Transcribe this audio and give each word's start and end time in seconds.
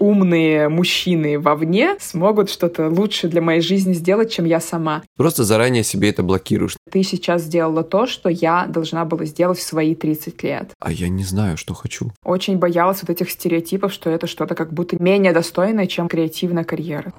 умные 0.00 0.68
мужчины 0.68 1.38
вовне 1.38 1.94
смогут 2.00 2.50
что-то 2.50 2.88
лучше 2.88 3.28
для 3.28 3.40
моей 3.40 3.60
жизни 3.60 3.92
сделать, 3.92 4.32
чем 4.32 4.46
я 4.46 4.58
сама. 4.58 5.02
Просто 5.16 5.44
заранее 5.44 5.84
себе 5.84 6.08
это 6.08 6.22
блокируешь. 6.24 6.76
Ты 6.90 7.04
сейчас 7.04 7.42
сделала 7.42 7.84
то, 7.84 8.06
что 8.06 8.28
я 8.28 8.66
должна 8.66 9.04
была 9.04 9.26
сделать 9.26 9.58
в 9.58 9.62
свои 9.62 9.94
30 9.94 10.42
лет. 10.42 10.70
А 10.80 10.90
я 10.90 11.08
не 11.08 11.22
знаю, 11.22 11.56
что 11.56 11.74
хочу. 11.74 12.10
Очень 12.24 12.56
боялась 12.56 13.02
вот 13.02 13.10
этих 13.10 13.30
стереотипов, 13.30 13.92
что 13.92 14.10
это 14.10 14.26
что-то 14.26 14.54
как 14.54 14.72
будто 14.72 15.00
менее 15.00 15.32
достойное, 15.32 15.86
чем 15.86 16.08
креативная 16.08 16.64
карьера. 16.64 17.12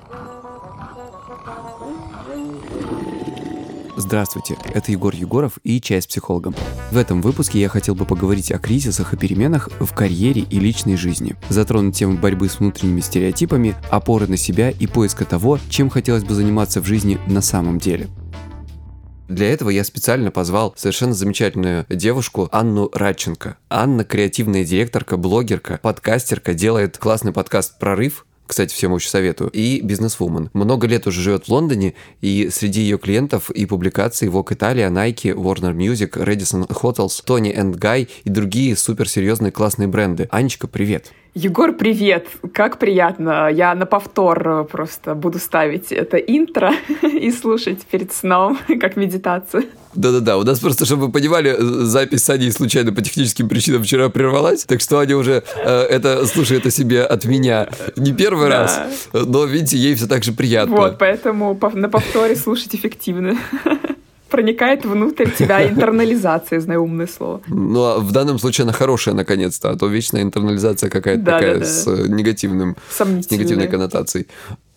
Здравствуйте, 4.01 4.57
это 4.73 4.91
Егор 4.91 5.13
Егоров 5.13 5.59
и 5.63 5.79
«Чай 5.79 6.01
с 6.01 6.07
психологом». 6.07 6.55
В 6.89 6.97
этом 6.97 7.21
выпуске 7.21 7.61
я 7.61 7.69
хотел 7.69 7.93
бы 7.93 8.05
поговорить 8.05 8.51
о 8.51 8.57
кризисах 8.57 9.13
и 9.13 9.17
переменах 9.17 9.69
в 9.79 9.93
карьере 9.93 10.41
и 10.41 10.59
личной 10.59 10.97
жизни, 10.97 11.35
затронуть 11.49 11.97
тему 11.97 12.17
борьбы 12.17 12.49
с 12.49 12.57
внутренними 12.57 13.01
стереотипами, 13.01 13.75
опоры 13.91 14.25
на 14.25 14.37
себя 14.37 14.71
и 14.71 14.87
поиска 14.87 15.23
того, 15.23 15.59
чем 15.69 15.91
хотелось 15.91 16.23
бы 16.23 16.33
заниматься 16.33 16.81
в 16.81 16.85
жизни 16.85 17.19
на 17.27 17.41
самом 17.41 17.77
деле. 17.77 18.07
Для 19.29 19.53
этого 19.53 19.69
я 19.69 19.83
специально 19.83 20.31
позвал 20.31 20.73
совершенно 20.75 21.13
замечательную 21.13 21.85
девушку 21.87 22.49
Анну 22.51 22.89
Радченко. 22.91 23.57
Анна– 23.69 24.03
креативная 24.05 24.65
директорка, 24.65 25.15
блогерка, 25.15 25.79
подкастерка, 25.79 26.55
делает 26.55 26.97
классный 26.97 27.33
подкаст 27.33 27.77
«Прорыв», 27.77 28.25
кстати, 28.51 28.73
всем 28.73 28.91
очень 28.91 29.09
советую, 29.09 29.49
и 29.49 29.79
бизнесвумен. 29.79 30.49
Много 30.51 30.85
лет 30.85 31.07
уже 31.07 31.21
живет 31.21 31.45
в 31.45 31.49
Лондоне, 31.49 31.93
и 32.19 32.49
среди 32.51 32.81
ее 32.81 32.97
клиентов 32.97 33.49
и 33.49 33.65
публикаций 33.65 34.27
Vogue 34.27 34.49
Italia, 34.49 34.91
Nike, 34.91 35.33
Warner 35.33 35.73
Music, 35.73 36.21
Radisson 36.21 36.67
Hotels, 36.67 37.23
Tony 37.25 37.55
and 37.55 37.79
Guy 37.79 38.09
и 38.25 38.29
другие 38.29 38.75
суперсерьезные 38.75 39.53
классные 39.53 39.87
бренды. 39.87 40.27
Анечка, 40.31 40.67
привет! 40.67 41.13
Егор, 41.33 41.71
привет! 41.71 42.27
Как 42.53 42.77
приятно! 42.77 43.49
Я 43.49 43.73
на 43.73 43.85
повтор 43.85 44.65
просто 44.65 45.15
буду 45.15 45.39
ставить 45.39 45.93
это 45.93 46.17
интро 46.17 46.73
и 47.03 47.31
слушать 47.31 47.85
перед 47.85 48.11
сном, 48.11 48.59
как 48.81 48.97
медитацию. 48.97 49.63
Да-да-да, 49.93 50.37
у 50.37 50.43
нас 50.43 50.59
просто, 50.59 50.83
чтобы 50.85 51.05
вы 51.05 51.11
понимали, 51.11 51.55
запись 51.57 52.25
с 52.25 52.29
Аней 52.29 52.51
случайно 52.51 52.91
по 52.91 53.01
техническим 53.01 53.47
причинам 53.47 53.83
вчера 53.83 54.09
прервалась, 54.09 54.65
так 54.65 54.81
что 54.81 54.99
Аня 54.99 55.15
уже 55.15 55.43
э, 55.55 55.69
это 55.83 56.25
слушает 56.25 56.65
о 56.65 56.71
себе 56.71 57.03
от 57.03 57.23
меня 57.23 57.69
не 57.95 58.11
первый 58.11 58.49
да. 58.49 58.63
раз, 58.63 59.09
но, 59.13 59.45
видите, 59.45 59.77
ей 59.77 59.95
все 59.95 60.07
так 60.07 60.25
же 60.25 60.33
приятно. 60.33 60.75
Вот, 60.75 60.97
поэтому 60.97 61.57
на 61.73 61.87
повторе 61.87 62.35
слушать 62.35 62.75
эффективно 62.75 63.37
проникает 64.31 64.85
внутрь 64.85 65.29
тебя 65.29 65.67
интернализация, 65.69 66.59
знаю 66.59 66.83
умное 66.83 67.07
слово. 67.07 67.41
Ну, 67.47 67.83
а 67.83 67.99
в 67.99 68.11
данном 68.11 68.39
случае 68.39 68.63
она 68.63 68.73
хорошая, 68.73 69.13
наконец-то, 69.13 69.69
а 69.69 69.75
то 69.75 69.87
вечная 69.87 70.23
интернализация 70.23 70.89
какая-то 70.89 71.21
да, 71.21 71.31
такая 71.33 71.53
да, 71.55 71.59
да. 71.59 71.65
с 71.65 71.85
негативным, 72.07 72.77
с 72.89 73.29
негативной 73.29 73.67
коннотацией. 73.67 74.27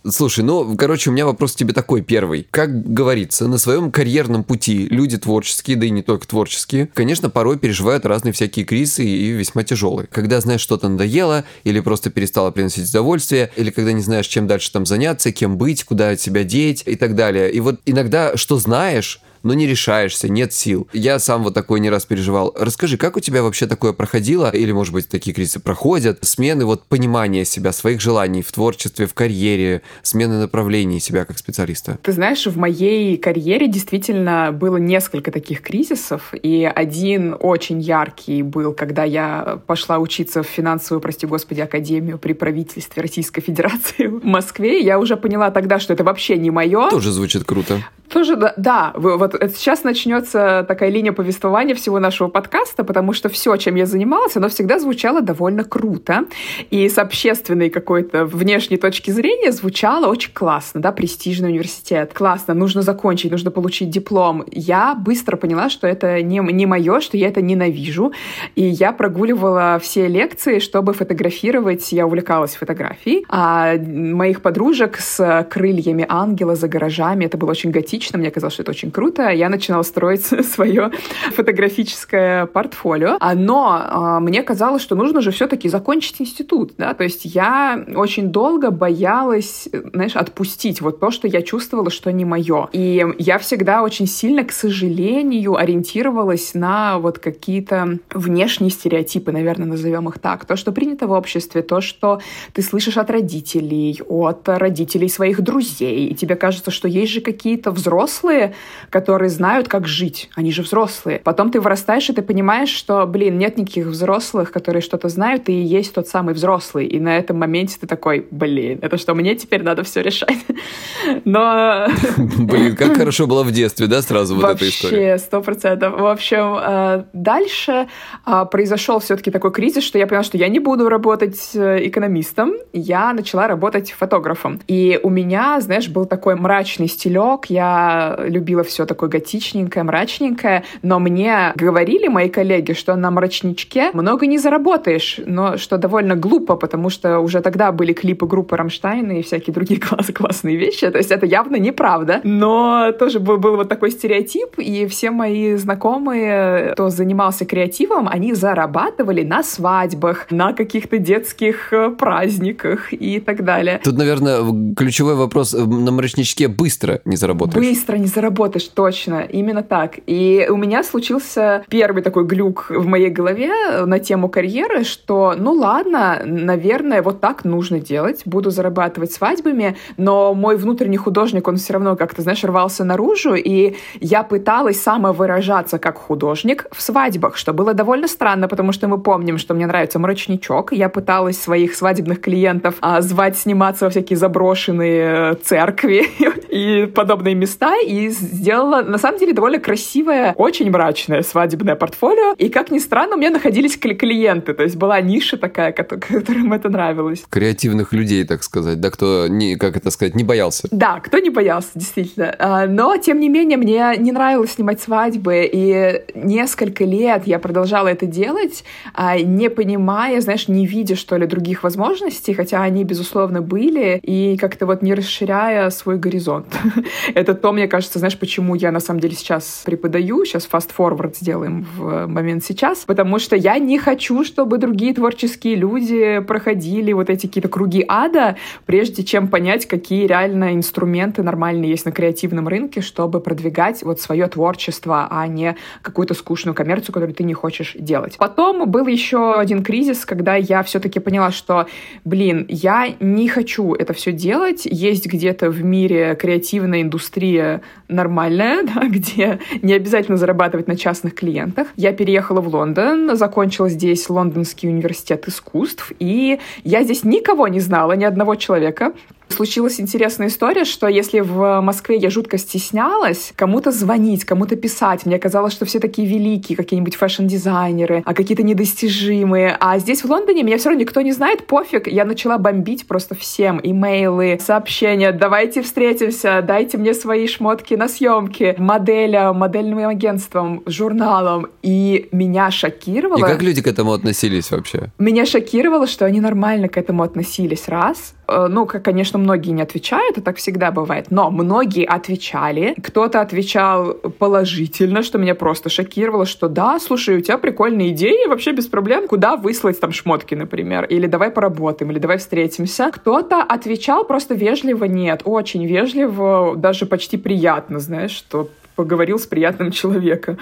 Слушай, 0.06 0.44
ну, 0.44 0.76
короче, 0.76 1.08
у 1.08 1.14
меня 1.14 1.24
вопрос 1.24 1.54
к 1.54 1.56
тебе 1.56 1.72
такой 1.72 2.02
первый. 2.02 2.46
Как 2.50 2.92
говорится, 2.92 3.48
на 3.48 3.56
своем 3.56 3.90
карьерном 3.90 4.44
пути 4.44 4.86
люди 4.90 5.16
творческие, 5.16 5.78
да 5.78 5.86
и 5.86 5.90
не 5.90 6.02
только 6.02 6.28
творческие, 6.28 6.90
конечно, 6.92 7.30
порой 7.30 7.58
переживают 7.58 8.04
разные 8.04 8.34
всякие 8.34 8.66
кризисы 8.66 9.02
и 9.02 9.30
весьма 9.30 9.64
тяжелые. 9.64 10.06
Когда 10.12 10.40
знаешь, 10.42 10.60
что-то 10.60 10.90
надоело, 10.90 11.44
или 11.64 11.80
просто 11.80 12.10
перестало 12.10 12.50
приносить 12.50 12.90
удовольствие, 12.90 13.50
или 13.56 13.70
когда 13.70 13.92
не 13.92 14.02
знаешь, 14.02 14.26
чем 14.26 14.46
дальше 14.46 14.70
там 14.72 14.84
заняться, 14.84 15.32
кем 15.32 15.56
быть, 15.56 15.84
куда 15.84 16.10
от 16.10 16.20
себя 16.20 16.44
деть 16.44 16.82
и 16.84 16.96
так 16.96 17.14
далее. 17.14 17.50
И 17.50 17.60
вот 17.60 17.80
иногда, 17.86 18.36
что 18.36 18.58
знаешь, 18.58 19.22
но 19.44 19.54
не 19.54 19.66
решаешься, 19.66 20.28
нет 20.28 20.52
сил. 20.52 20.88
Я 20.92 21.20
сам 21.20 21.44
вот 21.44 21.54
такой 21.54 21.78
не 21.78 21.90
раз 21.90 22.04
переживал. 22.04 22.52
Расскажи, 22.58 22.96
как 22.96 23.16
у 23.16 23.20
тебя 23.20 23.42
вообще 23.42 23.66
такое 23.66 23.92
проходило, 23.92 24.50
или, 24.50 24.72
может 24.72 24.92
быть, 24.92 25.08
такие 25.08 25.32
кризисы 25.32 25.60
проходят, 25.60 26.18
смены 26.22 26.64
вот 26.64 26.84
понимания 26.86 27.44
себя, 27.44 27.72
своих 27.72 28.00
желаний 28.00 28.42
в 28.42 28.50
творчестве, 28.50 29.06
в 29.06 29.14
карьере, 29.14 29.82
смены 30.02 30.40
направлений 30.40 30.98
себя 30.98 31.24
как 31.24 31.38
специалиста? 31.38 31.98
Ты 32.02 32.12
знаешь, 32.12 32.46
в 32.46 32.56
моей 32.56 33.16
карьере 33.18 33.68
действительно 33.68 34.50
было 34.52 34.78
несколько 34.78 35.30
таких 35.30 35.60
кризисов, 35.60 36.32
и 36.32 36.64
один 36.64 37.36
очень 37.38 37.80
яркий 37.80 38.42
был, 38.42 38.72
когда 38.72 39.04
я 39.04 39.60
пошла 39.66 39.98
учиться 39.98 40.42
в 40.42 40.46
финансовую, 40.46 41.00
прости 41.00 41.26
господи, 41.26 41.60
академию 41.60 42.18
при 42.18 42.32
правительстве 42.32 43.02
Российской 43.02 43.42
Федерации 43.42 44.06
в 44.06 44.24
Москве. 44.24 44.80
Я 44.80 44.98
уже 44.98 45.16
поняла 45.16 45.50
тогда, 45.50 45.78
что 45.78 45.92
это 45.92 46.02
вообще 46.02 46.38
не 46.38 46.50
мое. 46.50 46.88
Тоже 46.88 47.12
звучит 47.12 47.44
круто. 47.44 47.82
Тоже, 48.08 48.36
да, 48.36 48.54
да. 48.56 48.92
Вот 48.94 49.33
сейчас 49.40 49.84
начнется 49.84 50.64
такая 50.66 50.90
линия 50.90 51.12
повествования 51.12 51.74
всего 51.74 51.98
нашего 51.98 52.28
подкаста, 52.28 52.84
потому 52.84 53.12
что 53.12 53.28
все, 53.28 53.56
чем 53.56 53.74
я 53.74 53.86
занималась, 53.86 54.36
оно 54.36 54.48
всегда 54.48 54.78
звучало 54.78 55.20
довольно 55.20 55.64
круто. 55.64 56.24
И 56.70 56.88
с 56.88 56.98
общественной 56.98 57.70
какой-то 57.70 58.24
внешней 58.24 58.76
точки 58.76 59.10
зрения 59.10 59.52
звучало 59.52 60.06
очень 60.06 60.32
классно, 60.32 60.80
да, 60.80 60.92
престижный 60.92 61.50
университет. 61.50 62.12
Классно, 62.14 62.54
нужно 62.54 62.82
закончить, 62.82 63.30
нужно 63.30 63.50
получить 63.50 63.90
диплом. 63.90 64.44
Я 64.50 64.94
быстро 64.94 65.36
поняла, 65.36 65.68
что 65.70 65.86
это 65.86 66.22
не, 66.22 66.38
не 66.38 66.66
мое, 66.66 67.00
что 67.00 67.16
я 67.16 67.28
это 67.28 67.42
ненавижу. 67.42 68.12
И 68.54 68.62
я 68.62 68.92
прогуливала 68.92 69.78
все 69.82 70.08
лекции, 70.08 70.58
чтобы 70.58 70.92
фотографировать. 70.92 71.92
Я 71.92 72.06
увлекалась 72.06 72.54
фотографией. 72.54 73.24
А 73.28 73.74
моих 73.76 74.42
подружек 74.42 74.98
с 74.98 75.46
крыльями 75.50 76.06
ангела 76.08 76.54
за 76.54 76.68
гаражами, 76.68 77.24
это 77.24 77.36
было 77.36 77.50
очень 77.50 77.70
готично, 77.70 78.18
мне 78.18 78.30
казалось, 78.30 78.54
что 78.54 78.62
это 78.62 78.70
очень 78.70 78.90
круто 78.90 79.23
я 79.30 79.48
начинала 79.48 79.82
строить 79.82 80.24
свое 80.46 80.90
фотографическое 81.32 82.46
портфолио. 82.46 83.16
А, 83.20 83.34
но 83.34 83.80
а, 83.80 84.20
мне 84.20 84.42
казалось, 84.42 84.82
что 84.82 84.94
нужно 84.94 85.20
же 85.20 85.30
все-таки 85.30 85.68
закончить 85.68 86.20
институт, 86.20 86.72
да, 86.78 86.94
то 86.94 87.04
есть 87.04 87.24
я 87.24 87.84
очень 87.94 88.28
долго 88.28 88.70
боялась, 88.70 89.68
знаешь, 89.92 90.16
отпустить 90.16 90.80
вот 90.80 91.00
то, 91.00 91.10
что 91.10 91.28
я 91.28 91.42
чувствовала, 91.42 91.90
что 91.90 92.12
не 92.12 92.24
мое. 92.24 92.68
И 92.72 93.04
я 93.18 93.38
всегда 93.38 93.82
очень 93.82 94.06
сильно, 94.06 94.44
к 94.44 94.52
сожалению, 94.52 95.56
ориентировалась 95.56 96.54
на 96.54 96.98
вот 96.98 97.18
какие-то 97.18 97.98
внешние 98.12 98.70
стереотипы, 98.70 99.32
наверное, 99.32 99.66
назовем 99.66 100.08
их 100.08 100.18
так. 100.18 100.44
То, 100.44 100.56
что 100.56 100.72
принято 100.72 101.06
в 101.06 101.12
обществе, 101.12 101.62
то, 101.62 101.80
что 101.80 102.20
ты 102.52 102.62
слышишь 102.62 102.96
от 102.96 103.10
родителей, 103.10 104.00
от 104.08 104.48
родителей 104.48 105.08
своих 105.08 105.40
друзей, 105.42 106.08
и 106.08 106.14
тебе 106.14 106.36
кажется, 106.36 106.70
что 106.70 106.88
есть 106.88 107.12
же 107.12 107.20
какие-то 107.20 107.70
взрослые, 107.70 108.54
которые 108.90 109.13
которые 109.14 109.30
знают, 109.30 109.68
как 109.68 109.86
жить. 109.86 110.28
Они 110.34 110.50
же 110.50 110.62
взрослые. 110.62 111.20
Потом 111.22 111.52
ты 111.52 111.60
вырастаешь, 111.60 112.10
и 112.10 112.12
ты 112.12 112.20
понимаешь, 112.20 112.70
что, 112.70 113.06
блин, 113.06 113.38
нет 113.38 113.56
никаких 113.56 113.86
взрослых, 113.86 114.50
которые 114.50 114.82
что-то 114.82 115.08
знают, 115.08 115.48
и 115.48 115.52
есть 115.52 115.94
тот 115.94 116.08
самый 116.08 116.34
взрослый. 116.34 116.88
И 116.88 116.98
на 116.98 117.16
этом 117.16 117.38
моменте 117.38 117.76
ты 117.80 117.86
такой, 117.86 118.26
блин, 118.32 118.80
это 118.82 118.98
что, 118.98 119.14
мне 119.14 119.36
теперь 119.36 119.62
надо 119.62 119.84
все 119.84 120.02
решать? 120.02 120.38
Но... 121.24 121.86
Блин, 122.16 122.74
как 122.74 122.96
хорошо 122.96 123.28
было 123.28 123.44
в 123.44 123.52
детстве, 123.52 123.86
да, 123.86 124.02
сразу 124.02 124.34
вот 124.34 124.56
эта 124.56 124.68
история? 124.68 125.12
Вообще, 125.12 125.24
сто 125.24 125.40
процентов. 125.40 126.00
В 126.00 126.06
общем, 126.06 126.56
э, 126.60 127.04
дальше 127.12 127.86
э, 128.26 128.44
произошел 128.50 128.98
все-таки 128.98 129.30
такой 129.30 129.52
кризис, 129.52 129.84
что 129.84 129.98
я 129.98 130.08
поняла, 130.08 130.24
что 130.24 130.38
я 130.38 130.48
не 130.48 130.58
буду 130.58 130.88
работать 130.88 131.50
э, 131.54 131.86
экономистом, 131.86 132.54
я 132.72 133.12
начала 133.12 133.46
работать 133.46 133.92
фотографом. 133.92 134.60
И 134.66 134.98
у 135.02 135.10
меня, 135.10 135.60
знаешь, 135.60 135.88
был 135.88 136.06
такой 136.06 136.34
мрачный 136.34 136.88
стилек, 136.88 137.46
я 137.46 138.18
любила 138.24 138.64
все 138.64 138.86
такое 138.86 139.03
такое 139.04 139.20
готичненькое, 139.20 139.84
мрачненькое, 139.84 140.64
но 140.82 140.98
мне 140.98 141.52
говорили 141.56 142.08
мои 142.08 142.28
коллеги, 142.28 142.72
что 142.72 142.96
на 142.96 143.10
мрачничке 143.10 143.90
много 143.92 144.26
не 144.26 144.38
заработаешь, 144.38 145.20
но 145.26 145.56
что 145.56 145.78
довольно 145.78 146.16
глупо, 146.16 146.56
потому 146.56 146.90
что 146.90 147.20
уже 147.20 147.40
тогда 147.40 147.72
были 147.72 147.92
клипы 147.92 148.26
группы 148.26 148.56
Рамштайн 148.56 149.10
и 149.10 149.22
всякие 149.22 149.54
другие 149.54 149.80
класс 149.88 150.06
классные 150.14 150.56
вещи, 150.56 150.90
то 150.90 150.98
есть 150.98 151.10
это 151.10 151.26
явно 151.26 151.56
неправда, 151.56 152.20
но 152.24 152.92
тоже 152.98 153.20
был, 153.20 153.38
был 153.38 153.56
вот 153.56 153.68
такой 153.68 153.90
стереотип, 153.90 154.58
и 154.58 154.86
все 154.86 155.10
мои 155.10 155.56
знакомые, 155.56 156.72
кто 156.72 156.90
занимался 156.90 157.44
креативом, 157.44 158.08
они 158.08 158.34
зарабатывали 158.34 159.22
на 159.22 159.42
свадьбах, 159.42 160.26
на 160.30 160.52
каких-то 160.52 160.98
детских 160.98 161.72
э, 161.72 161.90
праздниках 161.90 162.92
и 162.92 163.20
так 163.20 163.44
далее. 163.44 163.80
Тут, 163.84 163.96
наверное, 163.96 164.74
ключевой 164.74 165.14
вопрос, 165.14 165.52
на 165.52 165.92
мрачничке 165.92 166.48
быстро 166.48 167.00
не 167.04 167.16
заработаешь. 167.16 167.66
Быстро 167.66 167.96
не 167.96 168.06
заработаешь, 168.06 168.68
точно 168.68 168.83
Точно, 168.84 169.22
именно 169.22 169.62
так. 169.62 169.94
И 170.04 170.46
у 170.50 170.56
меня 170.56 170.82
случился 170.82 171.64
первый 171.70 172.02
такой 172.02 172.26
глюк 172.26 172.66
в 172.68 172.86
моей 172.86 173.08
голове 173.08 173.50
на 173.86 173.98
тему 173.98 174.28
карьеры, 174.28 174.84
что, 174.84 175.34
ну 175.38 175.52
ладно, 175.52 176.20
наверное, 176.26 177.00
вот 177.00 177.22
так 177.22 177.46
нужно 177.46 177.80
делать, 177.80 178.20
буду 178.26 178.50
зарабатывать 178.50 179.10
свадьбами, 179.10 179.78
но 179.96 180.34
мой 180.34 180.58
внутренний 180.58 180.98
художник, 180.98 181.48
он 181.48 181.56
все 181.56 181.72
равно 181.72 181.96
как-то, 181.96 182.20
знаешь, 182.20 182.44
рвался 182.44 182.84
наружу, 182.84 183.34
и 183.34 183.76
я 184.00 184.22
пыталась 184.22 184.82
самовыражаться 184.82 185.78
как 185.78 185.96
художник 185.96 186.66
в 186.70 186.82
свадьбах, 186.82 187.38
что 187.38 187.54
было 187.54 187.72
довольно 187.72 188.06
странно, 188.06 188.48
потому 188.48 188.72
что 188.72 188.86
мы 188.86 189.00
помним, 189.00 189.38
что 189.38 189.54
мне 189.54 189.66
нравится 189.66 189.98
мрачничок. 189.98 190.72
Я 190.72 190.90
пыталась 190.90 191.40
своих 191.40 191.74
свадебных 191.74 192.20
клиентов 192.20 192.74
а, 192.82 193.00
звать 193.00 193.38
сниматься 193.38 193.86
во 193.86 193.90
всякие 193.90 194.18
заброшенные 194.18 195.36
церкви 195.36 196.04
и 196.50 196.84
подобные 196.84 197.34
места, 197.34 197.80
и 197.80 198.10
сделала, 198.10 198.73
на 198.82 198.98
самом 198.98 199.18
деле, 199.18 199.32
довольно 199.32 199.58
красивое, 199.58 200.32
очень 200.36 200.70
мрачное 200.70 201.22
свадебное 201.22 201.76
портфолио. 201.76 202.34
И, 202.38 202.48
как 202.48 202.70
ни 202.70 202.78
странно, 202.78 203.16
у 203.16 203.18
меня 203.18 203.30
находились 203.30 203.76
клиенты, 203.76 204.54
то 204.54 204.62
есть 204.62 204.76
была 204.76 205.00
ниша 205.00 205.36
такая, 205.36 205.72
которым 205.72 206.52
это 206.52 206.68
нравилось. 206.68 207.24
Креативных 207.28 207.92
людей, 207.92 208.24
так 208.24 208.42
сказать, 208.42 208.80
да, 208.80 208.90
кто, 208.90 209.28
не, 209.28 209.56
как 209.56 209.76
это 209.76 209.90
сказать, 209.90 210.14
не 210.14 210.24
боялся. 210.24 210.68
Да, 210.70 211.00
кто 211.00 211.18
не 211.18 211.30
боялся, 211.30 211.70
действительно. 211.74 212.34
А, 212.38 212.66
но, 212.66 212.96
тем 212.96 213.20
не 213.20 213.28
менее, 213.28 213.58
мне 213.58 213.94
не 213.98 214.12
нравилось 214.12 214.52
снимать 214.52 214.80
свадьбы, 214.80 215.48
и 215.50 216.02
несколько 216.14 216.84
лет 216.84 217.26
я 217.26 217.38
продолжала 217.38 217.88
это 217.88 218.06
делать, 218.06 218.64
а, 218.94 219.18
не 219.18 219.50
понимая, 219.50 220.20
знаешь, 220.20 220.48
не 220.48 220.66
видя, 220.66 220.96
что 220.96 221.16
ли, 221.16 221.26
других 221.26 221.62
возможностей, 221.62 222.34
хотя 222.34 222.62
они, 222.62 222.84
безусловно, 222.84 223.42
были, 223.42 223.98
и 224.02 224.36
как-то 224.36 224.66
вот 224.66 224.82
не 224.82 224.94
расширяя 224.94 225.70
свой 225.70 225.98
горизонт. 225.98 226.46
Это 227.14 227.34
то, 227.34 227.52
мне 227.52 227.68
кажется, 227.68 227.98
знаешь, 227.98 228.18
почему 228.18 228.54
я 228.54 228.63
на 228.70 228.80
самом 228.80 229.00
деле 229.00 229.14
сейчас 229.14 229.62
преподаю, 229.64 230.24
сейчас 230.24 230.48
fast-forward 230.50 231.16
сделаем 231.16 231.66
в 231.76 232.06
момент 232.06 232.44
сейчас, 232.44 232.84
потому 232.84 233.18
что 233.18 233.36
я 233.36 233.58
не 233.58 233.78
хочу, 233.78 234.24
чтобы 234.24 234.58
другие 234.58 234.94
творческие 234.94 235.56
люди 235.56 236.20
проходили 236.20 236.92
вот 236.92 237.10
эти 237.10 237.26
какие-то 237.26 237.48
круги 237.48 237.84
ада, 237.86 238.36
прежде 238.66 239.02
чем 239.02 239.28
понять, 239.28 239.66
какие 239.66 240.06
реально 240.06 240.54
инструменты 240.54 241.22
нормальные 241.22 241.70
есть 241.70 241.86
на 241.86 241.92
креативном 241.92 242.48
рынке, 242.48 242.80
чтобы 242.80 243.20
продвигать 243.20 243.82
вот 243.82 244.00
свое 244.00 244.26
творчество, 244.28 245.08
а 245.10 245.26
не 245.26 245.56
какую-то 245.82 246.14
скучную 246.14 246.54
коммерцию, 246.54 246.92
которую 246.94 247.14
ты 247.14 247.24
не 247.24 247.34
хочешь 247.34 247.76
делать. 247.78 248.16
Потом 248.18 248.70
был 248.70 248.86
еще 248.86 249.34
один 249.34 249.62
кризис, 249.62 250.04
когда 250.04 250.36
я 250.36 250.62
все-таки 250.62 251.00
поняла, 251.00 251.30
что, 251.32 251.66
блин, 252.04 252.46
я 252.48 252.94
не 253.00 253.28
хочу 253.28 253.74
это 253.74 253.92
все 253.92 254.12
делать. 254.12 254.62
Есть 254.64 255.06
где-то 255.06 255.50
в 255.50 255.64
мире 255.64 256.16
креативная 256.20 256.82
индустрия 256.82 257.62
нормальная, 257.88 258.53
да, 258.74 258.86
где 258.88 259.38
не 259.62 259.72
обязательно 259.72 260.16
зарабатывать 260.16 260.68
на 260.68 260.76
частных 260.76 261.14
клиентах. 261.14 261.68
Я 261.76 261.92
переехала 261.92 262.40
в 262.40 262.48
Лондон, 262.48 263.16
закончила 263.16 263.68
здесь 263.68 264.08
Лондонский 264.08 264.68
университет 264.68 265.26
искусств, 265.28 265.92
и 265.98 266.38
я 266.62 266.82
здесь 266.84 267.04
никого 267.04 267.48
не 267.48 267.60
знала, 267.60 267.92
ни 267.92 268.04
одного 268.04 268.34
человека. 268.34 268.92
Случилась 269.28 269.80
интересная 269.80 270.28
история, 270.28 270.64
что 270.64 270.86
если 270.86 271.20
в 271.20 271.60
Москве 271.60 271.96
я 271.96 272.10
жутко 272.10 272.38
стеснялась 272.38 273.32
кому-то 273.34 273.72
звонить, 273.72 274.24
кому-то 274.24 274.54
писать, 274.54 275.06
мне 275.06 275.18
казалось, 275.18 275.52
что 275.52 275.64
все 275.64 275.80
такие 275.80 276.06
великие, 276.06 276.56
какие-нибудь 276.56 276.94
фэшн-дизайнеры, 276.94 278.02
а 278.04 278.14
какие-то 278.14 278.42
недостижимые. 278.42 279.56
А 279.58 279.78
здесь 279.78 280.04
в 280.04 280.10
Лондоне 280.10 280.42
меня 280.42 280.58
все 280.58 280.68
равно 280.68 280.82
никто 280.82 281.00
не 281.00 281.12
знает, 281.12 281.46
пофиг. 281.46 281.88
Я 281.88 282.04
начала 282.04 282.38
бомбить 282.38 282.86
просто 282.86 283.14
всем. 283.14 283.60
Имейлы, 283.62 284.38
сообщения, 284.40 285.10
давайте 285.10 285.62
встретимся, 285.62 286.42
дайте 286.46 286.78
мне 286.78 286.94
свои 286.94 287.26
шмотки 287.26 287.74
на 287.74 287.88
съемки, 287.88 288.54
моделям, 288.58 289.38
модельным 289.38 289.88
агентством, 289.88 290.62
журналам. 290.66 291.48
И 291.62 292.08
меня 292.12 292.50
шокировало... 292.50 293.18
И 293.18 293.22
как 293.22 293.42
люди 293.42 293.62
к 293.62 293.66
этому 293.66 293.92
относились 293.92 294.50
вообще? 294.50 294.92
Меня 294.98 295.26
шокировало, 295.26 295.86
что 295.86 296.04
они 296.04 296.20
нормально 296.20 296.68
к 296.68 296.76
этому 296.76 297.02
относились, 297.02 297.68
раз. 297.68 298.14
Э, 298.26 298.46
ну, 298.48 298.66
как, 298.66 298.84
конечно, 298.84 299.18
многие 299.18 299.50
не 299.50 299.62
отвечают, 299.62 300.18
и 300.18 300.20
так 300.20 300.36
всегда 300.36 300.70
бывает, 300.70 301.06
но 301.10 301.30
многие 301.30 301.84
отвечали. 301.84 302.74
Кто-то 302.82 303.20
отвечал 303.20 303.94
положительно, 304.18 305.02
что 305.02 305.18
меня 305.18 305.34
просто 305.34 305.68
шокировало, 305.68 306.26
что 306.26 306.48
да, 306.48 306.78
слушай, 306.80 307.16
у 307.18 307.20
тебя 307.20 307.38
прикольные 307.38 307.90
идеи, 307.90 308.26
вообще 308.28 308.52
без 308.52 308.66
проблем, 308.66 309.08
куда 309.08 309.36
выслать 309.36 309.80
там 309.80 309.92
шмотки, 309.92 310.34
например, 310.34 310.84
или 310.84 311.06
давай 311.06 311.30
поработаем, 311.30 311.90
или 311.90 311.98
давай 311.98 312.18
встретимся. 312.18 312.90
Кто-то 312.92 313.42
отвечал 313.42 314.04
просто 314.04 314.34
вежливо 314.34 314.84
нет, 314.84 315.22
очень 315.24 315.66
вежливо, 315.66 316.54
даже 316.56 316.86
почти 316.86 317.16
приятно, 317.16 317.78
знаешь, 317.78 318.12
что 318.12 318.48
поговорил 318.74 319.18
с 319.18 319.26
приятным 319.26 319.70
человеком. 319.70 320.38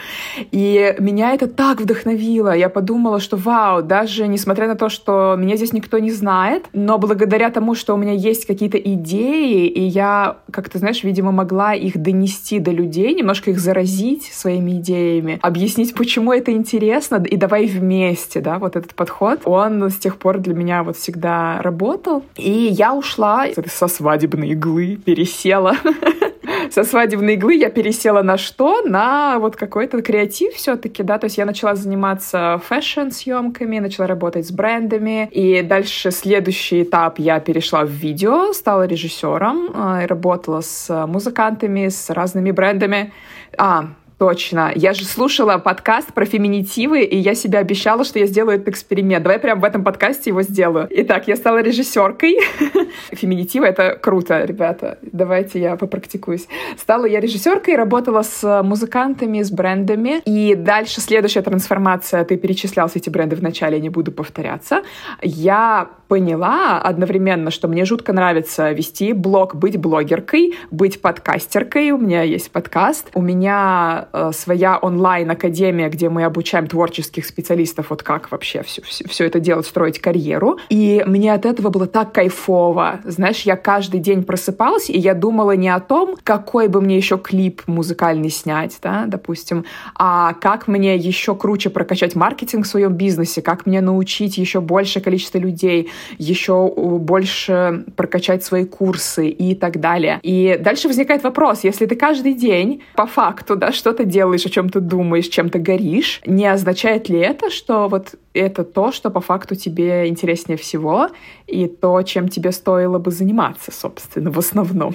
И 0.51 0.95
меня 0.99 1.35
это 1.35 1.47
так 1.47 1.81
вдохновило. 1.81 2.55
Я 2.55 2.69
подумала, 2.69 3.21
что 3.21 3.37
вау, 3.37 3.83
даже 3.83 4.27
несмотря 4.27 4.69
на 4.69 4.75
то, 4.75 4.89
что 4.89 5.37
меня 5.39 5.57
здесь 5.57 5.73
никто 5.73 5.99
не 5.99 6.11
знает, 6.11 6.67
но 6.73 6.99
благодаря 6.99 7.51
тому, 7.51 7.75
что 7.75 7.95
у 7.95 7.97
меня 7.97 8.13
есть 8.13 8.47
какие-то 8.47 8.79
идеи, 8.79 9.67
и 9.67 9.83
я, 9.83 10.39
как 10.51 10.69
ты 10.69 10.79
знаешь, 10.79 11.05
видимо, 11.05 11.33
могла 11.33 11.75
их 11.75 12.01
донести 12.01 12.59
до 12.59 12.71
людей, 12.71 13.15
немножко 13.15 13.51
их 13.51 13.61
заразить 13.61 14.25
своими 14.33 14.73
идеями, 14.73 15.39
объяснить, 15.43 15.95
почему 15.95 16.33
это 16.33 16.53
интересно, 16.53 17.23
и 17.29 17.37
давай 17.37 17.67
вместе, 17.67 18.41
да, 18.41 18.59
вот 18.59 18.77
этот 18.77 18.95
подход, 18.95 19.41
он 19.45 19.91
с 19.91 19.97
тех 19.97 20.17
пор 20.17 20.39
для 20.39 20.55
меня 20.55 20.83
вот 20.83 20.97
всегда 20.97 21.61
работал. 21.63 22.25
И 22.37 22.51
я 22.51 22.95
ушла 22.95 23.47
со 23.67 23.89
свадебной 23.89 24.51
иглы, 24.51 24.97
пересела 24.97 25.77
со 26.71 26.85
свадебной 26.85 27.35
иглы 27.35 27.55
я 27.55 27.71
пересела 27.71 28.23
на 28.23 28.39
что? 28.39 28.83
На 28.83 29.39
вот 29.39 29.57
какой-то 29.57 30.03
креатив 30.03 30.55
все-таки, 30.55 31.03
да, 31.03 31.19
то 31.19 31.27
есть 31.27 31.39
я 31.39 31.47
начала 31.47 31.75
заниматься 31.75 32.61
фэшн-съемками, 32.69 33.79
начала 33.79 34.07
работать 34.07 34.47
с 34.47 34.53
брендами, 34.53 35.29
и 35.31 35.63
дальше 35.63 36.11
следующий 36.11 36.83
этап 36.83 37.19
я 37.19 37.41
перешла 37.41 37.85
в 37.85 37.91
видео, 37.91 38.53
стала 38.53 38.87
режиссером, 38.87 39.71
э, 39.75 40.07
работала 40.07 40.61
с 40.61 41.07
музыкантами, 41.07 41.89
с 41.89 42.11
разными 42.11 42.51
брендами. 42.51 43.13
А, 43.57 43.87
Точно. 44.23 44.71
Я 44.77 44.93
же 44.93 45.05
слушала 45.05 45.59
подкаст 45.59 46.15
про 46.15 46.25
феминитивы, 46.25 47.03
и 47.03 47.17
я 47.17 47.35
себе 47.35 47.59
обещала, 47.59 48.05
что 48.05 48.21
я 48.21 48.27
сделаю 48.27 48.55
этот 48.55 48.69
эксперимент. 48.69 49.25
Давай 49.25 49.41
прямо 49.41 49.61
в 49.61 49.65
этом 49.65 49.83
подкасте 49.83 50.31
его 50.31 50.43
сделаю. 50.43 50.87
Итак, 50.91 51.27
я 51.27 51.35
стала 51.35 51.61
режиссеркой. 51.61 52.39
Феминитивы— 53.13 53.67
это 53.69 53.99
круто, 54.01 54.45
ребята. 54.45 54.99
Давайте 55.03 55.61
я 55.61 55.77
попрактикуюсь. 55.77 56.47
Стала 56.79 57.07
я 57.07 57.21
режиссеркой, 57.21 57.77
работала 57.77 58.23
с 58.23 58.63
музыкантами, 58.63 59.43
с 59.43 59.51
брендами. 59.51 60.21
И 60.25 60.55
дальше 60.55 61.01
следующая 61.01 61.43
трансформация. 61.43 62.25
Ты 62.25 62.37
перечислял 62.37 62.89
все 62.89 62.99
эти 62.99 63.11
бренды 63.11 63.37
в 63.37 63.43
начале, 63.43 63.77
я 63.77 63.83
не 63.83 63.91
буду 63.91 64.13
повторяться. 64.13 64.83
Я 65.23 65.89
поняла 66.13 66.79
одновременно, 66.79 67.51
что 67.51 67.69
мне 67.69 67.87
жутко 67.87 68.13
нравится 68.13 68.71
вести 68.73 69.15
блог, 69.15 69.55
быть 69.55 69.79
блогеркой, 69.79 70.55
быть 70.71 71.01
подкастеркой. 71.01 71.91
У 71.93 71.97
меня 71.99 72.23
есть 72.23 72.51
подкаст. 72.51 73.09
У 73.15 73.23
меня 73.23 74.09
э, 74.13 74.31
своя 74.35 74.77
онлайн-академия, 74.77 75.89
где 75.89 76.11
мы 76.11 76.25
обучаем 76.25 76.67
творческих 76.67 77.25
специалистов, 77.25 77.87
вот 77.89 78.03
как 78.03 78.31
вообще 78.31 78.63
все, 78.63 78.83
все, 78.83 79.09
все 79.09 79.25
это 79.25 79.41
делать, 79.41 79.65
строить 79.65 80.01
карьеру. 80.01 80.59
И 80.69 81.03
мне 81.07 81.33
от 81.33 81.47
этого 81.47 81.71
было 81.71 81.87
так 81.87 82.13
кайфово. 82.13 82.82
Знаешь, 83.05 83.43
я 83.43 83.57
каждый 83.57 84.01
день 84.01 84.23
просыпалась, 84.23 84.91
и 84.91 84.99
я 84.99 85.15
думала 85.15 85.53
не 85.53 85.69
о 85.69 85.81
том, 85.81 86.17
какой 86.23 86.69
бы 86.69 86.81
мне 86.81 86.97
еще 86.97 87.19
клип 87.19 87.63
музыкальный 87.67 88.31
снять, 88.31 88.79
да, 88.83 89.05
допустим, 89.07 89.65
а 89.95 90.35
как 90.35 90.69
мне 90.69 90.97
еще 90.97 91.35
круче 91.35 91.71
прокачать 91.71 92.15
маркетинг 92.15 92.65
в 92.65 92.69
своем 92.69 92.95
бизнесе, 92.95 93.43
как 93.43 93.67
мне 93.67 93.81
научить 93.81 94.39
еще 94.39 94.61
большее 94.61 95.03
количество 95.03 95.39
людей, 95.39 95.91
еще 96.19 96.73
больше 96.77 97.85
прокачать 97.97 98.45
свои 98.45 98.65
курсы 98.65 99.29
и 99.29 99.55
так 99.55 99.81
далее. 99.81 100.19
И 100.23 100.59
дальше 100.61 100.89
возникает 100.89 101.23
вопрос, 101.23 101.65
если 101.65 101.87
ты 101.87 101.97
каждый 101.97 102.35
день 102.35 102.83
по 102.95 103.07
факту 103.07 103.57
да, 103.57 103.73
что-то 103.73 104.05
делаешь, 104.05 104.47
о 104.47 104.51
чем 104.51 104.69
ты 104.69 104.81
думаешь, 104.81 105.29
чем 105.29 105.51
то 105.51 105.59
горишь, 105.59 106.21
не 106.27 106.47
означает 106.47 107.09
ли 107.09 107.19
это, 107.19 107.51
что 107.51 107.89
вот 107.89 108.15
это 108.35 108.65
то, 108.65 108.93
что 108.93 109.11
по 109.11 109.21
факту 109.21 109.55
тебе 109.55 110.09
интереснее 110.09 110.57
всего, 110.57 111.09
и 111.47 111.67
то, 111.67 112.03
чем 112.03 112.29
тебе 112.29 112.53
стоило 112.53 112.99
бы 112.99 113.11
заниматься, 113.11 113.73
собственно, 113.73 114.31
в 114.31 114.39
основном? 114.39 114.95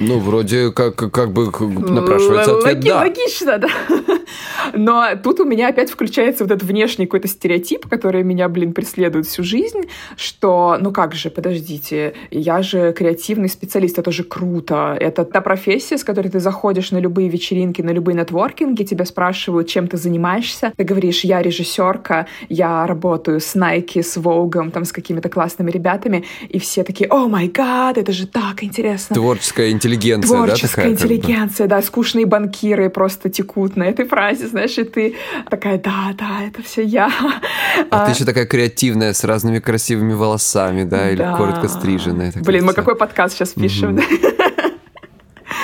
Ну, 0.00 0.18
вроде 0.18 0.70
как, 0.70 0.96
как 0.96 1.32
бы 1.32 1.46
напрашивается 1.46 2.58
ответ 2.58 2.76
Логи, 2.76 2.88
«да». 2.88 2.98
Логично, 2.98 3.58
да. 3.58 3.68
Но 4.72 5.10
тут 5.22 5.40
у 5.40 5.44
меня 5.44 5.68
опять 5.68 5.90
включается 5.90 6.44
вот 6.44 6.52
этот 6.52 6.68
внешний 6.68 7.06
какой-то 7.06 7.28
стереотип, 7.28 7.86
который 7.88 8.22
меня, 8.22 8.48
блин, 8.48 8.72
преследует 8.72 9.26
всю 9.26 9.42
жизнь, 9.42 9.82
что, 10.16 10.76
ну 10.80 10.92
как 10.92 11.14
же, 11.14 11.30
подождите, 11.30 12.14
я 12.30 12.62
же 12.62 12.92
креативный 12.92 13.48
специалист, 13.48 13.98
это 13.98 14.10
же 14.10 14.24
круто. 14.24 14.96
Это 14.98 15.24
та 15.24 15.40
профессия, 15.40 15.98
с 15.98 16.04
которой 16.04 16.28
ты 16.28 16.40
заходишь 16.40 16.90
на 16.90 16.98
любые 16.98 17.28
вечеринки, 17.28 17.82
на 17.82 17.90
любые 17.90 18.16
нетворкинги, 18.16 18.84
тебя 18.84 19.04
спрашивают, 19.04 19.68
чем 19.68 19.86
ты 19.86 19.96
занимаешься. 19.96 20.72
Ты 20.76 20.84
говоришь, 20.84 21.24
я 21.24 21.42
режиссерка, 21.42 22.26
я 22.48 22.86
работаю 22.86 23.40
с 23.40 23.54
Nike, 23.54 24.02
с 24.02 24.16
Vogue, 24.16 24.70
там, 24.70 24.84
с 24.84 24.92
какими-то 24.92 25.28
классными 25.28 25.70
ребятами, 25.70 26.24
и 26.48 26.58
все 26.58 26.84
такие, 26.84 27.08
о 27.10 27.28
май 27.28 27.48
гад, 27.48 27.98
это 27.98 28.12
же 28.12 28.26
так 28.26 28.62
интересно. 28.62 29.14
Творческая 29.14 29.70
интеллигенция, 29.84 30.36
Творческая 30.36 30.66
да, 30.66 30.68
такая, 30.68 30.92
интеллигенция, 30.92 31.66
да, 31.66 31.82
скучные 31.82 32.26
банкиры 32.26 32.88
просто 32.90 33.28
текут 33.30 33.76
на 33.76 33.84
этой 33.84 34.06
фразе, 34.06 34.48
знаешь, 34.48 34.76
и 34.78 34.84
ты 34.84 35.14
такая, 35.48 35.78
да, 35.78 36.14
да, 36.18 36.42
это 36.46 36.62
все 36.62 36.82
я. 36.82 37.10
А, 37.90 38.02
а 38.02 38.06
ты 38.06 38.12
еще 38.12 38.24
такая 38.24 38.46
креативная, 38.46 39.12
с 39.12 39.24
разными 39.24 39.58
красивыми 39.58 40.14
волосами, 40.14 40.84
да, 40.84 41.10
или 41.10 41.18
да. 41.18 41.36
коротко 41.36 41.68
стриженная. 41.68 42.32
Блин, 42.36 42.64
мы 42.64 42.72
какой 42.72 42.96
подкаст 42.96 43.34
сейчас 43.34 43.50
пишем, 43.50 44.00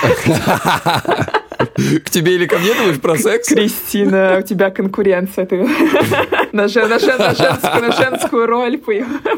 К 1.65 2.09
тебе 2.09 2.35
или 2.35 2.45
ко 2.45 2.57
мне 2.57 2.73
думаешь 2.73 2.99
про 2.99 3.17
секс? 3.17 3.47
Кристина, 3.49 4.37
у 4.39 4.41
тебя 4.41 4.69
конкуренция. 4.71 5.45
Ты 5.45 5.67
на, 6.51 6.67
жен, 6.67 6.89
на, 6.89 6.99
жен, 6.99 7.17
на, 7.17 7.35
женскую, 7.35 7.81
на 7.81 7.91
женскую 7.91 8.47
роль 8.47 8.79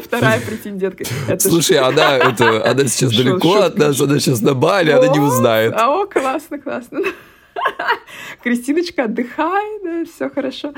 вторая 0.02 0.40
претендентка. 0.40 1.04
Это 1.28 1.48
Слушай, 1.48 1.78
она, 1.78 2.16
это, 2.16 2.70
она 2.70 2.86
сейчас 2.86 3.12
шо, 3.12 3.22
далеко 3.22 3.52
шутка. 3.52 3.66
от 3.66 3.78
нас, 3.78 4.00
она 4.00 4.18
сейчас 4.18 4.40
на 4.40 4.54
Бали, 4.54 4.90
о, 4.90 4.98
она 4.98 5.08
не 5.08 5.20
узнает. 5.20 5.74
А, 5.76 5.90
о, 5.90 6.06
классно, 6.06 6.58
классно. 6.58 7.00
Кристиночка, 8.42 9.04
отдыхай, 9.04 9.80
да, 9.82 10.04
все 10.04 10.28
хорошо. 10.30 10.72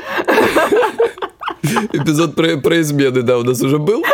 Эпизод 1.93 2.35
про, 2.35 2.57
про 2.57 2.81
измены, 2.81 3.23
да, 3.23 3.39
у 3.39 3.43
нас 3.43 3.61
уже 3.63 3.79
был. 3.79 4.05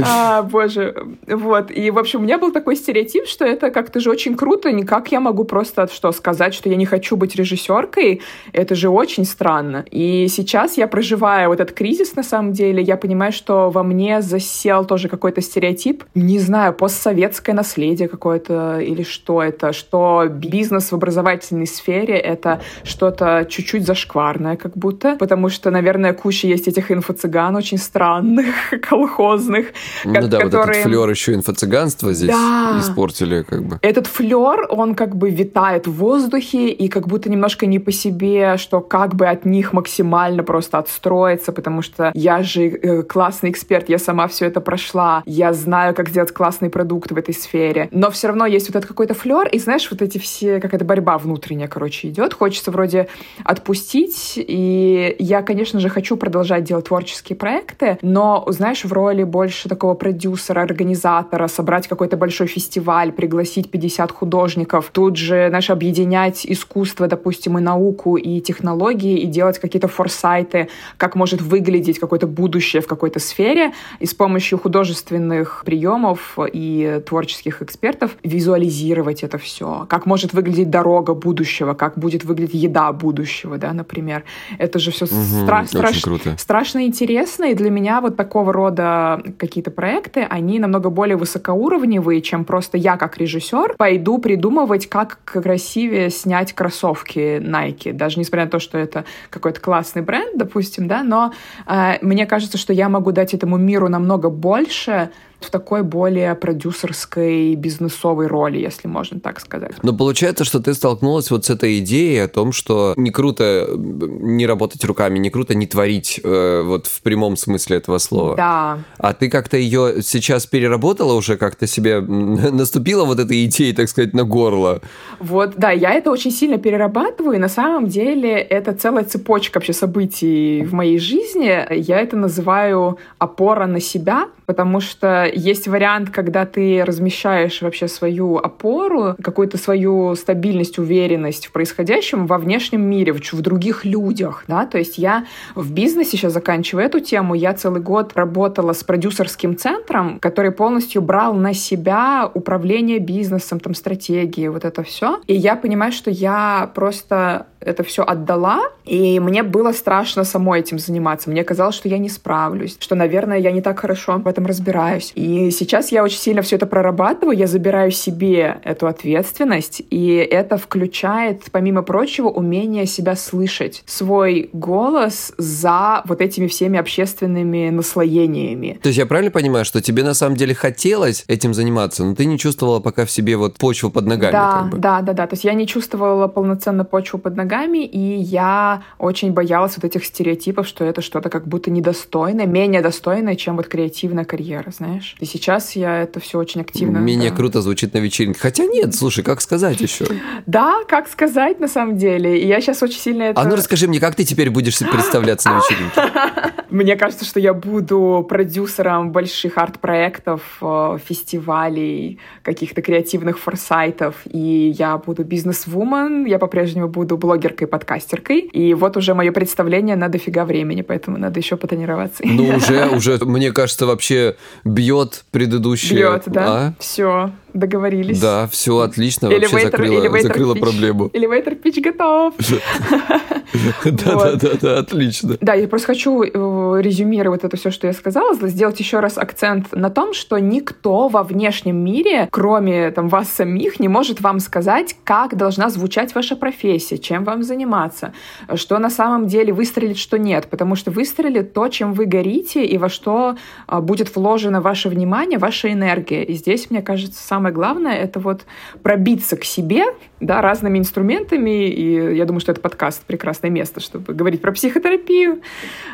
А, 0.00 0.42
боже, 0.42 0.94
вот. 1.26 1.70
И, 1.70 1.90
в 1.90 1.98
общем, 1.98 2.20
у 2.20 2.22
меня 2.22 2.38
был 2.38 2.52
такой 2.52 2.76
стереотип, 2.76 3.26
что 3.26 3.44
это 3.44 3.70
как-то 3.70 4.00
же 4.00 4.10
очень 4.10 4.36
круто. 4.36 4.70
Никак 4.70 5.10
я 5.10 5.20
могу 5.20 5.44
просто 5.44 5.88
что, 5.92 6.12
сказать, 6.12 6.54
что 6.54 6.68
я 6.68 6.76
не 6.76 6.86
хочу 6.86 7.16
быть 7.16 7.34
режиссеркой. 7.34 8.20
Это 8.52 8.74
же 8.74 8.88
очень 8.88 9.24
странно. 9.24 9.84
И 9.90 10.28
сейчас 10.28 10.76
я 10.76 10.86
проживаю 10.86 11.48
вот 11.48 11.60
этот 11.60 11.76
кризис, 11.76 12.14
на 12.14 12.22
самом 12.22 12.52
деле. 12.52 12.82
Я 12.82 12.96
понимаю, 12.96 13.32
что 13.32 13.70
во 13.70 13.82
мне 13.82 14.22
засел 14.22 14.84
тоже 14.84 15.08
какой-то 15.08 15.40
стереотип. 15.40 16.04
Не 16.14 16.38
знаю, 16.38 16.74
постсоветское 16.74 17.54
наследие 17.54 18.08
какое-то 18.08 18.78
или 18.78 19.02
что 19.02 19.42
это. 19.42 19.72
Что 19.72 20.26
бизнес 20.28 20.92
в 20.92 20.94
образовательной 20.94 21.66
сфере— 21.66 22.14
это 22.18 22.60
что-то 22.84 23.46
чуть-чуть 23.48 23.84
зашкварное 23.84 24.56
как 24.56 24.76
будто. 24.76 25.16
Потому 25.16 25.48
что, 25.48 25.70
наверное, 25.78 26.12
куча 26.12 26.48
есть 26.48 26.66
этих 26.66 26.90
инфо-цыган 26.90 27.56
очень 27.56 27.78
странных, 27.78 28.46
колхозных, 28.88 29.66
ну 30.04 30.12
да, 30.12 30.38
которые... 30.38 30.44
вот 30.44 30.54
этот 30.54 30.82
флер 30.82 31.10
еще 31.10 31.34
инфо-цыганства 31.34 32.12
здесь 32.12 32.30
да. 32.30 32.78
испортили 32.80 33.42
как 33.42 33.62
бы. 33.62 33.78
Этот 33.82 34.06
флер, 34.06 34.66
он 34.70 34.94
как 34.94 35.16
бы 35.16 35.30
витает 35.30 35.86
в 35.86 35.92
воздухе 35.92 36.68
и 36.68 36.88
как 36.88 37.06
будто 37.06 37.30
немножко 37.30 37.66
не 37.66 37.78
по 37.78 37.92
себе, 37.92 38.56
что 38.56 38.80
как 38.80 39.14
бы 39.14 39.26
от 39.28 39.44
них 39.44 39.72
максимально 39.72 40.42
просто 40.42 40.78
отстроиться, 40.78 41.52
потому 41.52 41.82
что 41.82 42.10
я 42.14 42.42
же 42.42 42.66
э, 42.66 43.02
классный 43.02 43.50
эксперт, 43.50 43.88
я 43.88 43.98
сама 43.98 44.26
все 44.26 44.46
это 44.46 44.60
прошла, 44.60 45.22
я 45.26 45.52
знаю, 45.52 45.94
как 45.94 46.08
сделать 46.08 46.32
классный 46.32 46.70
продукт 46.70 47.12
в 47.12 47.16
этой 47.16 47.34
сфере. 47.34 47.88
Но 47.92 48.10
все 48.10 48.28
равно 48.28 48.46
есть 48.46 48.68
вот 48.68 48.76
этот 48.76 48.88
какой-то 48.88 49.14
флер, 49.14 49.46
и 49.48 49.58
знаешь, 49.58 49.88
вот 49.90 50.02
эти 50.02 50.18
все, 50.18 50.58
какая-то 50.60 50.84
борьба 50.84 51.18
внутренняя, 51.18 51.68
короче, 51.68 52.08
идет. 52.08 52.34
Хочется 52.34 52.70
вроде 52.70 53.08
отпустить, 53.44 54.34
и 54.36 55.16
я, 55.18 55.42
конечно 55.42 55.67
же, 55.76 55.88
хочу 55.88 56.16
продолжать 56.16 56.64
делать 56.64 56.86
творческие 56.86 57.36
проекты, 57.36 57.98
но, 58.02 58.44
знаешь, 58.48 58.84
в 58.84 58.92
роли 58.92 59.24
больше 59.24 59.68
такого 59.68 59.94
продюсера, 59.94 60.62
организатора, 60.62 61.48
собрать 61.48 61.86
какой-то 61.88 62.16
большой 62.16 62.46
фестиваль, 62.46 63.12
пригласить 63.12 63.70
50 63.70 64.10
художников, 64.12 64.90
тут 64.92 65.16
же, 65.16 65.48
знаешь, 65.48 65.70
объединять 65.70 66.46
искусство, 66.46 67.06
допустим, 67.06 67.58
и 67.58 67.60
науку, 67.60 68.16
и 68.16 68.40
технологии, 68.40 69.18
и 69.18 69.26
делать 69.26 69.58
какие-то 69.58 69.88
форсайты, 69.88 70.68
как 70.96 71.14
может 71.14 71.40
выглядеть 71.40 71.98
какое-то 71.98 72.26
будущее 72.26 72.82
в 72.82 72.86
какой-то 72.86 73.20
сфере, 73.20 73.72
и 74.00 74.06
с 74.06 74.14
помощью 74.14 74.58
художественных 74.58 75.62
приемов 75.64 76.38
и 76.52 77.02
творческих 77.06 77.62
экспертов 77.62 78.16
визуализировать 78.22 79.22
это 79.22 79.38
все. 79.38 79.86
Как 79.88 80.06
может 80.06 80.32
выглядеть 80.32 80.70
дорога 80.70 81.14
будущего, 81.14 81.74
как 81.74 81.98
будет 81.98 82.24
выглядеть 82.24 82.54
еда 82.54 82.92
будущего, 82.92 83.58
да, 83.58 83.72
например. 83.72 84.24
Это 84.58 84.78
же 84.78 84.90
все 84.90 85.04
угу, 85.04 85.46
стра- 85.64 85.92
страш- 85.92 86.38
страшно 86.38 86.86
интересно, 86.86 87.44
и 87.44 87.54
для 87.54 87.70
меня 87.70 88.00
вот 88.00 88.16
такого 88.16 88.52
рода 88.52 89.22
какие-то 89.38 89.70
проекты, 89.70 90.26
они 90.28 90.58
намного 90.58 90.90
более 90.90 91.16
высокоуровневые, 91.16 92.22
чем 92.22 92.44
просто 92.44 92.76
я 92.76 92.96
как 92.96 93.18
режиссер 93.18 93.74
пойду 93.76 94.18
придумывать, 94.18 94.88
как 94.88 95.18
красивее 95.24 96.10
снять 96.10 96.52
кроссовки 96.52 97.38
Nike. 97.40 97.92
Даже 97.92 98.18
несмотря 98.18 98.44
на 98.44 98.50
то, 98.50 98.58
что 98.58 98.78
это 98.78 99.04
какой-то 99.30 99.60
классный 99.60 100.02
бренд, 100.02 100.36
допустим, 100.36 100.88
да, 100.88 101.02
но 101.02 101.32
э, 101.66 101.98
мне 102.02 102.26
кажется, 102.26 102.58
что 102.58 102.72
я 102.72 102.88
могу 102.88 103.12
дать 103.12 103.34
этому 103.34 103.56
миру 103.56 103.88
намного 103.88 104.30
больше, 104.30 105.10
в 105.40 105.50
такой 105.50 105.82
более 105.82 106.34
продюсерской, 106.34 107.54
бизнесовой 107.54 108.26
роли, 108.26 108.58
если 108.58 108.88
можно 108.88 109.20
так 109.20 109.40
сказать. 109.40 109.72
Но 109.82 109.92
получается, 109.92 110.44
что 110.44 110.60
ты 110.60 110.74
столкнулась 110.74 111.30
вот 111.30 111.44
с 111.44 111.50
этой 111.50 111.78
идеей 111.78 112.24
о 112.24 112.28
том, 112.28 112.52
что 112.52 112.94
не 112.96 113.10
круто 113.10 113.68
не 113.76 114.46
работать 114.46 114.84
руками, 114.84 115.18
не 115.18 115.30
круто 115.30 115.54
не 115.54 115.66
творить 115.66 116.20
э, 116.22 116.62
вот 116.64 116.86
в 116.86 117.02
прямом 117.02 117.36
смысле 117.36 117.76
этого 117.76 117.98
слова. 117.98 118.36
Да. 118.36 118.78
А 118.98 119.12
ты 119.12 119.30
как-то 119.30 119.56
ее 119.56 120.02
сейчас 120.02 120.46
переработала 120.46 121.14
уже, 121.14 121.36
как-то 121.36 121.66
себе 121.66 122.00
наступила 122.00 123.04
вот 123.04 123.20
этой 123.20 123.44
идеей, 123.44 123.72
так 123.72 123.88
сказать, 123.88 124.14
на 124.14 124.24
горло? 124.24 124.80
Вот, 125.20 125.54
да, 125.56 125.70
я 125.70 125.92
это 125.92 126.10
очень 126.10 126.32
сильно 126.32 126.58
перерабатываю, 126.58 127.36
и 127.36 127.38
на 127.38 127.48
самом 127.48 127.86
деле 127.86 128.32
это 128.38 128.72
целая 128.72 129.04
цепочка 129.04 129.58
вообще 129.58 129.72
событий 129.72 130.64
в 130.64 130.72
моей 130.74 130.98
жизни. 130.98 131.74
Я 131.74 132.00
это 132.00 132.16
называю 132.16 132.98
опора 133.18 133.66
на 133.66 133.80
себя, 133.80 134.28
потому 134.46 134.80
что 134.80 135.27
есть 135.34 135.68
вариант, 135.68 136.10
когда 136.10 136.46
ты 136.46 136.84
размещаешь 136.84 137.62
вообще 137.62 137.88
свою 137.88 138.36
опору, 138.36 139.16
какую-то 139.22 139.58
свою 139.58 140.14
стабильность, 140.14 140.78
уверенность 140.78 141.46
в 141.46 141.52
происходящем 141.52 142.26
во 142.26 142.38
внешнем 142.38 142.82
мире, 142.82 143.12
в, 143.12 143.20
в 143.20 143.40
других 143.40 143.84
людях, 143.84 144.44
да, 144.48 144.66
то 144.66 144.78
есть 144.78 144.98
я 144.98 145.26
в 145.54 145.72
бизнесе 145.72 146.12
сейчас 146.12 146.32
заканчиваю 146.32 146.86
эту 146.86 147.00
тему, 147.00 147.34
я 147.34 147.54
целый 147.54 147.80
год 147.80 148.12
работала 148.14 148.72
с 148.72 148.82
продюсерским 148.84 149.56
центром, 149.56 150.18
который 150.20 150.50
полностью 150.50 151.02
брал 151.02 151.34
на 151.34 151.54
себя 151.54 152.30
управление 152.32 152.98
бизнесом, 152.98 153.60
там, 153.60 153.74
стратегии, 153.74 154.48
вот 154.48 154.64
это 154.64 154.82
все, 154.82 155.20
и 155.26 155.34
я 155.34 155.56
понимаю, 155.56 155.92
что 155.92 156.10
я 156.10 156.70
просто 156.74 157.46
это 157.60 157.82
все 157.82 158.02
отдала, 158.02 158.60
и 158.84 159.20
мне 159.20 159.42
было 159.42 159.72
страшно 159.72 160.24
самой 160.24 160.60
этим 160.60 160.78
заниматься. 160.78 161.30
Мне 161.30 161.44
казалось, 161.44 161.74
что 161.74 161.88
я 161.88 161.98
не 161.98 162.08
справлюсь, 162.08 162.76
что, 162.78 162.94
наверное, 162.94 163.38
я 163.38 163.50
не 163.52 163.60
так 163.60 163.78
хорошо 163.80 164.18
в 164.18 164.26
этом 164.26 164.46
разбираюсь. 164.46 165.12
И 165.14 165.50
сейчас 165.50 165.92
я 165.92 166.02
очень 166.02 166.18
сильно 166.18 166.42
все 166.42 166.56
это 166.56 166.66
прорабатываю, 166.66 167.36
я 167.36 167.46
забираю 167.46 167.90
себе 167.90 168.58
эту 168.64 168.86
ответственность, 168.86 169.82
и 169.90 170.14
это 170.16 170.56
включает, 170.56 171.42
помимо 171.50 171.82
прочего, 171.82 172.28
умение 172.28 172.86
себя 172.86 173.16
слышать, 173.16 173.82
свой 173.86 174.50
голос 174.52 175.32
за 175.38 176.02
вот 176.04 176.20
этими 176.20 176.46
всеми 176.46 176.78
общественными 176.78 177.70
наслоениями. 177.70 178.78
То 178.82 178.88
есть 178.88 178.98
я 178.98 179.06
правильно 179.06 179.30
понимаю, 179.30 179.64
что 179.64 179.80
тебе 179.80 180.02
на 180.02 180.14
самом 180.14 180.36
деле 180.36 180.54
хотелось 180.54 181.24
этим 181.28 181.54
заниматься, 181.54 182.04
но 182.04 182.14
ты 182.14 182.24
не 182.24 182.38
чувствовала 182.38 182.80
пока 182.80 183.04
в 183.04 183.10
себе 183.10 183.36
вот 183.36 183.56
почву 183.58 183.90
под 183.90 184.06
ногами? 184.06 184.32
Да, 184.32 184.52
как 184.52 184.70
бы. 184.70 184.78
да, 184.78 185.00
да, 185.02 185.12
да. 185.12 185.26
То 185.26 185.34
есть 185.34 185.44
я 185.44 185.54
не 185.54 185.66
чувствовала 185.66 186.28
полноценно 186.28 186.84
почву 186.84 187.18
под 187.18 187.36
ногами, 187.36 187.47
ногами, 187.48 187.84
и 187.84 188.20
я 188.20 188.82
очень 188.98 189.32
боялась 189.32 189.76
вот 189.76 189.84
этих 189.84 190.04
стереотипов, 190.04 190.66
что 190.66 190.84
это 190.84 191.00
что-то 191.00 191.30
как 191.30 191.48
будто 191.48 191.70
недостойное, 191.70 192.46
менее 192.46 192.82
достойное, 192.82 193.36
чем 193.36 193.56
вот 193.56 193.68
креативная 193.68 194.24
карьера, 194.24 194.70
знаешь. 194.70 195.16
И 195.20 195.24
сейчас 195.24 195.76
я 195.76 196.02
это 196.02 196.20
все 196.20 196.38
очень 196.38 196.60
активно... 196.60 196.98
Менее 196.98 197.30
да. 197.30 197.36
круто 197.36 197.62
звучит 197.62 197.94
на 197.94 197.98
вечеринке. 197.98 198.38
Хотя 198.38 198.66
нет, 198.66 198.94
слушай, 198.94 199.24
как 199.24 199.40
сказать 199.40 199.80
еще? 199.80 200.04
Да, 200.46 200.80
как 200.88 201.08
сказать 201.08 201.60
на 201.60 201.68
самом 201.68 201.96
деле. 201.96 202.40
И 202.40 202.46
я 202.46 202.60
сейчас 202.60 202.82
очень 202.82 202.98
сильно 202.98 203.24
это... 203.24 203.40
А 203.40 203.44
ну 203.44 203.56
расскажи 203.56 203.86
мне, 203.88 204.00
как 204.00 204.14
ты 204.14 204.24
теперь 204.24 204.50
будешь 204.50 204.78
представляться 204.78 205.50
на 205.50 205.58
вечеринке? 205.58 206.52
Мне 206.70 206.96
кажется, 206.96 207.24
что 207.24 207.40
я 207.40 207.54
буду 207.54 208.26
продюсером 208.28 209.10
больших 209.10 209.56
арт-проектов, 209.56 210.42
э, 210.60 210.98
фестивалей, 211.02 212.18
каких-то 212.42 212.82
креативных 212.82 213.38
форсайтов, 213.38 214.16
и 214.30 214.74
я 214.78 214.98
буду 214.98 215.24
бизнес-вумен, 215.24 216.26
я 216.26 216.38
по-прежнему 216.38 216.88
буду 216.88 217.16
блогеркой-подкастеркой, 217.38 218.40
и 218.40 218.74
вот 218.74 218.96
уже 218.96 219.14
мое 219.14 219.32
представление 219.32 219.96
на 219.96 220.08
дофига 220.08 220.44
времени, 220.44 220.82
поэтому 220.82 221.18
надо 221.18 221.38
еще 221.38 221.56
потренироваться. 221.56 222.22
Ну, 222.26 222.48
уже, 222.56 222.88
уже, 222.88 223.18
мне 223.24 223.52
кажется, 223.52 223.86
вообще 223.86 224.36
бьет 224.64 225.24
предыдущее. 225.30 225.98
Бьет, 225.98 226.22
да. 226.26 226.46
А? 226.46 226.74
Все, 226.78 227.30
договорились. 227.58 228.20
Да, 228.20 228.46
все 228.48 228.78
отлично, 228.78 229.28
вообще 229.28 229.46
elevator, 229.46 229.62
закрыла, 229.62 230.06
elevator 230.06 230.22
закрыла 230.22 230.54
pitch. 230.54 230.60
проблему. 230.60 231.10
Элевейтор 231.12 231.54
пич 231.54 231.80
готов. 231.80 232.34
Да-да-да, 233.84 234.78
отлично. 234.78 235.36
Да, 235.40 235.54
я 235.54 235.68
просто 235.68 235.88
хочу 235.88 236.22
э, 236.22 236.82
резюмировать 236.82 237.44
это 237.44 237.56
все, 237.56 237.70
что 237.70 237.86
я 237.86 237.92
сказала, 237.92 238.34
сделать 238.48 238.78
еще 238.78 239.00
раз 239.00 239.18
акцент 239.18 239.72
на 239.72 239.90
том, 239.90 240.14
что 240.14 240.38
никто 240.38 241.08
во 241.08 241.22
внешнем 241.22 241.76
мире, 241.76 242.28
кроме 242.30 242.90
там, 242.90 243.08
вас 243.08 243.28
самих, 243.28 243.80
не 243.80 243.88
может 243.88 244.20
вам 244.20 244.40
сказать, 244.40 244.96
как 245.04 245.36
должна 245.36 245.70
звучать 245.70 246.14
ваша 246.14 246.36
профессия, 246.36 246.98
чем 246.98 247.24
вам 247.24 247.42
заниматься, 247.42 248.12
что 248.54 248.78
на 248.78 248.90
самом 248.90 249.26
деле 249.26 249.52
выстрелит, 249.52 249.98
что 249.98 250.18
нет, 250.18 250.48
потому 250.50 250.74
что 250.76 250.90
выстрелит 250.90 251.52
то, 251.52 251.68
чем 251.68 251.92
вы 251.92 252.06
горите 252.06 252.64
и 252.64 252.78
во 252.78 252.88
что 252.88 253.36
а, 253.66 253.80
будет 253.80 254.14
вложено 254.14 254.60
ваше 254.60 254.88
внимание, 254.88 255.38
ваша 255.38 255.72
энергия. 255.72 256.24
И 256.24 256.34
здесь, 256.34 256.70
мне 256.70 256.82
кажется, 256.82 257.22
самое 257.22 257.47
главное— 257.50 257.96
это 257.96 258.20
вот 258.20 258.46
пробиться 258.82 259.36
к 259.36 259.44
себе, 259.44 259.84
да, 260.20 260.40
разными 260.40 260.78
инструментами, 260.78 261.68
и 261.68 262.16
я 262.16 262.24
думаю, 262.24 262.40
что 262.40 262.52
это 262.52 262.60
подкаст— 262.60 263.02
прекрасное 263.06 263.50
место, 263.50 263.80
чтобы 263.80 264.14
говорить 264.14 264.40
про 264.40 264.52
психотерапию. 264.52 265.40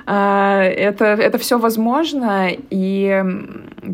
А, 0.06 0.62
это, 0.62 1.04
это 1.04 1.38
все 1.38 1.58
возможно, 1.58 2.48
и 2.70 3.22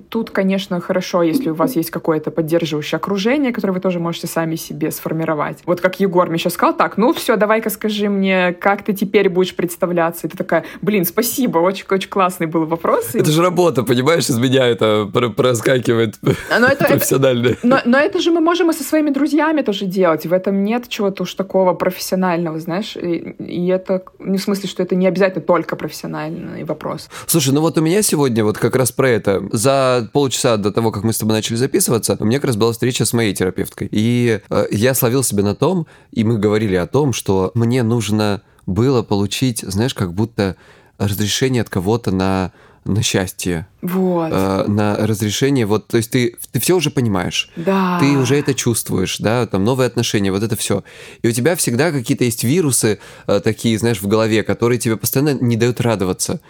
тут, 0.08 0.30
конечно, 0.30 0.80
хорошо, 0.80 1.22
если 1.22 1.50
у 1.50 1.54
вас 1.54 1.76
есть 1.76 1.90
какое-то 1.90 2.30
поддерживающее 2.30 2.96
окружение, 2.96 3.52
которое 3.52 3.74
вы 3.74 3.80
тоже 3.80 3.98
можете 3.98 4.26
сами 4.26 4.56
себе 4.56 4.90
сформировать. 4.90 5.58
Вот 5.66 5.80
как 5.80 6.00
Егор 6.00 6.28
мне 6.28 6.38
сейчас 6.38 6.54
сказал, 6.54 6.76
так, 6.76 6.96
ну 6.96 7.12
все, 7.12 7.36
давай-ка 7.36 7.70
скажи 7.70 8.08
мне, 8.08 8.52
как 8.52 8.84
ты 8.84 8.92
теперь 8.92 9.28
будешь 9.28 9.54
представляться? 9.54 10.26
И 10.26 10.30
ты 10.30 10.36
такая, 10.36 10.64
блин, 10.82 11.04
спасибо, 11.04 11.58
очень-очень 11.58 12.08
классный 12.08 12.46
был 12.46 12.66
вопрос. 12.66 13.14
Это 13.14 13.30
же 13.30 13.42
работа, 13.42 13.82
понимаешь, 13.82 14.28
из 14.28 14.38
меня 14.38 14.66
это 14.66 15.10
проскакивает 15.36 16.16
но 16.22 16.66
это, 16.66 16.84
профессионально. 16.84 17.48
Это, 17.48 17.66
но, 17.66 17.80
но 17.84 17.98
это 17.98 18.20
же 18.20 18.30
мы 18.30 18.40
можем 18.40 18.70
и 18.70 18.72
со 18.72 18.84
своими 18.84 19.10
друзьями 19.10 19.62
тоже 19.62 19.86
делать. 19.86 20.19
В 20.26 20.32
этом 20.32 20.64
нет 20.64 20.88
чего-то 20.88 21.22
уж 21.22 21.34
такого 21.34 21.74
профессионального, 21.74 22.58
знаешь. 22.60 22.96
И, 22.96 23.34
и 23.38 23.66
это 23.68 24.04
не 24.18 24.38
в 24.38 24.42
смысле, 24.42 24.68
что 24.68 24.82
это 24.82 24.94
не 24.94 25.06
обязательно 25.06 25.42
только 25.42 25.76
профессиональный 25.76 26.64
вопрос. 26.64 27.08
Слушай, 27.26 27.54
ну 27.54 27.60
вот 27.60 27.78
у 27.78 27.80
меня 27.80 28.02
сегодня 28.02 28.44
вот 28.44 28.58
как 28.58 28.76
раз 28.76 28.92
про 28.92 29.08
это. 29.08 29.42
За 29.52 30.08
полчаса 30.12 30.56
до 30.56 30.72
того, 30.72 30.90
как 30.90 31.04
мы 31.04 31.12
с 31.12 31.18
тобой 31.18 31.34
начали 31.34 31.56
записываться, 31.56 32.16
у 32.18 32.24
меня 32.24 32.38
как 32.38 32.46
раз 32.46 32.56
была 32.56 32.72
встреча 32.72 33.04
с 33.04 33.12
моей 33.12 33.34
терапевткой. 33.34 33.88
И 33.90 34.40
э, 34.48 34.66
я 34.70 34.94
словил 34.94 35.22
себя 35.22 35.42
на 35.42 35.54
том, 35.54 35.86
и 36.12 36.24
мы 36.24 36.38
говорили 36.38 36.76
о 36.76 36.86
том, 36.86 37.12
что 37.12 37.50
мне 37.54 37.82
нужно 37.82 38.42
было 38.66 39.02
получить, 39.02 39.60
знаешь, 39.60 39.94
как 39.94 40.12
будто 40.12 40.56
разрешение 40.98 41.62
от 41.62 41.68
кого-то 41.68 42.10
на 42.10 42.52
на 42.84 43.02
счастье, 43.02 43.66
вот. 43.82 44.30
э, 44.32 44.64
на 44.66 44.96
разрешение. 44.96 45.66
Вот, 45.66 45.88
то 45.88 45.96
есть 45.96 46.10
ты, 46.10 46.36
ты 46.52 46.60
все 46.60 46.76
уже 46.76 46.90
понимаешь. 46.90 47.50
Да. 47.56 47.98
Ты 48.00 48.16
уже 48.16 48.36
это 48.36 48.54
чувствуешь, 48.54 49.18
да, 49.18 49.46
там 49.46 49.64
новые 49.64 49.86
отношения, 49.86 50.32
вот 50.32 50.42
это 50.42 50.56
все. 50.56 50.82
И 51.22 51.28
у 51.28 51.32
тебя 51.32 51.56
всегда 51.56 51.92
какие-то 51.92 52.24
есть 52.24 52.44
вирусы 52.44 52.98
э, 53.26 53.40
такие, 53.40 53.78
знаешь, 53.78 54.00
в 54.00 54.06
голове, 54.06 54.42
которые 54.42 54.78
тебе 54.78 54.96
постоянно 54.96 55.34
не 55.40 55.56
дают 55.56 55.80
радоваться. 55.80 56.40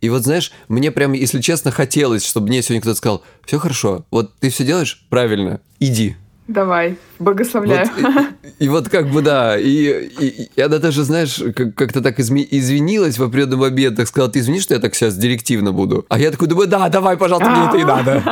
И 0.00 0.08
вот, 0.08 0.22
знаешь, 0.22 0.52
мне 0.68 0.90
прям, 0.90 1.12
если 1.12 1.40
честно, 1.40 1.70
хотелось, 1.70 2.24
чтобы 2.24 2.48
мне 2.48 2.62
сегодня 2.62 2.80
кто-то 2.80 2.96
сказал, 2.96 3.22
все 3.44 3.58
хорошо, 3.58 4.06
вот 4.10 4.34
ты 4.38 4.50
все 4.50 4.64
делаешь 4.64 5.04
правильно, 5.10 5.60
иди. 5.80 6.16
Давай, 6.50 6.96
богословляю. 7.20 7.88
Вот, 7.96 8.24
и, 8.58 8.64
и 8.64 8.68
вот 8.68 8.88
как 8.88 9.08
бы, 9.08 9.22
да, 9.22 9.56
и, 9.56 10.08
и, 10.18 10.50
и 10.56 10.60
она 10.60 10.78
даже, 10.78 11.04
знаешь, 11.04 11.40
как- 11.54 11.76
как-то 11.76 12.00
так 12.00 12.18
изми- 12.18 12.46
извинилась 12.50 13.18
в 13.18 13.22
определенный 13.22 13.56
момент, 13.56 13.96
так 13.96 14.08
сказала, 14.08 14.32
ты 14.32 14.40
извини, 14.40 14.58
что 14.58 14.74
я 14.74 14.80
так 14.80 14.96
сейчас 14.96 15.16
директивно 15.16 15.70
буду. 15.72 16.04
А 16.08 16.18
я 16.18 16.32
такой 16.32 16.48
думаю, 16.48 16.66
да, 16.66 16.88
давай, 16.88 17.16
пожалуйста, 17.16 17.50
мне 17.50 17.68
это 17.68 17.76
и 17.76 17.84
надо. 17.84 18.22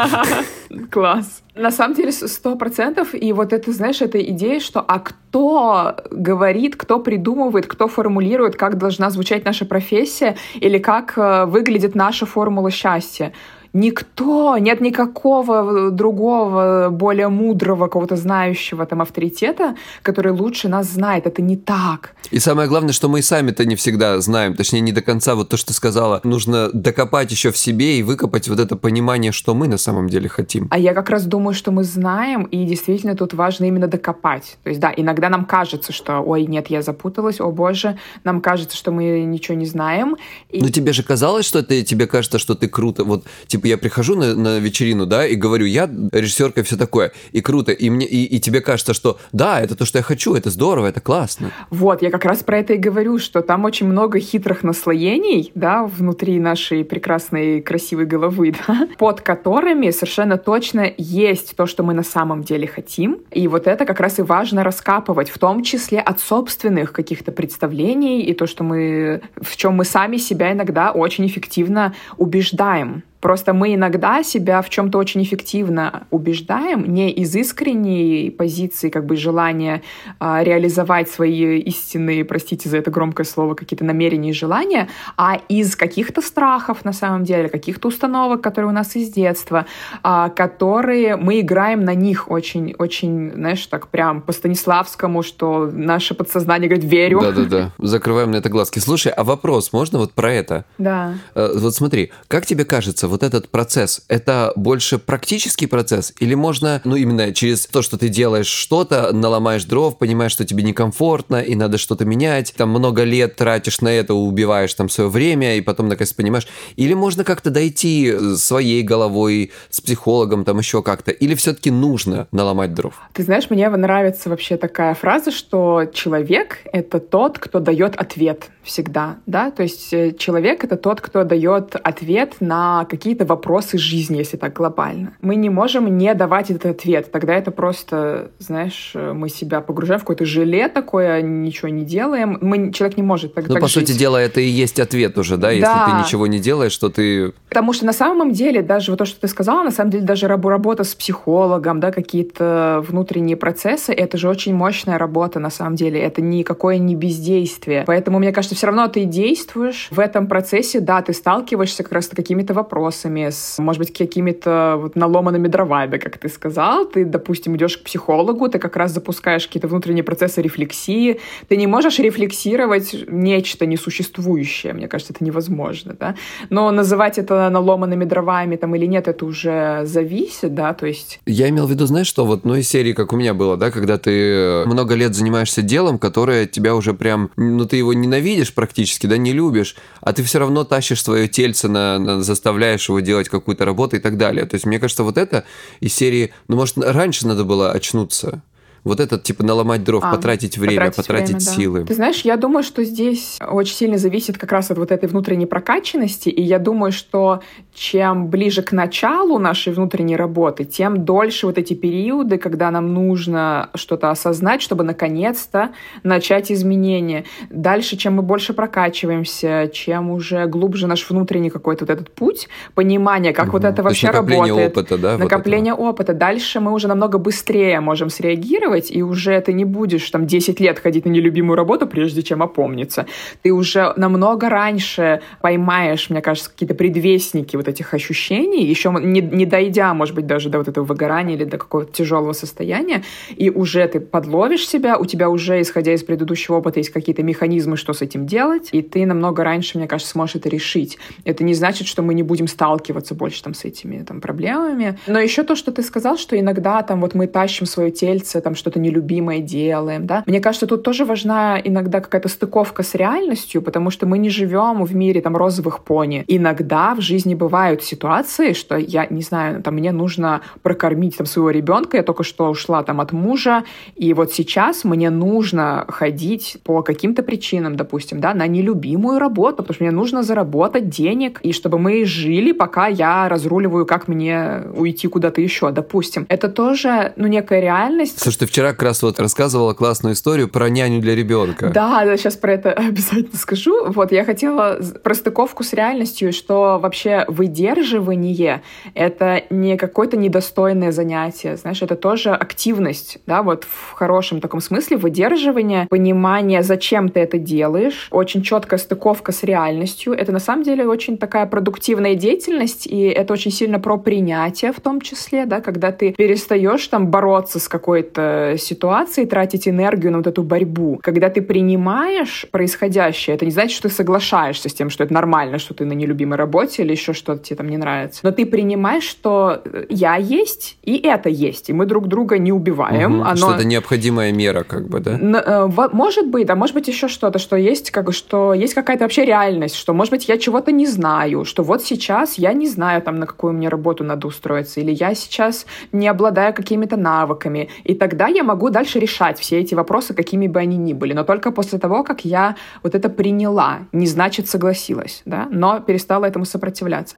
Класс. 0.90 1.42
На 1.54 1.70
самом 1.70 1.94
деле, 1.94 2.10
сто 2.10 2.56
процентов. 2.56 3.14
И 3.14 3.32
вот 3.32 3.52
это, 3.52 3.72
знаешь, 3.72 4.02
эта 4.02 4.20
идея, 4.20 4.58
что 4.58 4.80
а 4.80 4.98
кто 4.98 5.94
говорит, 6.10 6.74
кто 6.74 6.98
придумывает, 6.98 7.68
кто 7.68 7.86
формулирует, 7.86 8.56
как 8.56 8.78
должна 8.78 9.10
звучать 9.10 9.44
наша 9.44 9.64
профессия 9.64 10.36
или 10.54 10.78
как 10.78 11.16
э, 11.16 11.44
выглядит 11.46 11.94
наша 11.94 12.26
формула 12.26 12.70
счастья 12.70 13.32
никто, 13.72 14.56
нет 14.58 14.80
никакого 14.80 15.90
другого, 15.90 16.88
более 16.90 17.28
мудрого, 17.28 17.88
кого-то 17.88 18.16
знающего 18.16 18.86
там 18.86 19.00
авторитета, 19.00 19.76
который 20.02 20.32
лучше 20.32 20.68
нас 20.68 20.86
знает. 20.86 21.26
Это 21.26 21.42
не 21.42 21.56
так. 21.56 22.14
И 22.30 22.38
самое 22.38 22.68
главное, 22.68 22.92
что 22.92 23.08
мы 23.08 23.20
и 23.20 23.22
сами-то 23.22 23.64
не 23.64 23.76
всегда 23.76 24.20
знаем, 24.20 24.54
точнее, 24.54 24.80
не 24.80 24.92
до 24.92 25.02
конца. 25.02 25.34
Вот 25.34 25.48
то, 25.48 25.56
что 25.56 25.68
ты 25.68 25.74
сказала, 25.74 26.20
нужно 26.24 26.70
докопать 26.72 27.30
еще 27.30 27.50
в 27.50 27.56
себе 27.56 27.98
и 27.98 28.02
выкопать 28.02 28.48
вот 28.48 28.60
это 28.60 28.76
понимание, 28.76 29.32
что 29.32 29.54
мы 29.54 29.68
на 29.68 29.78
самом 29.78 30.08
деле 30.08 30.28
хотим. 30.28 30.68
А 30.70 30.78
я 30.78 30.94
как 30.94 31.10
раз 31.10 31.24
думаю, 31.24 31.54
что 31.54 31.70
мы 31.72 31.84
знаем, 31.84 32.44
и 32.44 32.64
действительно 32.64 33.14
тут 33.14 33.34
важно 33.34 33.64
именно 33.64 33.88
докопать. 33.88 34.58
То 34.62 34.70
есть, 34.70 34.80
да, 34.80 34.92
иногда 34.96 35.28
нам 35.28 35.44
кажется, 35.44 35.92
что, 35.92 36.20
ой, 36.20 36.46
нет, 36.46 36.68
я 36.68 36.82
запуталась, 36.82 37.40
о 37.40 37.50
боже, 37.50 37.98
нам 38.24 38.40
кажется, 38.40 38.76
что 38.76 38.92
мы 38.92 39.24
ничего 39.24 39.56
не 39.56 39.66
знаем. 39.66 40.16
И... 40.50 40.60
Но 40.60 40.68
тебе 40.68 40.92
же 40.92 41.02
казалось, 41.02 41.46
что 41.46 41.60
это 41.60 41.82
тебе 41.82 42.06
кажется, 42.06 42.38
что 42.38 42.54
ты 42.54 42.68
круто, 42.68 43.04
вот, 43.04 43.24
типа, 43.46 43.57
я 43.64 43.78
прихожу 43.78 44.16
на, 44.16 44.34
на 44.34 44.58
вечерину, 44.58 45.06
да, 45.06 45.26
и 45.26 45.34
говорю, 45.34 45.66
я 45.66 45.90
режиссерка 46.12 46.60
и 46.60 46.62
все 46.62 46.76
такое, 46.76 47.12
и 47.32 47.40
круто, 47.40 47.72
и 47.72 47.90
мне, 47.90 48.06
и, 48.06 48.24
и 48.24 48.40
тебе 48.40 48.60
кажется, 48.60 48.94
что 48.94 49.18
да, 49.32 49.60
это 49.60 49.76
то, 49.76 49.84
что 49.84 49.98
я 49.98 50.02
хочу, 50.02 50.34
это 50.34 50.50
здорово, 50.50 50.86
это 50.86 51.00
классно. 51.00 51.50
Вот, 51.70 52.02
я 52.02 52.10
как 52.10 52.24
раз 52.24 52.42
про 52.42 52.58
это 52.58 52.74
и 52.74 52.76
говорю, 52.76 53.18
что 53.18 53.42
там 53.42 53.64
очень 53.64 53.86
много 53.86 54.20
хитрых 54.20 54.62
наслоений, 54.62 55.52
да, 55.54 55.84
внутри 55.84 56.38
нашей 56.38 56.84
прекрасной 56.84 57.60
красивой 57.60 58.06
головы, 58.06 58.54
да, 58.66 58.88
под 58.98 59.20
которыми 59.20 59.90
совершенно 59.90 60.38
точно 60.38 60.92
есть 60.96 61.56
то, 61.56 61.66
что 61.66 61.82
мы 61.82 61.94
на 61.94 62.02
самом 62.02 62.42
деле 62.42 62.66
хотим, 62.66 63.18
и 63.30 63.48
вот 63.48 63.66
это 63.66 63.84
как 63.84 64.00
раз 64.00 64.18
и 64.18 64.22
важно 64.22 64.64
раскапывать, 64.64 65.30
в 65.30 65.38
том 65.38 65.62
числе 65.62 66.00
от 66.00 66.20
собственных 66.20 66.92
каких-то 66.92 67.32
представлений 67.32 68.22
и 68.22 68.34
то, 68.34 68.46
что 68.46 68.64
мы, 68.64 69.22
в 69.40 69.56
чем 69.56 69.74
мы 69.74 69.84
сами 69.84 70.16
себя 70.16 70.52
иногда 70.52 70.92
очень 70.92 71.26
эффективно 71.26 71.94
убеждаем. 72.16 73.02
Просто 73.20 73.52
мы 73.52 73.74
иногда 73.74 74.22
себя 74.22 74.62
в 74.62 74.70
чем-то 74.70 74.98
очень 74.98 75.22
эффективно 75.22 76.06
убеждаем, 76.10 76.84
не 76.92 77.10
из 77.10 77.34
искренней 77.34 78.30
позиции, 78.30 78.90
как 78.90 79.06
бы 79.06 79.16
желания 79.16 79.82
а, 80.20 80.42
реализовать 80.44 81.10
свои 81.10 81.58
истинные, 81.60 82.24
простите 82.24 82.68
за 82.68 82.78
это 82.78 82.90
громкое 82.90 83.24
слово, 83.24 83.54
какие-то 83.54 83.84
намерения 83.84 84.30
и 84.30 84.32
желания, 84.32 84.88
а 85.16 85.40
из 85.48 85.74
каких-то 85.74 86.22
страхов 86.22 86.84
на 86.84 86.92
самом 86.92 87.24
деле, 87.24 87.48
каких-то 87.48 87.88
установок, 87.88 88.40
которые 88.40 88.70
у 88.70 88.74
нас 88.74 88.94
из 88.94 89.10
детства, 89.10 89.66
а, 90.02 90.28
которые 90.28 91.16
мы 91.16 91.40
играем 91.40 91.84
на 91.84 91.94
них 91.94 92.30
очень, 92.30 92.74
очень, 92.78 93.32
знаешь, 93.32 93.66
так 93.66 93.88
прям 93.88 94.20
по 94.20 94.32
Станиславскому, 94.32 95.22
что 95.22 95.70
наше 95.72 96.14
подсознание 96.14 96.68
говорит 96.68 96.88
«верю». 96.90 97.20
Да-да-да, 97.20 97.72
закрываем 97.78 98.30
на 98.30 98.36
это 98.36 98.48
глазки. 98.48 98.78
Слушай, 98.78 99.12
а 99.12 99.24
вопрос 99.24 99.72
можно 99.72 99.98
вот 99.98 100.12
про 100.12 100.32
это? 100.32 100.64
Да. 100.78 101.14
Э, 101.34 101.52
вот 101.56 101.74
смотри, 101.74 102.12
как 102.28 102.46
тебе 102.46 102.64
кажется, 102.64 103.07
вот 103.08 103.22
этот 103.22 103.48
процесс, 103.48 104.04
это 104.08 104.52
больше 104.56 104.98
практический 104.98 105.66
процесс? 105.66 106.14
Или 106.20 106.34
можно, 106.34 106.80
ну, 106.84 106.96
именно 106.96 107.32
через 107.32 107.66
то, 107.66 107.82
что 107.82 107.98
ты 107.98 108.08
делаешь 108.08 108.46
что-то, 108.46 109.12
наломаешь 109.12 109.64
дров, 109.64 109.98
понимаешь, 109.98 110.32
что 110.32 110.44
тебе 110.44 110.62
некомфортно, 110.62 111.40
и 111.40 111.54
надо 111.54 111.78
что-то 111.78 112.04
менять, 112.04 112.54
там 112.56 112.70
много 112.70 113.04
лет 113.04 113.36
тратишь 113.36 113.80
на 113.80 113.88
это, 113.88 114.14
убиваешь 114.14 114.74
там 114.74 114.88
свое 114.88 115.10
время, 115.10 115.56
и 115.56 115.60
потом, 115.60 115.88
наконец, 115.88 116.12
понимаешь. 116.12 116.46
Или 116.76 116.94
можно 116.94 117.24
как-то 117.24 117.50
дойти 117.50 118.14
своей 118.36 118.82
головой 118.82 119.52
с 119.70 119.80
психологом, 119.80 120.44
там 120.44 120.58
еще 120.58 120.82
как-то. 120.82 121.10
Или 121.10 121.34
все-таки 121.34 121.70
нужно 121.70 122.28
наломать 122.32 122.74
дров? 122.74 122.94
Ты 123.12 123.22
знаешь, 123.22 123.50
мне 123.50 123.68
нравится 123.68 124.28
вообще 124.28 124.56
такая 124.56 124.94
фраза, 124.94 125.30
что 125.30 125.86
человек— 125.92 126.58
это 126.72 127.00
тот, 127.00 127.38
кто 127.38 127.60
дает 127.60 127.96
ответ 127.96 128.50
всегда, 128.62 129.16
да, 129.26 129.50
то 129.50 129.62
есть 129.62 129.92
э, 129.92 130.12
человек— 130.12 130.62
это 130.64 130.76
тот, 130.76 131.00
кто 131.00 131.24
дает 131.24 131.74
ответ 131.74 132.36
на 132.40 132.84
какие-то 132.98 133.24
вопросы 133.24 133.78
жизни, 133.78 134.16
если 134.18 134.36
так 134.36 134.52
глобально. 134.52 135.14
Мы 135.20 135.36
не 135.36 135.50
можем 135.50 135.96
не 135.96 136.12
давать 136.14 136.50
этот 136.50 136.66
ответ, 136.66 137.10
тогда 137.12 137.34
это 137.34 137.50
просто, 137.52 138.30
знаешь, 138.40 138.92
мы 138.94 139.28
себя 139.28 139.60
погружаем 139.60 140.00
в 140.00 140.02
какое-то 140.02 140.24
желе 140.24 140.68
такое, 140.68 141.22
ничего 141.22 141.68
не 141.68 141.84
делаем, 141.84 142.38
мы, 142.40 142.72
человек 142.72 142.96
не 142.96 143.02
может 143.04 143.34
так 143.34 143.46
Ну, 143.48 143.54
так 143.54 143.62
по 143.62 143.68
жить. 143.68 143.86
сути 143.88 143.96
дела, 143.96 144.20
это 144.20 144.40
и 144.40 144.48
есть 144.48 144.80
ответ 144.80 145.16
уже, 145.16 145.36
да, 145.36 145.50
если 145.50 145.62
Да. 145.62 145.86
ты 145.86 146.04
ничего 146.04 146.26
не 146.26 146.40
делаешь, 146.40 146.72
что 146.72 146.88
ты... 146.88 147.32
Потому 147.48 147.72
что 147.72 147.86
на 147.86 147.92
самом 147.92 148.32
деле, 148.32 148.62
даже 148.62 148.90
вот 148.90 148.98
то, 148.98 149.04
что 149.04 149.20
ты 149.20 149.28
сказала, 149.28 149.62
на 149.62 149.70
самом 149.70 149.90
деле 149.92 150.04
даже 150.04 150.26
рабо- 150.26 150.50
работа 150.50 150.82
с 150.84 150.94
психологом, 150.94 151.78
да, 151.80 151.92
какие-то 151.92 152.84
внутренние 152.88 153.36
процессы, 153.36 153.92
это 153.92 154.18
же 154.18 154.28
очень 154.28 154.54
мощная 154.54 154.98
работа 154.98 155.38
на 155.38 155.50
самом 155.50 155.76
деле. 155.76 156.00
Это 156.00 156.20
никакое 156.20 156.78
не 156.78 156.94
бездействие. 156.96 157.84
Поэтому, 157.86 158.18
мне 158.18 158.32
кажется, 158.32 158.54
все 158.56 158.66
равно 158.66 158.88
ты 158.88 159.04
действуешь 159.04 159.88
в 159.90 160.00
этом 160.00 160.26
процессе, 160.26 160.80
да, 160.80 161.00
ты 161.02 161.12
сталкиваешься 161.12 161.82
как 161.82 161.92
раз 161.92 162.06
с 162.06 162.08
какими-то 162.08 162.54
вопросами, 162.54 162.87
с, 162.90 163.58
может 163.58 163.78
быть, 163.78 163.92
какими-то 163.92 164.76
вот 164.80 164.96
наломанными 164.96 165.48
дровами, 165.48 165.98
как 165.98 166.18
ты 166.18 166.28
сказал. 166.28 166.84
Ты, 166.86 167.04
допустим, 167.04 167.56
идешь 167.56 167.78
к 167.78 167.84
психологу, 167.84 168.48
ты 168.48 168.58
как 168.58 168.76
раз 168.76 168.92
запускаешь 168.92 169.46
какие-то 169.46 169.68
внутренние 169.68 170.04
процессы 170.04 170.42
рефлексии. 170.42 171.20
Ты 171.48 171.56
не 171.56 171.66
можешь 171.66 171.98
рефлексировать 171.98 172.94
нечто 173.08 173.66
несуществующее. 173.66 174.72
Мне 174.72 174.88
кажется, 174.88 175.12
это 175.12 175.24
невозможно, 175.24 175.96
да. 175.98 176.14
Но 176.50 176.70
называть 176.70 177.18
это 177.18 177.48
наломанными 177.50 178.04
дровами 178.04 178.56
там 178.56 178.74
или 178.74 178.86
нет, 178.86 179.08
это 179.08 179.24
уже 179.24 179.82
зависит, 179.84 180.54
да, 180.54 180.74
то 180.74 180.86
есть... 180.86 181.20
Я 181.26 181.48
имел 181.48 181.66
в 181.66 181.70
виду, 181.70 181.86
знаешь, 181.86 182.06
что 182.06 182.24
вот, 182.24 182.44
ну, 182.44 182.54
из 182.54 182.68
серии, 182.68 182.92
как 182.92 183.12
у 183.12 183.16
меня 183.16 183.34
было, 183.34 183.56
да, 183.56 183.70
когда 183.70 183.98
ты 183.98 184.64
много 184.66 184.94
лет 184.94 185.14
занимаешься 185.14 185.62
делом, 185.62 185.98
которое 185.98 186.46
тебя 186.46 186.74
уже 186.74 186.94
прям, 186.94 187.30
ну, 187.36 187.64
ты 187.64 187.76
его 187.76 187.92
ненавидишь 187.92 188.54
практически, 188.54 189.06
да, 189.06 189.16
не 189.16 189.32
любишь, 189.32 189.76
а 190.00 190.12
ты 190.12 190.22
все 190.22 190.38
равно 190.38 190.64
тащишь 190.64 191.02
свое 191.02 191.28
тельце, 191.28 191.68
на, 191.68 191.98
на- 191.98 192.22
заставляешь 192.22 192.77
его 192.86 193.00
делать 193.00 193.28
какую-то 193.28 193.64
работу 193.64 193.96
и 193.96 193.98
так 193.98 194.16
далее. 194.16 194.46
То 194.46 194.54
есть, 194.54 194.66
мне 194.66 194.78
кажется, 194.78 195.02
вот 195.02 195.18
это 195.18 195.44
из 195.80 195.94
серии, 195.94 196.32
ну, 196.48 196.56
может, 196.56 196.78
раньше 196.78 197.26
надо 197.26 197.44
было 197.44 197.72
очнуться, 197.72 198.42
Вот 198.84 199.00
этот, 199.00 199.22
типа, 199.22 199.44
наломать 199.44 199.84
дров, 199.84 200.02
а, 200.04 200.12
потратить 200.12 200.58
время, 200.58 200.86
потратить, 200.86 200.96
потратить 200.96 201.28
время, 201.28 201.40
силы. 201.40 201.80
Да. 201.80 201.86
Ты 201.86 201.94
знаешь, 201.94 202.20
я 202.22 202.36
думаю, 202.36 202.62
что 202.62 202.84
здесь 202.84 203.38
очень 203.46 203.74
сильно 203.74 203.98
зависит 203.98 204.38
как 204.38 204.52
раз 204.52 204.70
от 204.70 204.78
вот 204.78 204.92
этой 204.92 205.08
внутренней 205.08 205.46
прокачанности, 205.46 206.28
и 206.28 206.42
я 206.42 206.58
думаю, 206.58 206.92
что 206.92 207.42
чем 207.74 208.28
ближе 208.28 208.62
к 208.62 208.72
началу 208.72 209.38
нашей 209.38 209.72
внутренней 209.72 210.16
работы, 210.16 210.64
тем 210.64 211.04
дольше 211.04 211.46
вот 211.46 211.58
эти 211.58 211.74
периоды, 211.74 212.38
когда 212.38 212.70
нам 212.70 212.92
нужно 212.94 213.70
что-то 213.74 214.10
осознать, 214.10 214.62
чтобы 214.62 214.84
наконец-то 214.84 215.70
начать 216.02 216.52
изменения. 216.52 217.24
Дальше, 217.50 217.96
чем 217.96 218.14
мы 218.14 218.22
больше 218.22 218.52
прокачиваемся, 218.52 219.70
чем 219.72 220.10
уже 220.10 220.46
глубже 220.46 220.86
наш 220.86 221.08
внутренний 221.08 221.50
какой-то 221.50 221.84
вот 221.84 221.90
этот 221.90 222.10
путь, 222.10 222.48
понимание, 222.74 223.32
как 223.32 223.46
угу. 223.46 223.52
вот 223.52 223.64
это 223.64 223.82
вообще 223.82 224.08
накопление 224.08 224.48
работает. 224.48 224.76
опыта, 224.76 224.98
да? 224.98 225.18
Накопление 225.18 225.74
вот 225.74 225.88
опыта. 225.88 226.14
Дальше 226.14 226.60
мы 226.60 226.72
уже 226.72 226.88
намного 226.88 227.18
быстрее 227.18 227.80
можем 227.80 228.10
среагировать, 228.10 228.67
и 228.76 229.02
уже 229.02 229.40
ты 229.40 229.52
не 229.52 229.64
будешь 229.64 230.08
там 230.10 230.26
10 230.26 230.60
лет 230.60 230.78
ходить 230.78 231.04
на 231.04 231.10
нелюбимую 231.10 231.56
работу, 231.56 231.86
прежде 231.86 232.22
чем 232.22 232.42
опомниться. 232.42 233.06
Ты 233.42 233.52
уже 233.52 233.92
намного 233.96 234.48
раньше 234.48 235.20
поймаешь, 235.40 236.10
мне 236.10 236.20
кажется, 236.20 236.50
какие-то 236.50 236.74
предвестники 236.74 237.56
вот 237.56 237.68
этих 237.68 237.94
ощущений, 237.94 238.64
еще 238.64 238.94
не, 239.00 239.20
не 239.20 239.46
дойдя, 239.46 239.94
может 239.94 240.14
быть, 240.14 240.26
даже 240.26 240.48
до 240.48 240.58
вот 240.58 240.68
этого 240.68 240.84
выгорания 240.84 241.34
или 241.34 241.44
до 241.44 241.58
какого-то 241.58 241.92
тяжелого 241.92 242.32
состояния, 242.32 243.02
и 243.36 243.50
уже 243.50 243.86
ты 243.88 244.00
подловишь 244.00 244.66
себя, 244.66 244.98
у 244.98 245.04
тебя 245.04 245.28
уже, 245.28 245.60
исходя 245.60 245.92
из 245.94 246.02
предыдущего 246.02 246.56
опыта, 246.56 246.80
есть 246.80 246.90
какие-то 246.90 247.22
механизмы, 247.22 247.76
что 247.76 247.92
с 247.92 248.02
этим 248.02 248.26
делать, 248.26 248.68
и 248.72 248.82
ты 248.82 249.06
намного 249.06 249.44
раньше, 249.44 249.78
мне 249.78 249.86
кажется, 249.86 250.12
сможешь 250.12 250.36
это 250.36 250.48
решить. 250.48 250.98
Это 251.24 251.44
не 251.44 251.54
значит, 251.54 251.86
что 251.86 252.02
мы 252.02 252.14
не 252.14 252.22
будем 252.22 252.48
сталкиваться 252.48 253.14
больше 253.14 253.42
там 253.42 253.54
с 253.54 253.64
этими 253.64 254.02
там 254.02 254.20
проблемами. 254.20 254.98
Но 255.06 255.18
еще 255.18 255.42
то, 255.42 255.56
что 255.56 255.72
ты 255.72 255.82
сказал, 255.82 256.16
что 256.16 256.38
иногда 256.38 256.82
там 256.82 257.00
вот 257.00 257.14
мы 257.14 257.26
тащим 257.26 257.66
свое 257.66 257.90
тельце, 257.90 258.40
там 258.40 258.54
что-то 258.58 258.78
нелюбимое 258.80 259.40
делаем, 259.40 260.06
да. 260.06 260.22
Мне 260.26 260.40
кажется, 260.40 260.66
тут 260.66 260.82
тоже 260.82 261.04
важна 261.04 261.58
иногда 261.62 262.00
какая-то 262.00 262.28
стыковка 262.28 262.82
с 262.82 262.94
реальностью, 262.94 263.62
потому 263.62 263.90
что 263.90 264.06
мы 264.06 264.18
не 264.18 264.28
живем 264.28 264.84
в 264.84 264.94
мире 264.94 265.20
там 265.20 265.36
розовых 265.36 265.80
пони. 265.84 266.24
Иногда 266.28 266.94
в 266.94 267.00
жизни 267.00 267.34
бывают 267.34 267.82
ситуации, 267.82 268.52
что 268.52 268.76
я 268.76 269.06
не 269.08 269.22
знаю, 269.22 269.62
там 269.62 269.74
мне 269.74 269.92
нужно 269.92 270.42
прокормить 270.62 271.16
там 271.16 271.26
своего 271.26 271.50
ребенка, 271.50 271.96
я 271.96 272.02
только 272.02 272.24
что 272.24 272.50
ушла 272.50 272.82
там 272.82 273.00
от 273.00 273.12
мужа, 273.12 273.64
и 273.96 274.12
вот 274.14 274.32
сейчас 274.32 274.84
мне 274.84 275.10
нужно 275.10 275.84
ходить 275.88 276.58
по 276.64 276.82
каким-то 276.82 277.22
причинам, 277.22 277.76
допустим, 277.76 278.20
да, 278.20 278.34
на 278.34 278.46
нелюбимую 278.46 279.18
работу, 279.18 279.58
потому 279.58 279.74
что 279.74 279.84
мне 279.84 279.92
нужно 279.92 280.22
заработать 280.22 280.88
денег, 280.88 281.40
и 281.42 281.52
чтобы 281.52 281.78
мы 281.78 282.04
жили, 282.04 282.52
пока 282.52 282.86
я 282.86 283.28
разруливаю, 283.28 283.86
как 283.86 284.08
мне 284.08 284.62
уйти 284.76 285.08
куда-то 285.08 285.40
еще, 285.40 285.70
допустим. 285.70 286.26
Это 286.28 286.48
тоже, 286.48 287.12
ну, 287.16 287.26
некая 287.26 287.60
реальность. 287.60 288.20
Слушай, 288.20 288.38
ты 288.40 288.46
вчера 288.48 288.72
как 288.72 288.82
раз 288.82 289.02
вот 289.02 289.20
рассказывала 289.20 289.74
классную 289.74 290.14
историю 290.14 290.48
про 290.48 290.68
няню 290.68 291.00
для 291.00 291.14
ребенка. 291.14 291.70
Да, 291.70 292.04
да, 292.04 292.16
сейчас 292.16 292.36
про 292.36 292.54
это 292.54 292.72
обязательно 292.88 293.38
скажу. 293.38 293.90
Вот, 293.92 294.12
я 294.12 294.24
хотела 294.24 294.80
про 295.02 295.14
стыковку 295.14 295.62
с 295.62 295.72
реальностью, 295.72 296.32
что 296.32 296.78
вообще 296.80 297.24
выдерживание— 297.28 298.62
это 298.94 299.42
не 299.50 299.76
какое-то 299.76 300.16
недостойное 300.16 300.92
занятие, 300.92 301.56
знаешь, 301.56 301.82
это 301.82 301.94
тоже 301.94 302.30
активность, 302.30 303.18
да, 303.26 303.42
вот 303.42 303.64
в 303.64 303.92
хорошем 303.92 304.40
таком 304.40 304.60
смысле 304.60 304.96
выдерживание, 304.96 305.86
понимание, 305.88 306.62
зачем 306.62 307.08
ты 307.08 307.20
это 307.20 307.38
делаешь, 307.38 308.08
очень 308.10 308.42
четкая 308.42 308.78
стыковка 308.78 309.32
с 309.32 309.42
реальностью. 309.42 310.12
Это 310.14 310.32
на 310.32 310.40
самом 310.40 310.62
деле 310.62 310.86
очень 310.86 311.18
такая 311.18 311.46
продуктивная 311.46 312.14
деятельность, 312.14 312.86
и 312.86 313.02
это 313.02 313.32
очень 313.32 313.50
сильно 313.50 313.78
про 313.78 313.98
принятие 313.98 314.72
в 314.72 314.80
том 314.80 315.00
числе, 315.00 315.46
да, 315.46 315.60
когда 315.60 315.92
ты 315.92 316.12
перестаешь 316.12 316.86
там 316.88 317.08
бороться 317.08 317.60
с 317.60 317.68
какой-то 317.68 318.37
ситуацией, 318.58 319.26
тратить 319.26 319.68
энергию 319.68 320.12
на 320.12 320.18
вот 320.18 320.26
эту 320.26 320.42
борьбу. 320.42 320.98
Когда 321.02 321.30
ты 321.30 321.42
принимаешь 321.42 322.46
происходящее, 322.50 323.36
это 323.36 323.44
не 323.44 323.50
значит, 323.50 323.76
что 323.76 323.88
ты 323.88 323.94
соглашаешься 323.94 324.68
с 324.68 324.74
тем, 324.74 324.90
что 324.90 325.04
это 325.04 325.12
нормально, 325.12 325.58
что 325.58 325.74
ты 325.74 325.84
на 325.84 325.92
нелюбимой 325.92 326.38
работе 326.38 326.82
или 326.82 326.92
еще 326.92 327.12
что-то 327.12 327.42
тебе 327.42 327.56
там 327.56 327.68
не 327.68 327.76
нравится. 327.76 328.20
Но 328.22 328.32
ты 328.32 328.46
принимаешь, 328.46 329.04
что 329.04 329.62
я 329.88 330.16
есть, 330.16 330.78
и 330.82 330.96
это 330.98 331.28
есть, 331.28 331.70
и 331.70 331.72
мы 331.72 331.86
друг 331.86 332.08
друга 332.08 332.38
не 332.38 332.52
убиваем. 332.52 333.20
Угу, 333.20 333.22
Оно... 333.24 333.36
Что 333.36 333.54
это 333.54 333.64
необходимая 333.64 334.32
мера, 334.32 334.62
как 334.62 334.88
бы, 334.88 335.00
да? 335.00 335.18
Э, 335.18 335.68
может 335.92 336.28
быть, 336.28 336.46
да, 336.46 336.54
может 336.54 336.74
быть 336.74 336.88
еще 336.88 337.08
что-то, 337.08 337.38
что 337.38 337.56
есть, 337.56 337.90
как, 337.90 338.12
что 338.12 338.54
есть 338.54 338.74
какая-то 338.74 339.04
вообще 339.04 339.24
реальность, 339.24 339.74
что, 339.74 339.92
может 339.92 340.12
быть, 340.12 340.28
я 340.28 340.38
чего-то 340.38 340.72
не 340.72 340.86
знаю, 340.86 341.44
что 341.44 341.62
вот 341.62 341.82
сейчас 341.82 342.38
я 342.38 342.52
не 342.52 342.68
знаю, 342.68 343.02
там, 343.02 343.16
на 343.16 343.26
какую 343.26 343.52
мне 343.52 343.68
работу 343.68 344.04
надо 344.04 344.26
устроиться, 344.26 344.80
или 344.80 344.92
я 344.92 345.14
сейчас 345.14 345.66
не 345.92 346.08
обладаю 346.08 346.54
какими-то 346.54 346.96
навыками, 346.96 347.68
и 347.84 347.94
тогда 347.94 348.27
я 348.28 348.44
могу 348.44 348.70
дальше 348.70 348.98
решать 348.98 349.38
все 349.38 349.58
эти 349.58 349.74
вопросы, 349.74 350.14
какими 350.14 350.46
бы 350.46 350.60
они 350.60 350.76
ни 350.76 350.92
были, 350.92 351.12
но 351.12 351.24
только 351.24 351.50
после 351.50 351.78
того, 351.78 352.04
как 352.04 352.24
я 352.24 352.56
вот 352.82 352.94
это 352.94 353.08
приняла, 353.08 353.80
не 353.92 354.06
значит 354.06 354.48
согласилась, 354.48 355.22
да, 355.24 355.48
но 355.50 355.80
перестала 355.80 356.24
этому 356.24 356.44
сопротивляться. 356.44 357.16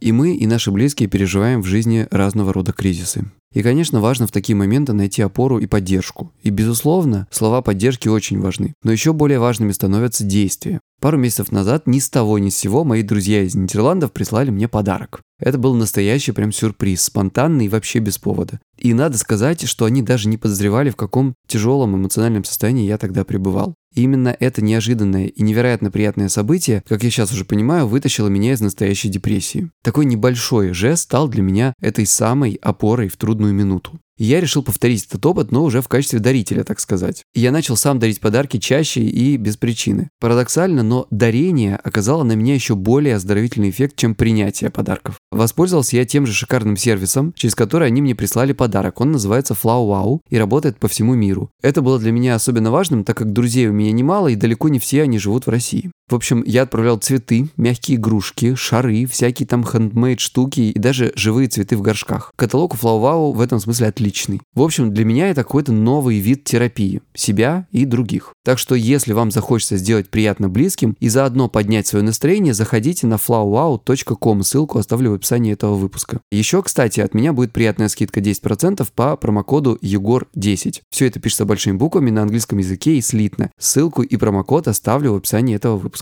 И 0.00 0.12
мы, 0.12 0.36
и 0.36 0.46
наши 0.46 0.70
близкие 0.70 1.08
переживаем 1.08 1.62
в 1.62 1.66
жизни 1.66 2.06
разного 2.10 2.52
рода 2.52 2.72
кризисы. 2.72 3.24
И, 3.52 3.62
конечно, 3.62 4.00
важно 4.00 4.26
в 4.26 4.32
такие 4.32 4.54
моменты 4.54 4.92
найти 4.92 5.22
опору 5.22 5.58
и 5.58 5.66
поддержку. 5.66 6.30
И, 6.42 6.50
безусловно, 6.50 7.26
слова 7.30 7.62
поддержки 7.62 8.06
очень 8.06 8.40
важны. 8.40 8.74
Но 8.82 8.92
еще 8.92 9.12
более 9.12 9.38
важными 9.38 9.72
становятся 9.72 10.24
действия. 10.24 10.80
Пару 11.00 11.18
месяцев 11.18 11.52
назад 11.52 11.86
ни 11.86 11.98
с 11.98 12.08
того 12.08 12.38
ни 12.38 12.48
с 12.48 12.56
сего 12.56 12.82
мои 12.82 13.02
друзья 13.02 13.42
из 13.42 13.54
Нидерландов 13.54 14.12
прислали 14.12 14.50
мне 14.50 14.66
подарок. 14.66 15.20
Это 15.38 15.58
был 15.58 15.74
настоящий 15.74 16.32
прям 16.32 16.52
сюрприз, 16.52 17.02
спонтанный 17.02 17.66
и 17.66 17.68
вообще 17.68 17.98
без 17.98 18.16
повода. 18.16 18.60
И 18.78 18.94
надо 18.94 19.18
сказать, 19.18 19.68
что 19.68 19.84
они 19.84 20.00
даже 20.00 20.28
не 20.28 20.38
подозревали, 20.38 20.88
в 20.88 20.96
каком 20.96 21.34
тяжелом 21.46 21.96
эмоциональном 21.96 22.44
состоянии 22.44 22.86
я 22.86 22.96
тогда 22.96 23.24
пребывал. 23.24 23.74
И 23.94 24.02
именно 24.02 24.34
это 24.40 24.62
неожиданное 24.62 25.26
и 25.26 25.42
невероятно 25.42 25.90
приятное 25.90 26.30
событие, 26.30 26.82
как 26.88 27.02
я 27.02 27.10
сейчас 27.10 27.32
уже 27.32 27.44
понимаю, 27.44 27.86
вытащило 27.86 28.28
меня 28.28 28.52
из 28.52 28.62
настоящей 28.62 29.08
депрессии. 29.08 29.70
Такой 29.82 30.06
небольшой 30.06 30.72
жест 30.72 31.04
стал 31.04 31.28
для 31.28 31.42
меня 31.42 31.74
этой 31.80 32.06
самой 32.06 32.58
опорой 32.62 33.08
в 33.08 33.16
трудную 33.16 33.52
минуту. 33.52 34.00
Я 34.18 34.40
решил 34.40 34.62
повторить 34.62 35.04
этот 35.04 35.24
опыт, 35.26 35.52
но 35.52 35.62
уже 35.62 35.82
в 35.82 35.88
качестве 35.88 36.20
дарителя, 36.20 36.64
так 36.64 36.80
сказать. 36.80 37.24
Я 37.34 37.52
начал 37.52 37.76
сам 37.76 37.98
дарить 37.98 38.20
подарки 38.20 38.56
чаще 38.56 39.02
и 39.02 39.36
без 39.36 39.58
причины. 39.58 40.08
Парадоксально, 40.20 40.82
но 40.82 41.06
дарение 41.10 41.76
оказало 41.76 42.22
на 42.22 42.32
меня 42.32 42.54
еще 42.54 42.76
более 42.76 43.16
оздоровительный 43.16 43.68
эффект, 43.68 43.96
чем 43.96 44.14
принятие 44.14 44.70
подарков. 44.70 45.16
Воспользовался 45.30 45.96
я 45.96 46.06
тем 46.06 46.26
же 46.26 46.32
шикарным 46.32 46.78
сервисом, 46.78 47.34
через 47.36 47.54
который 47.54 47.88
они 47.88 48.00
мне 48.00 48.14
прислали 48.14 48.54
подарок. 48.54 49.02
Он 49.02 49.12
называется 49.12 49.52
Flow 49.52 49.86
Wow 49.86 50.20
и 50.30 50.38
работает 50.38 50.78
по 50.78 50.88
всему 50.88 51.14
миру. 51.14 51.50
Это 51.62 51.82
было 51.82 51.98
для 51.98 52.12
меня 52.12 52.34
особенно 52.34 52.70
важным, 52.70 53.04
так 53.04 53.18
как 53.18 53.34
друзей 53.34 53.68
у 53.68 53.72
меня 53.72 53.92
немало 53.92 54.28
и 54.28 54.34
далеко 54.34 54.70
не 54.70 54.78
все 54.78 55.02
они 55.02 55.18
живут 55.18 55.46
в 55.46 55.50
России. 55.50 55.90
В 56.08 56.14
общем, 56.14 56.42
я 56.46 56.62
отправлял 56.62 56.96
цветы, 56.98 57.48
мягкие 57.56 57.96
игрушки, 57.96 58.54
шары, 58.54 59.06
всякие 59.06 59.46
там 59.46 59.64
хендмейд 59.64 60.20
штуки 60.20 60.60
и 60.60 60.78
даже 60.78 61.12
живые 61.16 61.48
цветы 61.48 61.76
в 61.76 61.82
горшках. 61.82 62.32
Каталог 62.36 62.74
у 62.74 62.76
Wow 62.76 63.32
в 63.32 63.40
этом 63.40 63.60
смысле 63.60 63.88
отличный 63.88 64.16
личный. 64.16 64.40
В 64.54 64.62
общем, 64.62 64.92
для 64.92 65.04
меня 65.04 65.30
это 65.30 65.42
какой-то 65.42 65.72
новый 65.72 66.18
вид 66.18 66.44
терапии. 66.44 67.02
Себя 67.14 67.66
и 67.72 67.84
других. 67.84 68.32
Так 68.44 68.58
что, 68.58 68.74
если 68.74 69.12
вам 69.12 69.30
захочется 69.30 69.76
сделать 69.76 70.08
приятно 70.08 70.48
близким 70.48 70.96
и 71.00 71.08
заодно 71.08 71.48
поднять 71.48 71.86
свое 71.86 72.04
настроение, 72.04 72.54
заходите 72.54 73.06
на 73.06 73.14
flowwow.com, 73.14 74.42
ссылку 74.42 74.78
оставлю 74.78 75.10
в 75.10 75.14
описании 75.14 75.52
этого 75.52 75.74
выпуска. 75.74 76.20
Еще, 76.30 76.62
кстати, 76.62 77.00
от 77.00 77.14
меня 77.14 77.32
будет 77.32 77.52
приятная 77.52 77.88
скидка 77.88 78.20
10% 78.20 78.86
по 78.94 79.16
промокоду 79.16 79.78
EGOR10. 79.82 80.80
Все 80.90 81.06
это 81.06 81.20
пишется 81.20 81.44
большими 81.44 81.76
буквами 81.76 82.10
на 82.10 82.22
английском 82.22 82.58
языке 82.58 82.96
и 82.96 83.00
слитно. 83.00 83.50
Ссылку 83.58 84.02
и 84.02 84.16
промокод 84.16 84.68
оставлю 84.68 85.12
в 85.12 85.16
описании 85.16 85.56
этого 85.56 85.76
выпуска. 85.76 85.95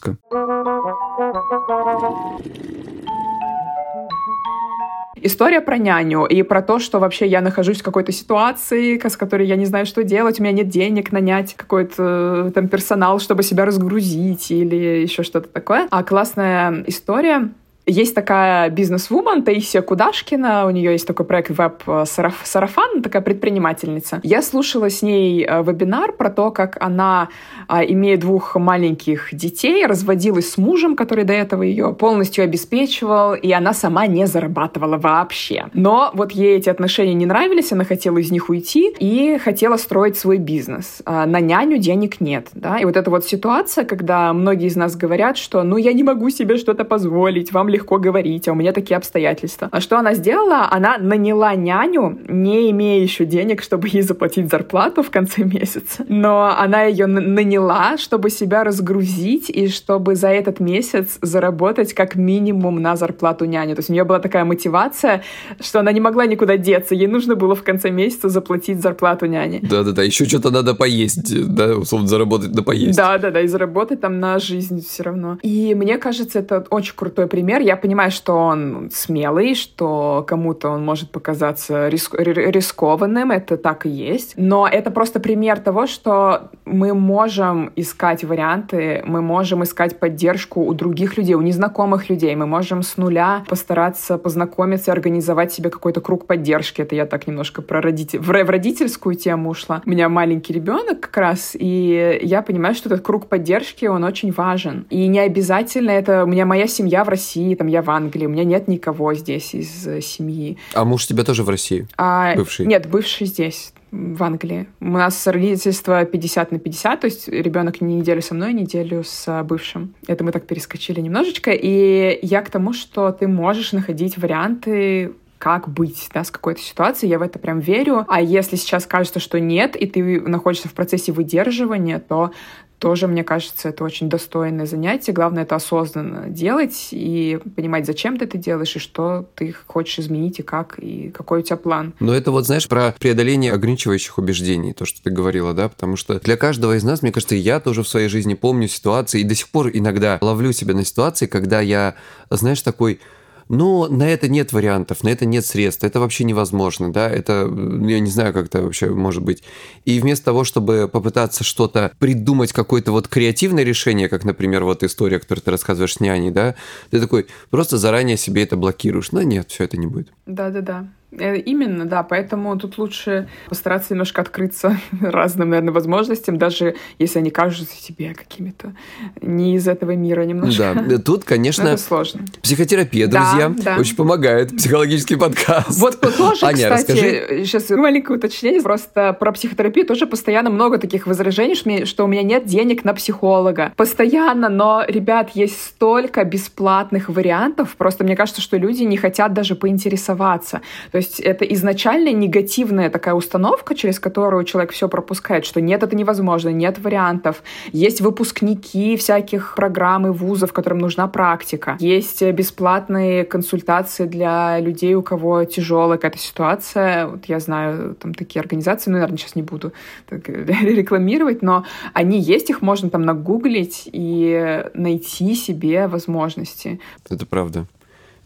История 5.24 5.60
про 5.60 5.78
няню 5.78 6.26
и 6.26 6.42
про 6.42 6.62
то, 6.62 6.78
что 6.78 7.00
вообще 7.00 7.26
я 7.26 7.40
нахожусь 7.40 7.80
в 7.80 7.82
какой-то 7.82 8.12
ситуации, 8.12 9.00
с 9.02 9.16
которой 9.16 9.46
я 9.46 9.56
не 9.56 9.64
знаю, 9.64 9.86
что 9.86 10.04
делать, 10.04 10.38
у 10.38 10.42
меня 10.42 10.52
нет 10.52 10.68
денег 10.68 11.10
нанять 11.12 11.54
какой-то 11.54 12.46
э, 12.48 12.52
там 12.54 12.68
персонал, 12.68 13.18
чтобы 13.18 13.42
себя 13.42 13.64
разгрузить 13.64 14.50
или 14.50 15.02
еще 15.02 15.22
что-то 15.22 15.48
такое. 15.48 15.88
А 15.90 16.02
классная 16.04 16.84
история 16.86 17.50
есть 17.86 18.14
такая 18.14 18.70
бизнес-вумен 18.70 19.42
Таисия 19.42 19.82
Кудашкина, 19.82 20.66
у 20.66 20.70
нее 20.70 20.92
есть 20.92 21.06
такой 21.06 21.26
проект 21.26 21.50
веб-сарафан, 21.50 23.02
такая 23.02 23.20
предпринимательница. 23.20 24.20
Я 24.22 24.40
слушала 24.40 24.88
с 24.88 25.02
ней 25.02 25.44
э, 25.46 25.62
вебинар 25.62 26.12
про 26.12 26.30
то, 26.30 26.50
как 26.50 26.78
она, 26.80 27.28
а, 27.68 27.84
имея 27.84 28.16
двух 28.16 28.56
маленьких 28.56 29.34
детей, 29.34 29.84
разводилась 29.84 30.50
с 30.52 30.58
мужем, 30.58 30.96
который 30.96 31.24
до 31.24 31.34
этого 31.34 31.62
ее 31.62 31.92
полностью 31.92 32.44
обеспечивал, 32.44 33.34
и 33.34 33.52
она 33.52 33.74
сама 33.74 34.06
не 34.06 34.26
зарабатывала 34.26 34.96
вообще. 34.96 35.66
Но 35.74 36.10
вот 36.14 36.32
ей 36.32 36.56
эти 36.56 36.70
отношения 36.70 37.14
не 37.14 37.26
нравились, 37.26 37.72
она 37.72 37.84
хотела 37.84 38.16
из 38.18 38.30
них 38.30 38.48
уйти 38.48 38.94
и 38.98 39.36
хотела 39.36 39.76
строить 39.76 40.16
свой 40.16 40.38
бизнес. 40.38 41.02
А, 41.04 41.26
на 41.26 41.40
няню 41.40 41.76
денег 41.76 42.20
нет, 42.20 42.48
да, 42.54 42.78
и 42.78 42.86
вот 42.86 42.96
эта 42.96 43.10
вот 43.10 43.26
ситуация, 43.26 43.84
когда 43.84 44.32
многие 44.32 44.68
из 44.68 44.76
нас 44.76 44.96
говорят, 44.96 45.36
что 45.36 45.62
ну 45.62 45.76
я 45.76 45.92
не 45.92 46.02
могу 46.02 46.30
себе 46.30 46.56
что-то 46.56 46.84
позволить, 46.84 47.52
вам 47.52 47.73
легко 47.74 47.98
говорить, 47.98 48.48
а 48.48 48.52
у 48.52 48.54
меня 48.54 48.72
такие 48.72 48.96
обстоятельства. 48.96 49.68
А 49.70 49.80
что 49.80 49.98
она 49.98 50.14
сделала? 50.14 50.68
Она 50.70 50.96
наняла 50.98 51.54
няню, 51.54 52.18
не 52.28 52.70
имея 52.70 53.02
еще 53.02 53.24
денег, 53.24 53.62
чтобы 53.62 53.88
ей 53.88 54.02
заплатить 54.02 54.48
зарплату 54.50 55.02
в 55.02 55.10
конце 55.10 55.42
месяца. 55.56 56.04
Но 56.08 56.54
она 56.56 56.84
ее 56.84 57.06
наняла, 57.06 57.96
чтобы 57.98 58.30
себя 58.30 58.64
разгрузить 58.64 59.50
и 59.50 59.68
чтобы 59.68 60.14
за 60.14 60.28
этот 60.28 60.60
месяц 60.60 61.18
заработать 61.22 61.94
как 61.94 62.14
минимум 62.14 62.80
на 62.80 62.96
зарплату 62.96 63.44
няни. 63.44 63.74
То 63.74 63.80
есть 63.80 63.90
у 63.90 63.92
нее 63.92 64.04
была 64.04 64.20
такая 64.20 64.44
мотивация, 64.44 65.22
что 65.60 65.80
она 65.80 65.92
не 65.92 66.00
могла 66.00 66.26
никуда 66.26 66.56
деться. 66.56 66.94
Ей 66.94 67.08
нужно 67.08 67.34
было 67.34 67.54
в 67.54 67.62
конце 67.62 67.90
месяца 67.90 68.28
заплатить 68.28 68.80
зарплату 68.80 69.26
няни. 69.26 69.60
Да-да-да, 69.62 70.02
еще 70.02 70.24
что-то 70.24 70.50
надо 70.50 70.74
поесть, 70.74 71.54
да, 71.54 71.76
условно 71.76 72.08
заработать 72.08 72.54
на 72.54 72.62
поесть. 72.62 72.96
Да-да-да, 72.96 73.40
и 73.40 73.48
заработать 73.48 74.00
там 74.00 74.20
на 74.20 74.38
жизнь 74.38 74.84
все 74.86 75.02
равно. 75.02 75.38
И 75.42 75.74
мне 75.74 75.98
кажется, 75.98 76.38
это 76.38 76.64
очень 76.70 76.94
крутой 76.94 77.26
пример. 77.26 77.60
Я 77.64 77.76
понимаю, 77.76 78.10
что 78.10 78.34
он 78.34 78.90
смелый, 78.92 79.54
что 79.54 80.22
кому-то 80.28 80.68
он 80.68 80.84
может 80.84 81.10
показаться 81.10 81.88
риск 81.88 82.14
рискованным, 82.14 83.30
это 83.30 83.56
так 83.56 83.86
и 83.86 83.88
есть. 83.88 84.34
Но 84.36 84.68
это 84.68 84.90
просто 84.90 85.18
пример 85.18 85.60
того, 85.60 85.86
что 85.86 86.50
мы 86.66 86.92
можем 86.92 87.72
искать 87.74 88.22
варианты, 88.22 89.02
мы 89.06 89.22
можем 89.22 89.64
искать 89.64 89.98
поддержку 89.98 90.62
у 90.62 90.74
других 90.74 91.16
людей, 91.16 91.36
у 91.36 91.40
незнакомых 91.40 92.10
людей. 92.10 92.36
Мы 92.36 92.44
можем 92.44 92.82
с 92.82 92.98
нуля 92.98 93.44
постараться 93.48 94.18
познакомиться 94.18 94.92
организовать 94.92 95.50
себе 95.50 95.70
какой-то 95.70 96.02
круг 96.02 96.26
поддержки. 96.26 96.82
Это 96.82 96.94
я 96.94 97.06
так 97.06 97.26
немножко 97.26 97.62
про 97.62 97.80
родитель... 97.80 98.18
в 98.18 98.30
родительскую 98.30 99.14
тему 99.14 99.48
ушла. 99.48 99.80
У 99.86 99.88
меня 99.88 100.10
маленький 100.10 100.52
ребенок 100.52 101.00
как 101.00 101.16
раз, 101.16 101.56
и 101.58 102.20
я 102.20 102.42
понимаю, 102.42 102.74
что 102.74 102.90
этот 102.90 103.00
круг 103.00 103.26
поддержки, 103.28 103.86
он 103.86 104.04
очень 104.04 104.32
важен. 104.32 104.86
И 104.90 105.06
не 105.06 105.20
обязательно 105.20 105.92
это... 105.92 106.24
У 106.24 106.26
меня 106.26 106.44
моя 106.44 106.66
семья 106.66 107.04
в 107.04 107.08
России, 107.08 107.53
там 107.56 107.66
я 107.66 107.82
в 107.82 107.90
Англии, 107.90 108.26
у 108.26 108.30
меня 108.30 108.44
нет 108.44 108.68
никого 108.68 109.14
здесь 109.14 109.54
из 109.54 109.86
э, 109.86 110.00
семьи. 110.00 110.58
А 110.74 110.84
муж 110.84 111.06
тебя 111.06 111.24
тоже 111.24 111.42
в 111.42 111.48
России? 111.48 111.86
А, 111.96 112.34
бывший? 112.36 112.66
Нет, 112.66 112.88
бывший 112.88 113.26
здесь 113.26 113.72
в 113.94 114.22
Англии. 114.22 114.66
У 114.80 114.86
нас 114.86 115.26
родительство 115.26 116.04
50 116.04 116.52
на 116.52 116.58
50, 116.58 117.00
то 117.00 117.04
есть 117.06 117.28
ребенок 117.28 117.80
не 117.80 117.96
неделю 117.96 118.22
со 118.22 118.34
мной, 118.34 118.52
неделю 118.52 119.04
с 119.04 119.42
бывшим. 119.44 119.94
Это 120.06 120.24
мы 120.24 120.32
так 120.32 120.46
перескочили 120.46 121.00
немножечко. 121.00 121.52
И 121.52 122.18
я 122.22 122.42
к 122.42 122.50
тому, 122.50 122.72
что 122.72 123.12
ты 123.12 123.28
можешь 123.28 123.72
находить 123.72 124.18
варианты 124.18 125.12
как 125.44 125.68
быть 125.68 126.08
да, 126.14 126.24
с 126.24 126.30
какой-то 126.30 126.62
ситуацией, 126.62 127.10
я 127.10 127.18
в 127.18 127.22
это 127.22 127.38
прям 127.38 127.60
верю. 127.60 128.06
А 128.08 128.22
если 128.22 128.56
сейчас 128.56 128.86
кажется, 128.86 129.20
что 129.20 129.38
нет, 129.38 129.76
и 129.76 129.86
ты 129.86 130.20
находишься 130.22 130.68
в 130.68 130.72
процессе 130.72 131.12
выдерживания, 131.12 131.98
то 131.98 132.30
тоже, 132.78 133.06
мне 133.06 133.24
кажется, 133.24 133.68
это 133.68 133.84
очень 133.84 134.08
достойное 134.08 134.66
занятие. 134.66 135.12
Главное 135.12 135.44
это 135.44 135.56
осознанно 135.56 136.28
делать 136.28 136.88
и 136.90 137.38
понимать, 137.56 137.86
зачем 137.86 138.18
ты 138.18 138.26
это 138.26 138.38
делаешь, 138.38 138.76
и 138.76 138.78
что 138.78 139.26
ты 139.34 139.54
хочешь 139.66 140.00
изменить, 140.00 140.40
и 140.40 140.42
как, 140.42 140.78
и 140.78 141.10
какой 141.10 141.40
у 141.40 141.42
тебя 141.42 141.56
план. 141.56 141.94
Но 142.00 142.14
это 142.14 142.30
вот, 142.30 142.46
знаешь, 142.46 142.68
про 142.68 142.94
преодоление 142.98 143.52
ограничивающих 143.52 144.18
убеждений, 144.18 144.72
то, 144.72 144.84
что 144.84 145.02
ты 145.02 145.10
говорила, 145.10 145.54
да, 145.54 145.68
потому 145.68 145.96
что 145.96 146.20
для 146.20 146.36
каждого 146.36 146.76
из 146.76 146.84
нас, 146.84 147.02
мне 147.02 147.12
кажется, 147.12 147.34
я 147.34 147.60
тоже 147.60 147.82
в 147.82 147.88
своей 147.88 148.08
жизни 148.08 148.34
помню 148.34 148.68
ситуации, 148.68 149.20
и 149.20 149.24
до 149.24 149.34
сих 149.34 149.48
пор 149.48 149.70
иногда 149.72 150.18
ловлю 150.20 150.52
себя 150.52 150.74
на 150.74 150.84
ситуации, 150.84 151.26
когда 151.26 151.60
я, 151.60 151.94
знаешь, 152.30 152.62
такой 152.62 153.00
но 153.48 153.88
на 153.88 154.08
это 154.08 154.28
нет 154.28 154.52
вариантов, 154.52 155.02
на 155.02 155.08
это 155.08 155.26
нет 155.26 155.44
средств, 155.44 155.84
это 155.84 156.00
вообще 156.00 156.24
невозможно, 156.24 156.92
да, 156.92 157.08
это, 157.10 157.42
я 157.42 158.00
не 158.00 158.10
знаю, 158.10 158.32
как 158.32 158.46
это 158.46 158.62
вообще 158.62 158.88
может 158.90 159.22
быть. 159.22 159.42
И 159.84 160.00
вместо 160.00 160.26
того, 160.26 160.44
чтобы 160.44 160.88
попытаться 160.92 161.44
что-то 161.44 161.92
придумать, 161.98 162.52
какое-то 162.52 162.92
вот 162.92 163.08
креативное 163.08 163.64
решение, 163.64 164.08
как, 164.08 164.24
например, 164.24 164.64
вот 164.64 164.82
история, 164.82 165.18
которую 165.18 165.42
ты 165.44 165.50
рассказываешь 165.50 165.94
с 165.94 166.00
няней, 166.00 166.30
да, 166.30 166.54
ты 166.90 167.00
такой 167.00 167.26
просто 167.50 167.78
заранее 167.78 168.16
себе 168.16 168.42
это 168.42 168.56
блокируешь. 168.56 169.12
Но 169.12 169.22
нет, 169.22 169.50
все 169.50 169.64
это 169.64 169.76
не 169.76 169.86
будет. 169.86 170.12
Да-да-да. 170.26 170.88
Э, 171.18 171.36
именно, 171.36 171.84
да, 171.84 172.02
поэтому 172.02 172.56
тут 172.58 172.78
лучше 172.78 173.28
постараться 173.48 173.94
немножко 173.94 174.20
открыться 174.20 174.78
разным, 175.00 175.50
наверное, 175.50 175.72
возможностям, 175.72 176.38
даже 176.38 176.74
если 176.98 177.18
они 177.18 177.30
кажутся 177.30 177.76
тебе 177.80 178.14
какими-то 178.14 178.74
не 179.20 179.56
из 179.56 179.68
этого 179.68 179.92
мира 179.92 180.22
немножко. 180.22 180.82
Да, 180.86 180.98
тут, 180.98 181.24
конечно, 181.24 181.62
это 181.62 181.82
сложно. 181.82 182.22
Психотерапия, 182.42 183.06
друзья, 183.06 183.48
да, 183.50 183.74
да. 183.74 183.76
очень 183.78 183.96
помогает, 183.96 184.56
психологический 184.56 185.16
подкаст. 185.16 185.78
Вот 185.80 186.00
тоже, 186.00 186.46
Аня, 186.46 186.76
кстати, 186.76 186.90
расскажи. 186.90 187.44
сейчас 187.44 187.70
маленькое 187.70 188.18
уточнение, 188.18 188.62
просто 188.62 189.12
про 189.12 189.32
психотерапию 189.32 189.86
тоже 189.86 190.06
постоянно 190.06 190.50
много 190.50 190.78
таких 190.78 191.06
возражений, 191.06 191.84
что 191.84 192.04
у 192.04 192.06
меня 192.06 192.22
нет 192.22 192.46
денег 192.46 192.84
на 192.84 192.94
психолога. 192.94 193.72
Постоянно, 193.76 194.48
но, 194.48 194.84
ребят, 194.86 195.30
есть 195.34 195.62
столько 195.62 196.24
бесплатных 196.24 197.08
вариантов, 197.08 197.76
просто 197.76 198.04
мне 198.04 198.16
кажется, 198.16 198.40
что 198.40 198.56
люди 198.56 198.82
не 198.82 198.96
хотят 198.96 199.32
даже 199.32 199.54
поинтересоваться. 199.54 200.60
То 200.90 200.98
есть 200.98 201.03
есть 201.04 201.20
это 201.20 201.44
изначально 201.44 202.12
негативная 202.12 202.90
такая 202.90 203.14
установка, 203.14 203.74
через 203.74 204.00
которую 204.00 204.44
человек 204.44 204.72
все 204.72 204.88
пропускает, 204.88 205.44
что 205.44 205.60
нет, 205.60 205.82
это 205.82 205.94
невозможно, 205.94 206.48
нет 206.48 206.78
вариантов. 206.78 207.42
Есть 207.72 208.00
выпускники 208.00 208.96
всяких 208.96 209.54
программ 209.56 210.06
и 210.06 210.10
вузов, 210.10 210.52
которым 210.52 210.78
нужна 210.78 211.06
практика. 211.08 211.76
Есть 211.80 212.22
бесплатные 212.22 213.24
консультации 213.24 214.06
для 214.06 214.60
людей, 214.60 214.94
у 214.94 215.02
кого 215.02 215.44
тяжелая 215.44 215.98
какая-то 215.98 216.18
ситуация. 216.18 217.06
Вот 217.06 217.26
я 217.26 217.40
знаю 217.40 217.94
там 217.94 218.14
такие 218.14 218.40
организации, 218.40 218.90
ну, 218.90 218.94
наверное, 218.94 219.18
сейчас 219.18 219.36
не 219.36 219.42
буду 219.42 219.72
так, 220.08 220.28
рекламировать, 220.28 221.42
но 221.42 221.64
они 221.92 222.18
есть, 222.18 222.50
их 222.50 222.62
можно 222.62 222.90
там 222.90 223.02
нагуглить 223.02 223.88
и 223.92 224.64
найти 224.74 225.34
себе 225.34 225.86
возможности. 225.86 226.80
Это 227.08 227.26
правда. 227.26 227.66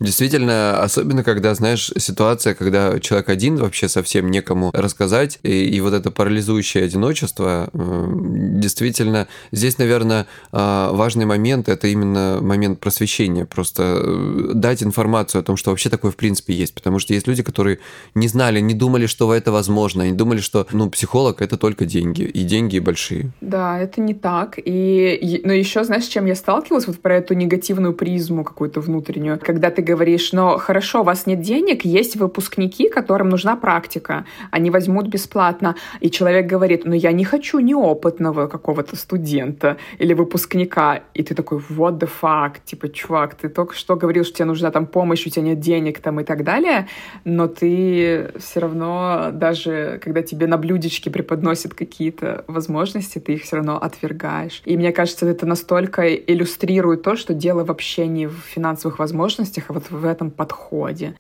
Действительно, 0.01 0.81
особенно 0.81 1.25
когда, 1.25 1.55
знаешь, 1.55 1.93
ситуация, 1.97 2.55
когда 2.55 3.01
человек 3.01 3.29
один 3.29 3.57
вообще 3.57 3.89
совсем 3.89 4.31
некому 4.31 4.71
рассказать, 4.73 5.41
и, 5.43 5.65
и 5.65 5.81
вот 5.81 5.93
это 5.93 6.11
парализующее 6.11 6.85
одиночество, 6.85 7.69
действительно, 7.75 9.27
здесь, 9.51 9.79
наверное, 9.79 10.27
э, 10.53 10.89
важный 10.93 11.25
момент, 11.25 11.69
это 11.69 11.89
именно 11.89 12.39
момент 12.41 12.79
просвещения, 12.79 13.45
просто 13.45 13.83
э, 13.83 14.51
дать 14.55 14.85
информацию 14.85 15.41
о 15.41 15.43
том, 15.43 15.57
что 15.57 15.71
вообще 15.71 15.91
такое 15.91 16.13
в 16.13 16.17
принципе 16.17 16.55
есть, 16.55 16.75
потому 16.75 17.01
что 17.01 17.13
есть 17.13 17.27
люди, 17.27 17.43
которые 17.43 17.81
не 18.15 18.29
знали, 18.29 18.61
не 18.61 18.75
думали, 18.75 19.07
что 19.07 19.35
это 19.35 19.51
возможно, 19.51 20.05
они 20.05 20.13
думали, 20.13 20.41
что, 20.41 20.67
ну, 20.71 20.89
психолог 20.91 21.43
это 21.43 21.57
только 21.57 21.87
деньги, 21.87 22.23
и 22.23 22.45
деньги 22.45 22.79
большие. 22.79 23.31
Да, 23.41 23.79
это 23.79 24.01
не 24.01 24.15
так, 24.15 24.59
и, 24.65 25.41
но 25.45 25.53
еще, 25.53 25.83
знаешь, 25.83 26.05
с 26.05 26.09
чем 26.09 26.27
я 26.27 26.37
сталкивалась, 26.37 26.87
вот 26.87 27.01
про 27.01 27.17
эту 27.17 27.35
негативную 27.35 27.95
призму 27.95 28.45
какую-то 28.45 28.81
внутреннюю, 28.81 29.41
когда 29.41 29.71
ты 29.71 29.88
говоришь, 29.89 30.33
но 30.33 30.59
хорошо, 30.59 31.01
у 31.01 31.05
вас 31.05 31.27
нет 31.27 31.41
денег, 31.41 31.85
есть 31.85 32.17
выпускники, 32.17 32.89
которым 32.89 33.29
нужна 33.29 33.57
практика, 33.57 34.25
они 34.51 34.71
возьмут 34.71 35.09
бесплатно. 35.09 35.75
И 36.01 36.11
человек 36.11 36.47
говорит, 36.47 36.85
ну 36.85 36.95
я 36.95 37.13
не 37.13 37.25
хочу 37.25 37.61
неопытного 37.61 38.47
какого-то 38.49 38.97
студента 38.97 39.77
или 39.99 40.15
выпускника. 40.15 41.01
И 41.15 41.23
ты 41.23 41.35
такой, 41.35 41.59
what 41.71 41.99
the 41.99 42.09
fuck, 42.23 42.57
типа, 42.65 42.89
чувак, 42.89 43.35
ты 43.35 43.49
только 43.49 43.75
что 43.75 43.97
говорил, 43.97 44.25
что 44.25 44.35
тебе 44.35 44.45
нужна 44.47 44.71
там 44.71 44.87
помощь, 44.87 45.27
у 45.27 45.31
тебя 45.31 45.45
нет 45.45 45.61
денег 45.61 46.01
там 46.01 46.21
и 46.21 46.25
так 46.25 46.45
далее, 46.45 46.89
но 47.25 47.49
ты 47.49 48.31
все 48.39 48.61
равно, 48.61 49.31
даже 49.33 50.01
когда 50.05 50.23
тебе 50.23 50.47
на 50.47 50.59
блюдечке 50.59 51.11
преподносят 51.11 51.75
какие-то 51.75 52.45
возможности, 52.47 53.19
ты 53.19 53.35
их 53.35 53.43
все 53.43 53.57
равно 53.57 53.79
отвергаешь. 53.79 54.63
И 54.65 54.77
мне 54.77 54.93
кажется, 54.93 55.27
это 55.27 55.47
настолько 55.47 56.15
иллюстрирует 56.15 57.03
то, 57.03 57.17
что 57.17 57.35
дело 57.35 57.65
вообще 57.65 58.07
не 58.07 58.27
в 58.27 58.35
финансовых 58.35 58.99
возможностях, 58.99 59.65
а 59.69 59.73
вот 59.79 59.91
в 59.91 60.05
этом 60.05 60.31
подходе 60.31 61.15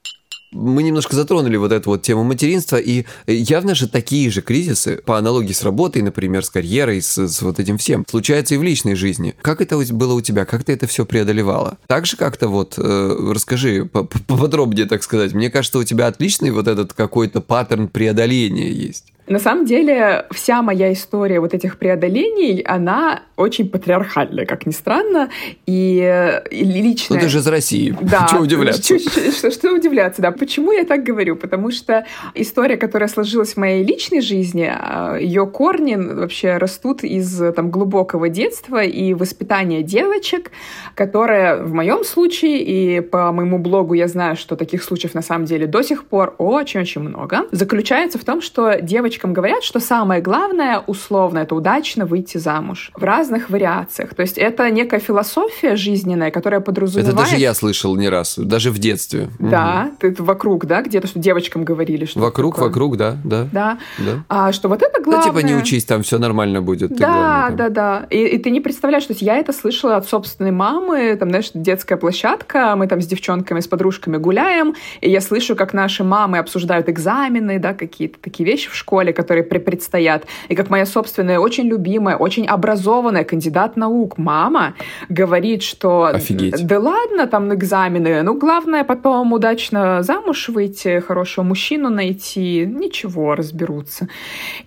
мы 0.51 0.83
немножко 0.83 1.15
затронули 1.15 1.57
вот 1.57 1.73
эту 1.73 1.91
вот 1.91 2.03
тему 2.03 2.25
материнства, 2.25 2.77
и 2.77 3.05
явно 3.27 3.75
же 3.75 3.89
такие 3.89 4.31
же 4.31 4.41
кризисы, 4.41 4.97
по 5.05 5.19
аналогии 5.19 5.53
с 5.53 5.63
работой, 5.63 6.03
например, 6.03 6.45
с 6.45 6.51
карьерой, 6.51 7.03
с, 7.03 7.19
с 7.19 7.43
вот 7.43 7.61
этим 7.61 7.77
всем, 7.77 8.05
случаются 8.09 8.55
и 8.55 8.59
в 8.59 8.63
личной 8.63 8.95
жизни. 8.95 9.35
Как 9.43 9.61
это 9.61 9.77
было 9.93 10.15
у 10.15 10.21
тебя? 10.21 10.47
Как 10.47 10.65
ты 10.65 10.73
это 10.73 10.87
все 10.87 11.05
преодолевала? 11.05 11.77
Так 11.87 12.07
же 12.07 12.17
как-то 12.17 12.49
вот, 12.49 12.75
э, 12.79 13.31
расскажи 13.31 13.85
поподробнее, 13.85 14.87
так 14.87 15.03
сказать. 15.03 15.35
Мне 15.35 15.51
кажется, 15.51 15.79
у 15.79 15.85
тебя 15.85 16.07
отличный 16.07 16.51
вот 16.51 16.67
этот 16.67 16.95
какой-то 16.95 17.41
паттерн 17.43 17.89
преодоления 17.89 18.71
есть. 18.71 19.13
На 19.29 19.39
самом 19.39 19.67
деле, 19.67 20.27
вся 20.31 20.63
моя 20.63 20.93
история 20.93 21.41
вот 21.41 21.53
этих 21.53 21.79
преодолений, 21.79 22.61
она 22.63 23.23
очень 23.37 23.69
патриархальная, 23.69 24.47
как 24.47 24.67
ни 24.67 24.73
странно, 24.73 25.29
и, 25.67 26.41
и 26.51 26.65
личная... 26.65 27.19
Ну, 27.19 27.25
ты 27.25 27.29
же 27.29 27.39
из 27.39 27.47
России. 27.47 27.97
Да. 28.01 28.27
Чего 28.31 28.41
удивляться? 28.41 28.99
Что, 28.99 29.51
что 29.51 29.73
удивляться, 29.73 30.23
да. 30.23 30.31
Почему 30.33 30.73
я 30.73 30.85
так 30.85 31.05
говорю? 31.05 31.37
Потому 31.37 31.71
что 31.71 32.07
история, 32.35 32.77
которая 32.77 33.09
сложилась 33.09 33.55
в 33.55 33.57
моей 33.59 33.85
личной 33.85 34.23
жизни, 34.23 34.71
а, 34.71 35.17
ее 35.17 35.47
корни 35.47 35.95
вообще 35.95 36.57
растут 36.57 37.05
из 37.05 37.41
там, 37.55 37.71
глубокого 37.71 38.29
детства 38.29 38.83
и 38.83 39.13
воспитания 39.15 39.83
девочек, 39.83 40.51
которое 40.95 41.63
в 41.63 41.75
моем 41.75 42.03
случае, 42.05 42.63
и 42.63 43.01
по 43.01 43.31
моему 43.33 43.59
блогу 43.59 43.95
я 43.95 44.09
знаю, 44.09 44.37
что 44.37 44.57
таких 44.57 44.83
случаев 44.83 45.15
на 45.15 45.23
самом 45.23 45.45
деле 45.45 45.67
до 45.67 45.83
сих 45.83 46.07
пор 46.07 46.35
очень-очень 46.39 47.03
много, 47.03 47.47
заключается 47.53 48.19
в 48.19 48.25
том, 48.25 48.41
что 48.41 48.81
девочки 48.81 49.18
девочкам 49.19 49.33
говорят, 49.33 49.65
что 49.65 49.81
самое 49.81 50.21
главное, 50.21 50.79
условно, 50.87 51.39
это 51.39 51.55
удачно 51.55 52.07
выйти 52.07 52.39
замуж 52.39 52.93
в 52.95 53.03
разных 53.03 53.51
вариациях. 53.51 54.15
То 54.15 54.23
есть 54.23 54.39
это 54.39 54.71
некая 54.71 55.01
философия 55.01 55.75
жизненная, 55.75 56.31
которая 56.31 56.61
подразумевает... 56.61 57.15
Это 57.15 57.25
даже 57.25 57.37
я 57.37 57.55
слышал 57.55 57.97
не 57.97 58.09
раз, 58.09 58.39
даже 58.39 58.71
в 58.71 58.79
детстве. 58.79 59.29
Да, 59.41 59.89
угу. 59.89 59.97
ты 60.15 60.23
вокруг, 60.23 60.67
да, 60.67 60.83
где-то, 60.83 61.09
что 61.09 61.19
девочкам 61.19 61.65
говорили, 61.65 62.05
что 62.05 62.21
Вокруг, 62.21 62.55
такое. 62.55 62.69
вокруг, 62.69 62.97
да, 62.97 63.17
да. 63.25 63.49
Да. 63.53 63.79
да. 63.99 64.25
А 64.29 64.53
что 64.53 64.69
вот 64.69 64.83
это 64.83 65.03
главное... 65.03 65.25
Да, 65.25 65.31
типа 65.31 65.45
не 65.45 65.55
учись, 65.55 65.85
там 65.85 66.03
все 66.03 66.19
нормально 66.19 66.63
будет. 66.63 66.97
Да, 66.97 67.07
главное, 67.09 67.57
да, 67.57 67.69
да. 67.69 68.07
И, 68.11 68.25
и 68.25 68.39
ты 68.39 68.51
не 68.51 68.61
представляешь, 68.61 69.03
что 69.03 69.15
я 69.19 69.37
это 69.37 69.53
слышала 69.53 69.97
от 69.97 70.09
собственной 70.09 70.53
мамы, 70.53 71.17
там, 71.17 71.31
знаешь, 71.31 71.51
детская 71.55 71.97
площадка, 71.97 72.75
мы 72.77 72.87
там 72.87 73.01
с 73.03 73.07
девчонками, 73.07 73.61
с 73.61 73.67
подружками 73.67 74.17
гуляем, 74.17 74.75
и 75.01 75.11
я 75.11 75.21
слышу, 75.21 75.57
как 75.57 75.73
наши 75.73 76.05
мамы 76.05 76.39
обсуждают 76.39 76.89
экзамены, 76.89 77.59
да, 77.59 77.75
какие-то 77.75 78.19
такие 78.21 78.49
вещи 78.49 78.71
в 78.71 78.75
школе, 78.75 79.08
которые 79.13 79.45
предстоят, 79.45 80.27
и 80.49 80.55
как 80.55 80.71
моя 80.71 80.87
собственная 80.87 81.39
очень 81.39 81.67
любимая, 81.67 82.17
очень 82.17 82.47
образованная 82.47 83.25
кандидат 83.25 83.77
наук 83.77 84.19
мама 84.19 84.75
говорит, 85.09 85.63
что 85.63 86.07
Офигеть. 86.07 86.67
да 86.67 86.79
ладно, 86.79 87.27
там 87.27 87.53
экзамены, 87.55 88.23
ну 88.23 88.39
главное 88.39 88.85
потом 88.85 89.33
удачно 89.33 90.03
замуж 90.03 90.49
выйти, 90.49 91.01
хорошего 91.01 91.45
мужчину 91.45 91.91
найти, 91.91 92.67
ничего, 92.67 93.35
разберутся. 93.35 94.09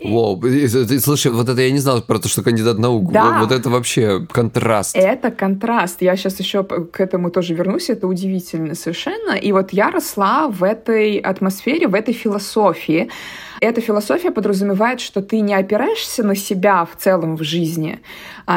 Воу, 0.03 0.41
слушай, 0.99 1.31
вот 1.31 1.49
это 1.49 1.61
я 1.61 1.71
не 1.71 1.79
знал 1.79 2.01
про 2.01 2.19
то, 2.19 2.27
что 2.27 2.43
кандидат 2.43 2.77
наук. 2.77 3.11
Да. 3.11 3.39
Вот 3.39 3.51
это 3.51 3.69
вообще 3.69 4.25
контраст. 4.31 4.95
Это 4.95 5.31
контраст. 5.31 6.01
Я 6.01 6.15
сейчас 6.15 6.39
еще 6.39 6.63
к 6.63 6.99
этому 6.99 7.31
тоже 7.31 7.53
вернусь, 7.53 7.89
это 7.89 8.07
удивительно 8.07 8.75
совершенно. 8.75 9.33
И 9.33 9.51
вот 9.51 9.73
я 9.73 9.91
росла 9.91 10.47
в 10.47 10.63
этой 10.63 11.17
атмосфере, 11.17 11.87
в 11.87 11.95
этой 11.95 12.13
философии, 12.13 13.09
эта 13.61 13.79
философия 13.79 14.31
подразумевает, 14.31 14.99
что 14.99 15.21
ты 15.21 15.39
не 15.39 15.53
опираешься 15.53 16.23
на 16.23 16.35
себя 16.35 16.83
в 16.83 16.97
целом 16.97 17.37
в 17.37 17.43
жизни, 17.43 18.01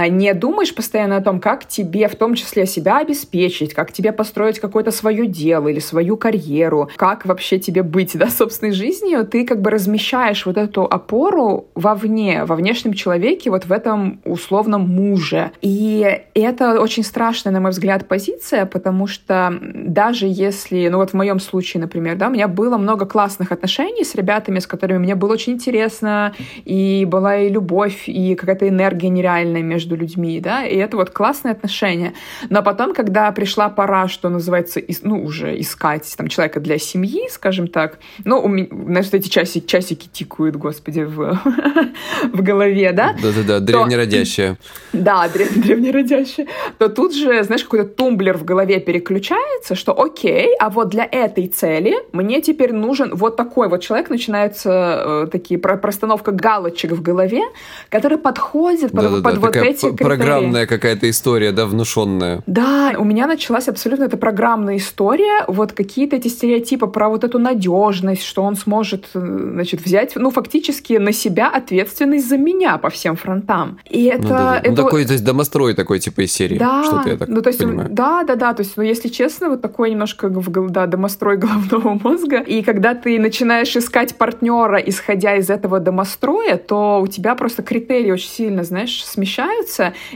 не 0.09 0.35
думаешь 0.35 0.75
постоянно 0.75 1.17
о 1.17 1.21
том, 1.21 1.41
как 1.41 1.67
тебе 1.67 2.09
в 2.09 2.17
том 2.17 2.35
числе 2.35 2.67
себя 2.67 2.99
обеспечить, 2.99 3.75
как 3.75 3.93
тебе 3.93 4.13
построить 4.13 4.59
какое-то 4.59 4.91
свое 4.91 5.27
дело 5.27 5.69
или 5.69 5.81
свою 5.81 6.17
карьеру, 6.17 6.91
как 6.97 7.27
вообще 7.27 7.59
тебе 7.59 7.83
быть, 7.83 8.17
да, 8.17 8.29
собственной 8.31 8.73
жизнью, 8.73 9.27
ты 9.27 9.47
как 9.47 9.61
бы 9.61 9.71
размещаешь 9.71 10.47
вот 10.47 10.57
эту 10.57 10.85
опору 10.85 11.69
вовне, 11.75 12.45
во 12.45 12.57
внешнем 12.57 12.93
человеке, 12.95 13.51
вот 13.51 13.67
в 13.67 13.73
этом 13.73 14.21
условном 14.25 14.83
муже. 14.89 15.53
И 15.63 16.21
это 16.35 16.81
очень 16.81 17.05
страшная, 17.05 17.53
на 17.53 17.61
мой 17.61 17.71
взгляд, 17.71 18.09
позиция, 18.09 18.67
потому 18.67 19.07
что 19.07 19.59
даже 19.61 20.27
если, 20.29 20.89
ну 20.89 20.99
вот 20.99 21.11
в 21.11 21.15
моем 21.15 21.41
случае, 21.41 21.81
например, 21.81 22.17
да, 22.17 22.29
у 22.29 22.31
меня 22.31 22.49
было 22.49 22.77
много 22.77 23.07
классных 23.07 23.53
отношений 23.53 24.05
с 24.05 24.15
ребятами, 24.15 24.59
с 24.59 24.67
которыми 24.67 24.99
мне 24.99 25.15
было 25.15 25.33
очень 25.33 25.55
интересно, 25.55 26.35
и 26.65 27.05
была 27.05 27.37
и 27.37 27.49
любовь, 27.49 28.05
и 28.07 28.35
какая-то 28.35 28.69
энергия 28.69 29.09
нереальная 29.09 29.63
между 29.75 29.97
людьми, 29.97 30.41
да, 30.41 30.65
и 30.65 30.77
это 30.77 30.97
вот 30.97 31.11
классные 31.11 31.53
отношения. 31.53 32.15
Но 32.49 32.63
потом, 32.63 32.95
когда 32.95 33.31
пришла 33.33 33.69
пора, 33.69 34.07
что 34.09 34.29
называется, 34.29 34.81
ну, 35.03 35.25
уже 35.25 35.61
искать 35.61 36.15
там 36.17 36.29
человека 36.29 36.61
для 36.61 36.79
семьи, 36.79 37.29
скажем 37.29 37.67
так, 37.67 37.99
ну, 38.25 38.41
у 38.41 38.49
меня, 38.49 38.69
знаешь, 38.71 39.07
эти 39.11 39.29
часики, 39.29 39.67
часики 39.67 40.09
тикают, 40.13 40.57
господи, 40.57 41.01
в, 41.01 41.41
в 42.33 42.43
голове, 42.43 42.93
да? 42.93 43.17
Да-да-да, 43.21 43.61
древнеродящая. 43.61 44.57
Да, 44.93 45.29
древ, 45.29 45.53
древнеродящая. 45.55 46.47
То 46.79 46.89
тут 46.89 47.15
же, 47.15 47.43
знаешь, 47.43 47.65
какой-то 47.65 47.89
тумблер 47.89 48.39
в 48.39 48.45
голове 48.45 48.79
переключается, 48.79 49.75
что 49.75 50.01
окей, 50.01 50.55
а 50.61 50.71
вот 50.71 50.89
для 50.89 51.09
этой 51.11 51.49
цели 51.49 51.97
мне 52.13 52.41
теперь 52.41 52.73
нужен 52.73 53.15
вот 53.15 53.37
такой 53.37 53.69
вот 53.69 53.83
человек, 53.83 54.09
начинается 54.09 55.25
э, 55.25 55.27
такие 55.33 55.59
про 55.59 55.77
простановка 55.77 56.31
галочек 56.31 56.93
в 56.93 57.03
голове, 57.03 57.43
которые 57.89 58.19
подходят 58.19 58.93
под, 58.93 59.03
да, 59.03 59.11
под 59.23 59.35
да, 59.35 59.41
вот 59.41 59.53
эти 59.65 59.81
критерии. 59.81 60.05
Программная 60.05 60.67
какая-то 60.67 61.09
история, 61.11 61.53
да, 61.53 61.67
внушенная. 61.67 62.43
Да, 62.47 62.95
у 62.99 63.05
меня 63.05 63.27
началась 63.27 63.69
абсолютно 63.69 64.05
эта 64.05 64.17
программная 64.17 64.77
история, 64.77 65.45
вот 65.49 65.73
какие-то 65.73 66.17
эти 66.17 66.29
стереотипы 66.29 66.87
про 66.87 67.09
вот 67.09 67.25
эту 67.25 67.39
надежность, 67.39 68.23
что 68.23 68.43
он 68.43 68.57
сможет, 68.57 69.07
э, 69.15 69.49
значит, 69.55 69.85
взять, 69.85 70.13
ну, 70.17 70.31
фактически 70.31 70.95
на 70.95 71.13
себя 71.13 71.49
ответственность 71.49 72.29
за 72.29 72.37
меня 72.37 72.79
по 72.79 72.91
всем 72.91 73.17
фронтам. 73.17 73.79
И 73.89 74.05
это... 74.05 74.23
Ну, 74.23 74.29
да, 74.29 74.39
да. 74.39 74.59
это... 74.59 74.71
Ну, 74.71 74.77
такой, 74.77 75.05
то 75.05 75.13
есть, 75.13 75.25
домострой 75.25 75.75
такой, 75.75 75.99
типа, 75.99 76.23
из 76.23 76.33
серии. 76.33 76.59
Да, 76.59 76.85
что-то 76.85 77.09
я 77.09 77.17
так 77.17 77.29
ну, 77.29 77.43
то 77.43 77.49
есть, 77.49 77.59
понимаю. 77.61 77.89
Да, 77.91 78.25
да, 78.25 78.37
да, 78.37 78.55
то 78.55 78.63
есть, 78.63 78.77
ну, 78.77 78.83
если 78.83 79.09
честно, 79.09 79.51
вот 79.51 79.63
такой 79.63 79.91
немножко, 79.91 80.29
да, 80.29 80.87
домострой 80.87 81.37
головного 81.45 81.99
мозга, 82.03 82.41
и 82.41 82.63
когда 82.63 82.95
ты 82.95 83.19
начинаешь 83.19 83.77
искать 83.77 84.17
партнера, 84.17 84.79
исходя 84.79 85.37
из 85.37 85.51
этого 85.51 85.81
домостроя, 85.81 86.57
то 86.57 87.01
у 87.03 87.07
тебя 87.07 87.35
просто 87.35 87.63
критерии 87.63 88.11
очень 88.11 88.31
сильно, 88.31 88.65
знаешь, 88.65 89.05
смещаются, 89.05 89.54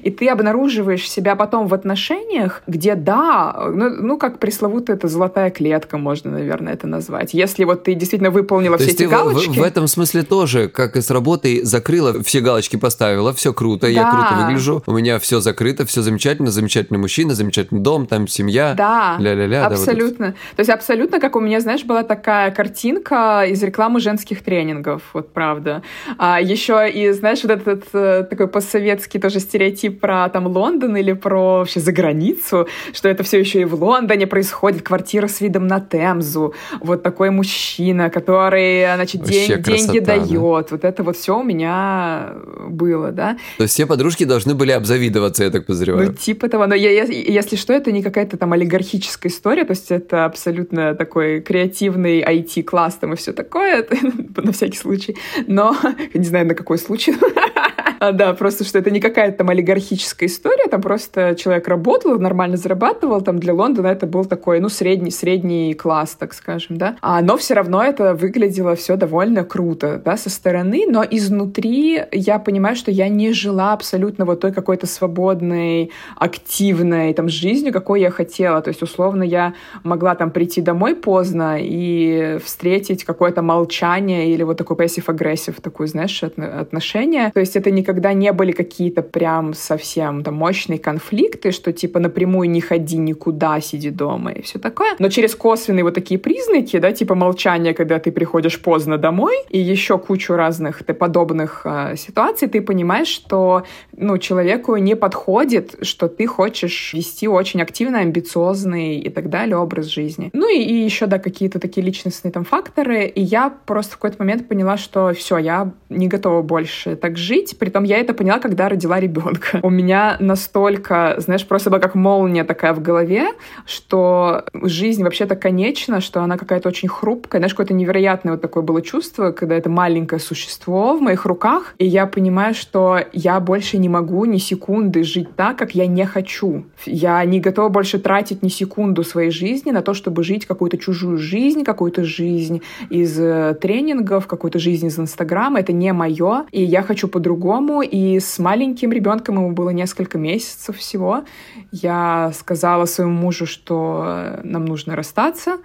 и 0.03 0.11
ты 0.11 0.29
обнаруживаешь 0.29 1.09
себя 1.09 1.37
потом 1.37 1.67
в 1.67 1.75
отношениях, 1.75 2.63
где, 2.67 2.95
да, 2.95 3.69
ну, 3.73 3.91
ну 3.91 4.19
как 4.19 4.39
пресловутая 4.39 4.97
это 4.97 5.09
золотая 5.09 5.51
клетка, 5.51 5.99
можно, 5.99 6.31
наверное, 6.33 6.75
это 6.75 6.87
назвать. 6.87 7.35
Если 7.35 7.65
вот 7.65 7.85
ты 7.85 7.95
действительно 7.95 8.31
выполнила 8.31 8.77
то 8.77 8.83
все 8.85 8.93
эти 8.93 9.05
галочки... 9.05 9.51
В, 9.51 9.55
в, 9.55 9.59
в 9.59 9.63
этом 9.63 9.87
смысле 9.87 10.23
тоже, 10.23 10.69
как 10.69 10.97
и 10.97 11.01
с 11.01 11.11
работой, 11.11 11.63
закрыла, 11.63 12.23
все 12.23 12.41
галочки 12.41 12.77
поставила, 12.77 13.33
все 13.33 13.53
круто, 13.53 13.87
да. 13.87 13.89
я 13.89 14.11
круто 14.11 14.45
выгляжу, 14.45 14.83
у 14.87 14.93
меня 14.93 15.19
все 15.19 15.41
закрыто, 15.41 15.87
все 15.87 16.03
замечательно, 16.03 16.51
замечательный 16.51 16.99
мужчина, 16.99 17.35
замечательный 17.35 17.81
дом, 17.81 18.07
там 18.07 18.29
семья. 18.29 18.75
Да, 18.77 19.17
ля-ля-ля. 19.19 19.67
Абсолютно. 19.67 20.27
Да, 20.27 20.33
вот 20.33 20.57
то 20.57 20.61
есть 20.61 20.71
абсолютно, 20.71 21.21
как 21.21 21.37
у 21.37 21.41
меня, 21.41 21.61
знаешь, 21.61 21.85
была 21.85 22.03
такая 22.03 22.51
картинка 22.51 23.45
из 23.49 23.63
рекламы 23.63 24.01
женских 24.01 24.43
тренингов, 24.43 25.03
вот 25.13 25.33
правда. 25.33 25.83
А 26.17 26.41
еще 26.41 26.91
и, 26.91 27.11
знаешь, 27.13 27.43
вот 27.43 27.53
этот 27.53 27.85
э, 27.93 28.25
такой 28.29 28.49
постсоветский 28.49 29.21
тоже 29.29 29.41
стереотип 29.41 30.01
про 30.01 30.29
там 30.31 30.47
Лондон 30.47 30.97
или 30.97 31.13
про 31.13 31.59
вообще 31.59 31.81
за 31.81 31.93
границу, 31.93 32.67
что 32.95 33.11
это 33.11 33.23
все 33.23 33.39
еще 33.39 33.61
и 33.61 33.65
в 33.65 33.75
Лондоне 33.75 34.27
происходит, 34.27 34.83
квартира 34.83 35.29
с 35.29 35.43
видом 35.43 35.67
на 35.67 35.81
Темзу, 35.81 36.55
вот 36.81 37.03
такой 37.03 37.31
мужчина, 37.31 38.09
который, 38.09 38.85
значит, 38.95 39.23
день, 39.23 39.63
деньги 39.63 39.99
дает. 39.99 40.31
Да? 40.31 40.67
Вот 40.71 40.85
это 40.85 41.03
вот 41.03 41.17
все 41.17 41.39
у 41.39 41.43
меня 41.43 42.33
было, 42.71 43.13
да. 43.13 43.37
То 43.59 43.65
есть 43.65 43.75
все 43.75 43.85
подружки 43.85 44.25
должны 44.25 44.55
были 44.55 44.73
обзавидоваться, 44.73 45.45
я 45.45 45.51
так 45.51 45.67
подозреваю. 45.67 46.07
Ну, 46.07 46.15
типа 46.15 46.49
того. 46.49 46.67
Но 46.67 46.75
я, 46.75 46.91
я, 46.91 47.05
если 47.05 47.57
что, 47.57 47.75
это 47.75 47.93
не 47.93 48.03
какая-то 48.03 48.39
там 48.39 48.55
олигархическая 48.55 49.31
история, 49.31 49.65
то 49.65 49.73
есть 49.73 49.91
это 49.91 50.25
абсолютно 50.25 50.95
такой 50.95 51.43
креативный 51.43 52.23
IT-класс 52.23 52.95
там 52.95 53.13
и 53.13 53.17
все 53.17 53.35
такое, 53.35 53.87
на 54.37 54.53
всякий 54.53 54.79
случай. 54.79 55.19
Но, 55.47 55.77
не 56.15 56.25
знаю, 56.25 56.47
на 56.47 56.55
какой 56.55 56.79
случай. 56.79 57.15
А, 58.09 58.13
да, 58.13 58.33
просто 58.33 58.65
что 58.65 58.79
это 58.79 58.91
не 58.91 59.01
какая-то 59.01 59.39
там 59.39 59.49
олигархическая 59.51 60.29
история, 60.29 60.69
там 60.69 60.81
просто 60.81 61.35
человек 61.35 61.67
работал, 61.69 62.19
нормально 62.19 62.57
зарабатывал, 62.57 63.21
там 63.23 63.39
для 63.39 63.53
Лондона 63.53 63.89
это 63.89 64.07
был 64.07 64.25
такой, 64.25 64.61
ну, 64.61 64.69
средний, 64.69 65.11
средний 65.11 65.75
класс, 65.75 66.17
так 66.19 66.33
скажем, 66.33 66.79
да. 66.79 66.97
А, 67.01 67.21
но 67.23 67.37
все 67.37 67.55
равно 67.55 67.83
это 67.83 68.15
выглядело 68.15 68.77
все 68.77 68.97
довольно 68.97 69.45
круто, 69.45 70.01
да, 70.05 70.17
со 70.17 70.31
стороны, 70.31 70.87
но 70.89 71.05
изнутри 71.09 72.03
я 72.13 72.39
понимаю, 72.39 72.77
что 72.77 72.91
я 72.91 73.09
не 73.09 73.33
жила 73.33 73.73
абсолютно 73.73 74.25
вот 74.25 74.41
той 74.41 74.53
какой-то 74.53 74.87
свободной, 74.87 75.91
активной 76.17 77.13
там 77.15 77.29
жизнью, 77.29 77.73
какой 77.73 78.01
я 78.01 78.11
хотела. 78.11 78.61
То 78.61 78.69
есть, 78.69 78.83
условно, 78.83 79.23
я 79.23 79.55
могла 79.83 80.15
там 80.15 80.31
прийти 80.31 80.61
домой 80.61 80.95
поздно 80.95 81.57
и 81.61 82.39
встретить 82.45 83.05
какое-то 83.05 83.43
молчание 83.43 84.31
или 84.33 84.43
вот 84.45 84.57
такой 84.57 84.77
passive-aggressive, 84.77 85.61
такую, 85.61 85.89
знаешь, 85.89 86.23
отношение. 86.23 87.31
То 87.33 87.41
есть 87.41 87.57
это 87.57 87.71
никогда 87.89 88.13
не 88.13 88.33
были 88.33 88.53
какие-то 88.53 89.01
прям 89.01 89.55
совсем 89.55 90.23
там 90.23 90.35
мощные 90.35 90.79
конфликты, 90.79 91.53
что 91.53 91.73
типа 91.73 92.01
напрямую 92.01 92.51
не 92.51 92.61
ходи 92.61 92.99
никуда, 92.99 93.61
сиди 93.61 93.89
дома 93.89 94.33
и 94.33 94.43
все 94.43 94.59
такое. 94.59 94.95
Но 94.99 95.09
через 95.09 95.35
косвенные 95.35 95.85
вот 95.85 95.95
такие 95.95 96.21
признаки, 96.21 96.79
да, 96.79 96.93
типа 96.93 97.15
молчание, 97.15 97.73
когда 97.73 97.99
ты 97.99 98.13
приходишь 98.13 98.61
поздно 98.61 98.99
домой, 98.99 99.35
и 99.49 99.59
еще 99.59 99.97
кучу 99.97 100.35
разных 100.35 100.85
подобных 100.85 101.63
э, 101.65 101.97
ситуаций, 101.97 102.49
ты 102.49 102.61
понимаешь, 102.61 103.09
что 103.09 103.63
ну, 103.97 104.19
человеку 104.19 104.77
не 104.77 104.95
подходит, 104.95 105.77
что 105.81 106.09
ты 106.09 106.27
хочешь 106.27 106.93
вести 106.93 107.27
очень 107.27 107.63
активный, 107.63 108.01
амбициозный 108.01 108.99
и 108.99 109.09
так 109.09 109.31
далее 109.31 109.57
образ 109.57 109.87
жизни. 109.87 110.29
Ну 110.35 110.55
и, 110.55 110.59
и 110.63 110.75
еще, 110.85 111.07
да, 111.07 111.19
какие-то 111.19 111.59
такие 111.59 111.87
личностные 111.87 112.33
там 112.33 112.45
факторы. 112.45 113.07
И 113.07 113.23
я 113.23 113.49
просто 113.65 113.95
в 113.95 113.97
какой-то 113.97 114.17
момент 114.19 114.47
поняла, 114.47 114.77
что 114.77 115.15
все, 115.15 115.39
я 115.39 115.73
не 115.89 116.09
готова 116.09 116.43
больше 116.43 116.97
так 116.97 117.17
жить, 117.17 117.59
при 117.59 117.71
Притом 117.79 117.97
я 117.97 118.01
это 118.01 118.13
поняла, 118.13 118.41
когда 118.41 118.69
родила 118.69 118.99
ребенка. 118.99 119.61
У 119.63 119.71
меня 119.71 120.17
настолько, 120.19 121.15
знаешь, 121.19 121.47
просто 121.47 121.71
была 121.71 121.79
как 121.79 121.95
молния 121.95 122.43
такая 122.43 122.75
в 122.75 122.83
голове, 122.83 123.29
что 123.67 124.43
жизнь 124.53 125.05
вообще-то 125.05 125.37
конечна, 125.37 126.01
что 126.01 126.23
она 126.23 126.37
какая-то 126.37 126.69
очень 126.69 126.89
хрупкая. 126.89 127.41
Знаешь, 127.41 127.53
какое-то 127.53 127.75
невероятное 127.75 128.33
вот 128.33 128.43
такое 128.43 128.65
было 128.65 128.83
чувство, 128.83 129.31
когда 129.31 129.55
это 129.55 129.71
маленькое 129.71 130.21
существо 130.21 130.97
в 130.97 131.01
моих 131.01 131.25
руках, 131.25 131.75
и 131.79 131.87
я 131.87 132.07
понимаю, 132.07 132.55
что 132.55 132.99
я 133.13 133.39
больше 133.39 133.79
не 133.79 133.89
могу 133.89 134.25
ни 134.25 134.39
секунды 134.39 135.05
жить 135.05 135.37
так, 135.37 135.57
как 135.57 135.77
я 135.77 135.87
не 135.87 136.05
хочу. 136.05 136.65
Я 136.85 137.25
не 137.25 137.39
готова 137.39 137.69
больше 137.69 138.01
тратить 138.01 138.43
ни 138.43 138.49
секунду 138.49 139.05
своей 139.05 139.31
жизни 139.31 139.71
на 139.71 139.83
то, 139.83 139.95
чтобы 139.95 140.25
жить 140.25 140.47
какую-то 140.47 140.79
чужую 140.79 141.19
жизнь, 141.19 141.63
какую-то 141.63 142.03
жизнь 142.03 142.61
из 142.91 143.21
э, 143.21 143.57
тренингов, 143.61 144.27
какую-то 144.27 144.59
жизнь 144.59 144.89
из 144.89 144.99
Инстаграма. 144.99 145.61
Это 145.61 145.73
не 145.73 145.93
мое, 145.93 146.47
и 146.51 146.65
я 146.65 146.83
хочу 146.83 147.07
по-другому. 147.07 147.68
И 147.83 148.19
с 148.19 148.39
маленьким 148.39 148.93
ребенком 148.93 149.37
ему 149.37 149.53
было 149.53 149.71
несколько 149.71 150.19
месяцев 150.19 150.77
всего. 150.77 151.25
Я 151.71 152.33
сказала 152.35 152.87
своему 152.87 153.13
мужу, 153.13 153.47
что 153.47 154.41
нам 154.43 154.65
нужно 154.65 154.97
расстаться. 154.97 155.59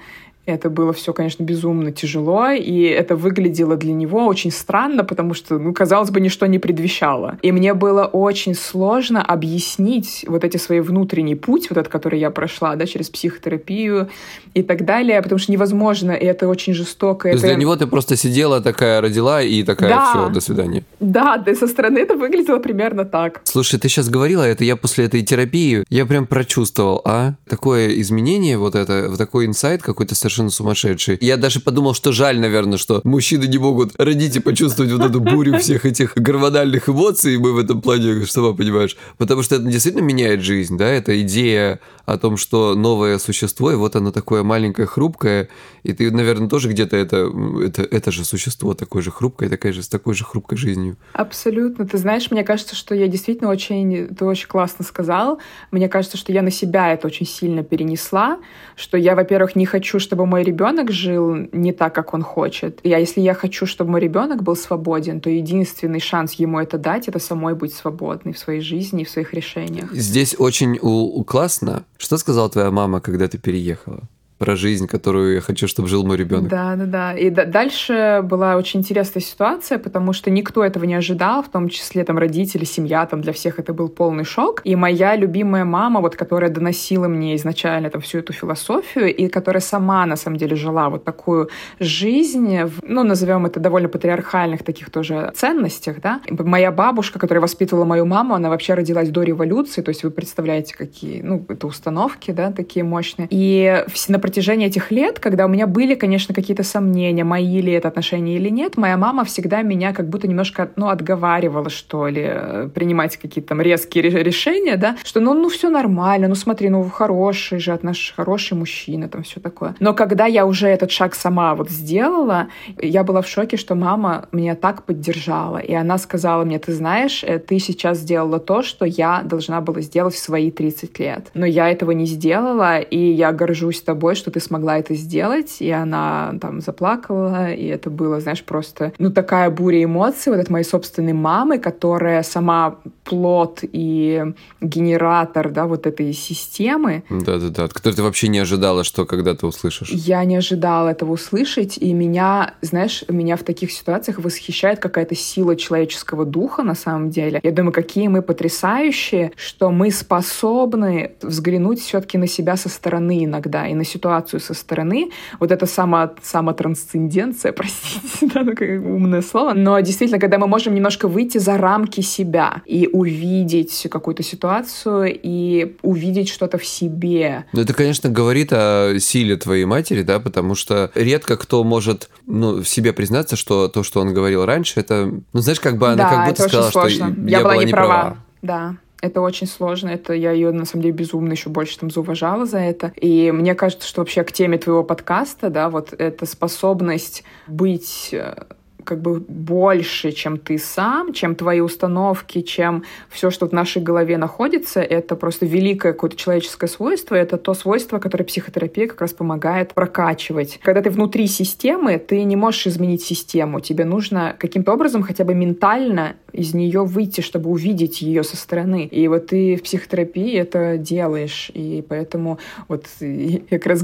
Это 0.45 0.69
было 0.69 0.91
все, 0.91 1.13
конечно, 1.13 1.43
безумно 1.43 1.93
тяжело, 1.93 2.49
и 2.49 2.82
это 2.82 3.15
выглядело 3.15 3.77
для 3.77 3.93
него 3.93 4.25
очень 4.25 4.51
странно, 4.51 5.06
потому 5.06 5.34
что, 5.34 5.58
ну, 5.58 5.73
казалось 5.73 6.10
бы, 6.10 6.19
ничто 6.19 6.45
не 6.47 6.60
предвещало. 6.60 7.37
И 7.41 7.54
мне 7.54 7.73
было 7.73 8.04
очень 8.06 8.54
сложно 8.54 9.21
объяснить 9.21 10.25
вот 10.27 10.44
эти 10.44 10.58
свои 10.58 10.81
внутренний 10.81 11.35
путь, 11.35 11.69
вот 11.69 11.77
этот, 11.77 11.91
который 11.91 12.19
я 12.19 12.29
прошла, 12.29 12.75
да, 12.75 12.85
через 12.85 13.10
психотерапию 13.10 14.10
и 14.54 14.63
так 14.63 14.83
далее, 14.83 15.21
потому 15.21 15.39
что 15.39 15.52
невозможно, 15.52 16.12
и 16.12 16.25
это 16.25 16.50
очень 16.50 16.73
жестоко. 16.73 17.23
То 17.23 17.29
это... 17.29 17.37
есть 17.37 17.46
для 17.46 17.56
него 17.56 17.75
ты 17.77 17.87
просто 17.87 18.17
сидела 18.17 18.60
такая, 18.60 19.00
родила, 19.00 19.41
и 19.41 19.63
такая, 19.63 19.89
да. 19.91 20.10
все, 20.10 20.29
до 20.29 20.41
свидания. 20.41 20.83
Да, 21.00 21.37
да, 21.37 21.56
со 21.56 21.67
стороны 21.67 22.00
это 22.00 22.15
выглядело 22.15 22.60
примерно 22.60 23.06
так. 23.06 23.41
Слушай, 23.46 23.79
ты 23.79 23.87
сейчас 23.87 24.10
говорила 24.10 24.44
это, 24.44 24.65
я 24.65 24.75
после 24.75 25.06
этой 25.06 25.21
терапии, 25.21 25.85
я 25.89 26.06
прям 26.06 26.27
прочувствовал, 26.27 27.02
а? 27.06 27.35
Такое 27.48 28.00
изменение, 28.02 28.58
вот 28.58 28.75
это, 28.75 29.08
вот 29.10 29.17
такой 29.17 29.46
инсайт 29.46 29.81
какой-то 29.81 30.15
совершенно 30.15 30.33
совершенно 30.34 30.50
сумасшедший. 30.50 31.17
Я 31.21 31.38
даже 31.38 31.60
подумал, 31.60 31.94
что 31.94 32.12
жаль, 32.12 32.40
наверное, 32.40 32.77
что 32.77 33.02
мужчины 33.04 33.46
не 33.46 33.58
могут 33.58 33.94
родить 34.00 34.36
и 34.36 34.40
почувствовать 34.40 34.92
вот 34.92 35.02
эту 35.02 35.19
бурю 35.19 35.60
всех 35.60 35.86
этих 35.86 36.15
гормональных 36.15 36.90
эмоций, 36.90 37.36
и 37.36 37.38
мы 37.38 37.54
в 37.54 37.58
этом 37.58 37.81
плане, 37.81 38.25
что 38.25 38.54
понимаешь, 38.54 38.98
потому 39.17 39.44
что 39.44 39.56
это 39.56 39.65
действительно 39.65 40.04
меняет 40.04 40.42
жизнь, 40.42 40.77
да, 40.77 40.88
это 40.88 41.21
идея 41.21 41.79
о 42.06 42.17
том, 42.17 42.38
что 42.38 42.75
новое 42.75 43.17
существо, 43.19 43.71
и 43.71 43.75
вот 43.75 43.96
оно 43.96 44.12
такое 44.12 44.44
маленькое, 44.44 44.88
хрупкое, 44.88 45.50
и 45.84 45.94
ты, 45.94 46.12
наверное, 46.12 46.50
тоже 46.50 46.69
где-то 46.69 46.98
это, 46.98 47.31
это, 47.63 47.84
это 47.84 48.12
же 48.12 48.25
существо 48.25 48.73
такое 48.73 49.02
же 49.02 49.12
хрупкое, 49.12 49.50
такое 49.50 49.71
же, 49.71 49.84
с 49.84 49.88
такой 49.88 50.13
же 50.13 50.25
хрупкой 50.25 50.58
жизнью. 50.58 50.98
Абсолютно. 51.13 51.88
Ты 51.88 51.98
знаешь, 51.98 52.29
мне 52.31 52.44
кажется, 52.44 52.75
что 52.75 52.96
я 52.96 53.08
действительно 53.08 53.50
очень, 53.50 54.08
ты 54.08 54.25
очень 54.25 54.48
классно 54.48 54.84
сказал, 54.84 55.40
мне 55.71 55.88
кажется, 55.88 56.17
что 56.17 56.34
я 56.34 56.42
на 56.42 56.52
себя 56.52 56.94
это 56.94 57.08
очень 57.08 57.25
сильно 57.25 57.63
перенесла, 57.63 58.40
что 58.75 58.98
я, 58.98 59.15
во-первых, 59.15 59.56
не 59.56 59.65
хочу, 59.65 60.00
чтобы 60.00 60.23
мой 60.26 60.44
ребенок 60.44 60.92
жил 60.92 61.36
не 61.52 61.71
так, 61.71 61.94
как 61.94 62.13
он 62.13 62.21
хочет. 62.21 62.80
Я, 62.84 62.98
если 62.98 63.21
я 63.21 63.34
хочу, 63.34 63.65
чтобы 63.65 63.92
мой 63.92 64.02
ребенок 64.02 64.44
был 64.44 64.56
свободен, 64.56 65.19
то 65.19 65.30
единственный 65.30 66.00
шанс 66.00 66.34
ему 66.34 66.60
это 66.60 66.78
дать, 66.78 67.08
это 67.08 67.19
самой 67.19 67.56
быть 67.56 67.74
свободной 67.74 68.34
в 68.34 68.40
своей 68.40 68.62
жизни 68.62 69.02
и 69.02 69.06
в 69.06 69.10
своих 69.10 69.34
решениях. 69.34 69.92
Здесь 69.94 70.36
очень 70.38 70.80
у 70.82 71.24
классно, 71.24 71.84
что 71.98 72.17
сказала 72.17 72.50
твоя 72.50 72.71
мама, 72.71 73.02
когда 73.02 73.28
ты 73.28 73.38
переехала? 73.38 74.02
Про 74.44 74.58
жизнь, 74.58 74.87
которую 74.87 75.35
я 75.35 75.41
хочу, 75.41 75.69
чтобы 75.69 75.87
жил 75.87 76.06
мой 76.06 76.17
ребенок. 76.17 76.50
Да, 76.50 76.75
да, 76.75 76.85
да. 76.85 77.13
И 77.13 77.29
дальше 77.29 78.19
была 78.23 78.58
очень 78.58 78.81
интересная 78.81 79.23
ситуация, 79.23 79.77
потому 79.77 80.12
что 80.12 80.29
никто 80.29 80.65
этого 80.65 80.83
не 80.83 80.96
ожидал, 80.96 81.44
в 81.44 81.48
том 81.48 81.69
числе 81.69 82.04
там 82.04 82.17
родители, 82.17 82.65
семья, 82.65 83.06
там 83.06 83.21
для 83.21 83.31
всех 83.31 83.58
это 83.58 83.73
был 83.73 83.87
полный 83.87 84.25
шок. 84.25 84.60
И 84.65 84.75
моя 84.75 85.15
любимая 85.15 85.63
мама, 85.63 86.02
вот 86.02 86.17
которая 86.17 86.50
доносила 86.50 87.08
мне 87.08 87.37
изначально 87.37 87.89
там 87.89 88.02
всю 88.02 88.17
эту 88.17 88.33
философию 88.33 89.15
и 89.15 89.29
которая 89.29 89.62
сама 89.62 90.06
на 90.06 90.17
самом 90.17 90.35
деле 90.35 90.58
жила 90.58 90.89
вот 90.89 91.06
такую 91.06 91.50
жизнь, 91.79 92.60
ну 92.85 93.04
назовем 93.04 93.46
это 93.46 93.62
довольно 93.62 93.87
патриархальных 93.87 94.63
таких 94.63 94.89
тоже 94.89 95.31
ценностях, 95.35 96.02
да. 96.02 96.19
Моя 96.29 96.73
бабушка, 96.73 97.17
которая 97.17 97.41
воспитывала 97.41 97.85
мою 97.85 98.06
маму, 98.06 98.33
она 98.33 98.50
вообще 98.50 98.73
родилась 98.73 99.08
до 99.08 99.23
революции, 99.23 99.81
то 99.81 99.89
есть 99.89 100.04
вы 100.04 100.12
представляете, 100.12 100.75
какие, 100.75 101.21
ну, 101.21 101.46
это 101.48 101.65
установки, 101.65 102.31
да, 102.31 102.52
такие 102.52 102.83
мощные. 102.83 103.29
И 103.29 103.85
на 104.10 104.19
протяжении 104.19 104.33
этих 104.38 104.92
лет, 104.92 105.19
когда 105.19 105.46
у 105.46 105.48
меня 105.48 105.67
были, 105.67 105.96
конечно, 105.96 106.34
какие-то 106.34 106.63
сомнения, 106.63 107.23
мои 107.23 107.62
ли 107.62 107.71
это 107.73 107.88
отношения 107.88 108.36
или 108.36 108.50
нет, 108.50 108.77
моя 108.77 108.98
мама 108.98 109.23
всегда 109.23 109.62
меня 109.62 109.94
как 109.94 110.10
будто 110.10 110.27
немножко, 110.27 110.69
ну, 110.75 110.88
отговаривала, 110.88 111.69
что 111.69 112.08
ли, 112.08 112.23
э, 112.25 112.69
принимать 112.73 113.17
какие-то 113.17 113.50
там 113.50 113.62
резкие 113.62 114.04
решения, 114.04 114.77
да, 114.77 114.98
что, 115.04 115.19
ну, 115.19 115.34
ну, 115.34 115.50
все 115.50 115.69
нормально, 115.69 116.27
ну, 116.27 116.36
смотри, 116.36 116.69
ну, 116.69 116.84
хороший 116.90 117.60
же, 117.60 117.77
наш 117.81 118.13
хороший 118.15 118.58
мужчина, 118.58 119.10
там, 119.10 119.23
все 119.23 119.40
такое. 119.40 119.75
Но 119.79 119.94
когда 119.94 120.25
я 120.25 120.46
уже 120.46 120.67
этот 120.67 120.92
шаг 120.92 121.15
сама 121.15 121.56
вот 121.56 121.69
сделала, 121.69 122.48
я 122.81 123.04
была 123.04 123.21
в 123.21 123.27
шоке, 123.27 123.58
что 123.58 123.75
мама 123.75 124.27
меня 124.31 124.56
так 124.56 124.84
поддержала, 124.84 125.58
и 125.58 125.73
она 125.73 125.98
сказала 125.98 126.44
мне, 126.44 126.60
ты 126.60 126.73
знаешь, 126.73 127.23
э, 127.23 127.40
ты 127.40 127.60
сейчас 127.60 128.00
сделала 128.00 128.40
то, 128.40 128.63
что 128.63 128.86
я 128.86 129.21
должна 129.23 129.62
была 129.62 129.81
сделать 129.81 130.15
в 130.15 130.19
свои 130.19 130.52
30 130.52 131.00
лет. 131.00 131.31
Но 131.34 131.46
я 131.46 131.69
этого 131.69 131.92
не 131.92 132.06
сделала, 132.06 132.79
и 132.79 132.98
я 132.98 133.31
горжусь 133.31 133.81
тобой, 133.81 134.12
что 134.17 134.31
ты 134.31 134.39
смогла 134.39 134.77
это 134.77 134.95
сделать, 134.95 135.57
и 135.59 135.69
она 135.69 136.35
там 136.41 136.61
заплакала, 136.61 137.51
и 137.51 137.65
это 137.65 137.89
было, 137.89 138.19
знаешь, 138.19 138.43
просто, 138.43 138.93
ну, 138.97 139.11
такая 139.11 139.49
буря 139.49 139.83
эмоций 139.83 140.31
вот 140.31 140.41
от 140.41 140.49
моей 140.49 140.65
собственной 140.65 141.13
мамы, 141.13 141.59
которая 141.59 142.23
сама 142.23 142.77
плод 143.03 143.59
и 143.61 144.33
генератор, 144.61 145.51
да, 145.51 145.65
вот 145.65 145.87
этой 145.87 146.13
системы. 146.13 147.03
Да-да-да, 147.09 147.65
от 147.65 147.73
которой 147.73 147.93
ты 147.93 148.03
вообще 148.03 148.27
не 148.27 148.39
ожидала, 148.39 148.83
что 148.83 149.05
когда-то 149.05 149.47
услышишь. 149.47 149.89
Я 149.89 150.23
не 150.25 150.35
ожидала 150.35 150.89
этого 150.89 151.13
услышать, 151.13 151.77
и 151.77 151.93
меня, 151.93 152.53
знаешь, 152.61 153.03
меня 153.09 153.37
в 153.37 153.43
таких 153.43 153.71
ситуациях 153.71 154.19
восхищает 154.19 154.79
какая-то 154.79 155.15
сила 155.15 155.55
человеческого 155.55 156.25
духа 156.25 156.63
на 156.63 156.75
самом 156.75 157.09
деле. 157.09 157.39
Я 157.43 157.51
думаю, 157.51 157.73
какие 157.73 158.07
мы 158.07 158.21
потрясающие, 158.21 159.31
что 159.35 159.71
мы 159.71 159.91
способны 159.91 161.11
взглянуть 161.21 161.79
все-таки 161.79 162.17
на 162.17 162.27
себя 162.27 162.57
со 162.57 162.69
стороны 162.69 163.25
иногда 163.25 163.67
и 163.67 163.73
на 163.73 163.83
ситуацию 163.83 164.02
ситуацию 164.04 164.41
со 164.41 164.54
стороны. 164.54 165.12
Вот 165.39 165.51
это 165.51 165.65
само, 165.65 166.12
самотрансценденция, 166.21 167.51
простите, 167.54 168.33
да, 168.33 168.43
ну, 168.43 168.56
как 168.56 168.69
умное 168.69 169.21
слово. 169.21 169.54
Но 169.54 169.79
действительно, 169.79 170.19
когда 170.19 170.37
мы 170.37 170.47
можем 170.47 170.75
немножко 170.75 171.08
выйти 171.08 171.37
за 171.37 171.58
рамки 171.58 172.01
себя 172.01 172.62
и 172.65 172.89
увидеть 172.91 173.87
какую-то 173.89 174.23
ситуацию 174.23 175.17
и 175.23 175.75
увидеть 175.81 176.29
что-то 176.29 176.58
в 176.58 176.65
себе. 176.65 177.45
Ну, 177.54 177.62
это, 177.62 177.73
конечно, 177.73 178.10
говорит 178.10 178.49
о 178.51 178.95
силе 178.99 179.37
твоей 179.37 179.65
матери, 179.65 180.01
да, 180.01 180.19
потому 180.19 180.56
что 180.56 180.91
редко 180.95 181.37
кто 181.37 181.63
может 181.63 182.10
ну, 182.27 182.62
в 182.62 182.67
себе 182.67 182.91
признаться, 182.91 183.37
что 183.37 183.69
то, 183.69 183.83
что 183.83 184.01
он 184.01 184.13
говорил 184.13 184.45
раньше, 184.45 184.79
это, 184.81 185.12
ну, 185.33 185.39
знаешь, 185.39 185.62
как 185.62 185.77
бы 185.77 185.87
она 185.87 186.04
да, 186.04 186.10
как 186.10 186.27
будто 186.27 186.49
сказала, 186.49 186.71
что 186.71 186.87
я, 186.87 187.08
я 187.27 187.39
была, 187.39 187.54
была 187.54 187.63
не 187.63 187.71
права. 187.71 187.87
права. 187.87 188.17
Да. 188.41 188.75
Это 189.04 189.19
очень 189.19 189.47
сложно. 189.47 189.89
Это 189.89 190.13
я 190.13 190.31
ее, 190.31 190.54
на 190.54 190.63
самом 190.63 190.83
деле, 190.83 190.93
безумно 190.93 191.33
еще 191.33 191.49
больше 191.49 191.77
там 191.77 191.91
зауважала 191.91 192.45
за 192.45 192.60
это. 192.60 192.93
И 192.95 193.33
мне 193.33 193.54
кажется, 193.54 193.85
что 193.85 193.99
вообще 193.99 194.23
к 194.23 194.31
теме 194.31 194.58
твоего 194.58 194.81
подкаста, 194.81 195.49
да, 195.49 195.69
вот 195.69 195.91
эта 195.91 196.25
способность 196.25 197.25
быть 197.45 198.13
э, 198.13 198.45
как 198.84 199.02
бы 199.02 199.19
больше, 199.19 200.12
чем 200.12 200.38
ты 200.38 200.58
сам, 200.58 201.13
чем 201.13 201.36
твои 201.36 201.60
установки, 201.60 202.42
чем 202.42 202.84
все, 203.10 203.29
что 203.31 203.48
в 203.48 203.52
нашей 203.52 203.81
голове 203.81 204.17
находится, 204.17 204.81
это 204.81 205.15
просто 205.15 205.46
великое 205.46 205.94
какое-то 205.94 206.15
человеческое 206.15 206.67
свойство, 206.67 207.15
это 207.15 207.38
то 207.38 207.54
свойство, 207.54 208.00
которое 208.00 208.25
психотерапия 208.25 208.88
как 208.88 209.02
раз 209.02 209.13
помогает 209.13 209.73
прокачивать. 209.73 210.60
Когда 210.63 210.81
ты 210.81 210.90
внутри 210.90 211.27
системы, 211.27 211.98
ты 211.98 212.23
не 212.23 212.36
можешь 212.36 212.67
изменить 212.67 213.04
систему, 213.04 213.60
тебе 213.60 213.86
нужно 213.86 214.36
каким-то 214.38 214.73
образом 214.73 215.04
хотя 215.04 215.23
бы 215.23 215.34
ментально 215.34 216.15
из 216.31 216.54
нее 216.54 216.84
выйти, 216.84 217.21
чтобы 217.21 217.50
увидеть 217.50 218.02
ее 218.02 218.23
со 218.23 218.36
стороны. 218.36 218.86
И 218.86 219.08
вот 219.08 219.27
ты 219.27 219.56
в 219.56 219.62
психотерапии 219.62 220.36
это 220.36 220.77
делаешь, 220.77 221.52
и 221.54 221.86
поэтому 221.88 222.40
вот 222.67 222.86
я 223.00 223.60
как 223.60 223.67
раз 223.67 223.84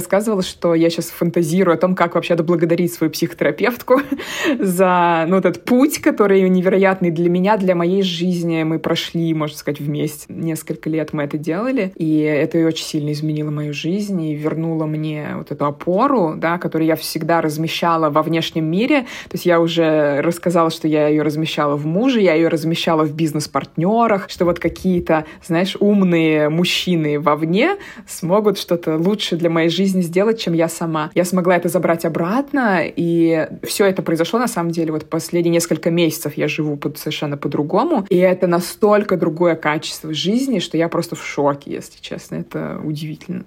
рассказывала, 0.00 0.42
что 0.42 0.74
я 0.74 0.88
сейчас 0.90 1.10
фантазирую 1.10 1.74
о 1.74 1.78
том, 1.78 1.94
как 1.94 2.14
вообще 2.14 2.34
отблагодарить 2.34 2.92
свою 2.92 3.10
психотерапевтку, 3.10 4.00
за 4.58 5.24
ну, 5.28 5.36
этот 5.36 5.64
путь, 5.64 5.98
который 6.00 6.48
невероятный 6.48 7.10
для 7.10 7.28
меня, 7.30 7.56
для 7.56 7.74
моей 7.74 8.02
жизни. 8.02 8.62
Мы 8.62 8.78
прошли, 8.78 9.32
можно 9.34 9.56
сказать, 9.56 9.80
вместе. 9.80 10.26
Несколько 10.28 10.88
лет 10.90 11.12
мы 11.12 11.24
это 11.24 11.38
делали, 11.38 11.92
и 11.96 12.20
это 12.20 12.58
очень 12.66 12.84
сильно 12.84 13.12
изменило 13.12 13.50
мою 13.50 13.72
жизнь 13.72 14.20
и 14.22 14.34
вернуло 14.34 14.86
мне 14.86 15.28
вот 15.36 15.50
эту 15.50 15.66
опору, 15.66 16.34
да, 16.36 16.58
которую 16.58 16.88
я 16.88 16.96
всегда 16.96 17.40
размещала 17.40 18.10
во 18.10 18.22
внешнем 18.22 18.64
мире. 18.64 19.02
То 19.28 19.34
есть 19.34 19.46
я 19.46 19.60
уже 19.60 20.20
рассказала, 20.20 20.70
что 20.70 20.88
я 20.88 21.08
ее 21.08 21.22
размещала 21.22 21.76
в 21.76 21.86
муже, 21.86 22.20
я 22.20 22.34
ее 22.34 22.48
размещала 22.48 23.04
в 23.04 23.14
бизнес-партнерах, 23.14 24.28
что 24.28 24.44
вот 24.44 24.58
какие-то, 24.58 25.24
знаешь, 25.46 25.76
умные 25.78 26.48
мужчины 26.48 27.18
вовне 27.18 27.76
смогут 28.06 28.58
что-то 28.58 28.96
лучше 28.96 29.36
для 29.36 29.50
моей 29.50 29.68
жизни 29.68 30.00
сделать, 30.02 30.40
чем 30.40 30.54
я 30.54 30.68
сама. 30.68 31.10
Я 31.14 31.24
смогла 31.24 31.56
это 31.56 31.68
забрать 31.68 32.04
обратно, 32.04 32.80
и 32.84 33.48
все 33.62 33.86
это 33.86 34.02
произошло 34.02 34.29
произошло. 34.30 34.38
На 34.38 34.48
самом 34.48 34.70
деле, 34.70 34.92
вот 34.92 35.08
последние 35.08 35.52
несколько 35.52 35.90
месяцев 35.90 36.36
я 36.36 36.48
живу 36.48 36.76
под, 36.76 36.98
совершенно 36.98 37.36
по-другому, 37.36 38.06
и 38.08 38.16
это 38.16 38.46
настолько 38.46 39.16
другое 39.16 39.56
качество 39.56 40.12
жизни, 40.14 40.60
что 40.60 40.76
я 40.76 40.88
просто 40.88 41.16
в 41.16 41.24
шоке, 41.24 41.72
если 41.72 42.00
честно. 42.00 42.36
Это 42.36 42.80
удивительно. 42.84 43.44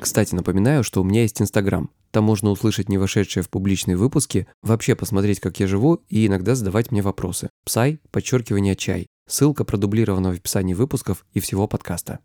Кстати, 0.00 0.34
напоминаю, 0.34 0.82
что 0.82 1.00
у 1.00 1.04
меня 1.04 1.22
есть 1.22 1.40
Инстаграм. 1.40 1.90
Там 2.10 2.24
можно 2.24 2.50
услышать 2.50 2.88
не 2.88 2.98
вошедшие 2.98 3.42
в 3.42 3.48
публичные 3.48 3.96
выпуски, 3.96 4.46
вообще 4.62 4.94
посмотреть, 4.94 5.40
как 5.40 5.60
я 5.60 5.66
живу, 5.66 6.00
и 6.10 6.26
иногда 6.26 6.54
задавать 6.54 6.90
мне 6.90 7.00
вопросы. 7.02 7.48
Псай, 7.64 8.00
подчеркивание 8.10 8.76
чай. 8.76 9.06
Ссылка 9.28 9.64
продублирована 9.64 10.30
в 10.30 10.36
описании 10.36 10.74
выпусков 10.74 11.24
и 11.32 11.40
всего 11.40 11.66
подкаста. 11.66 12.18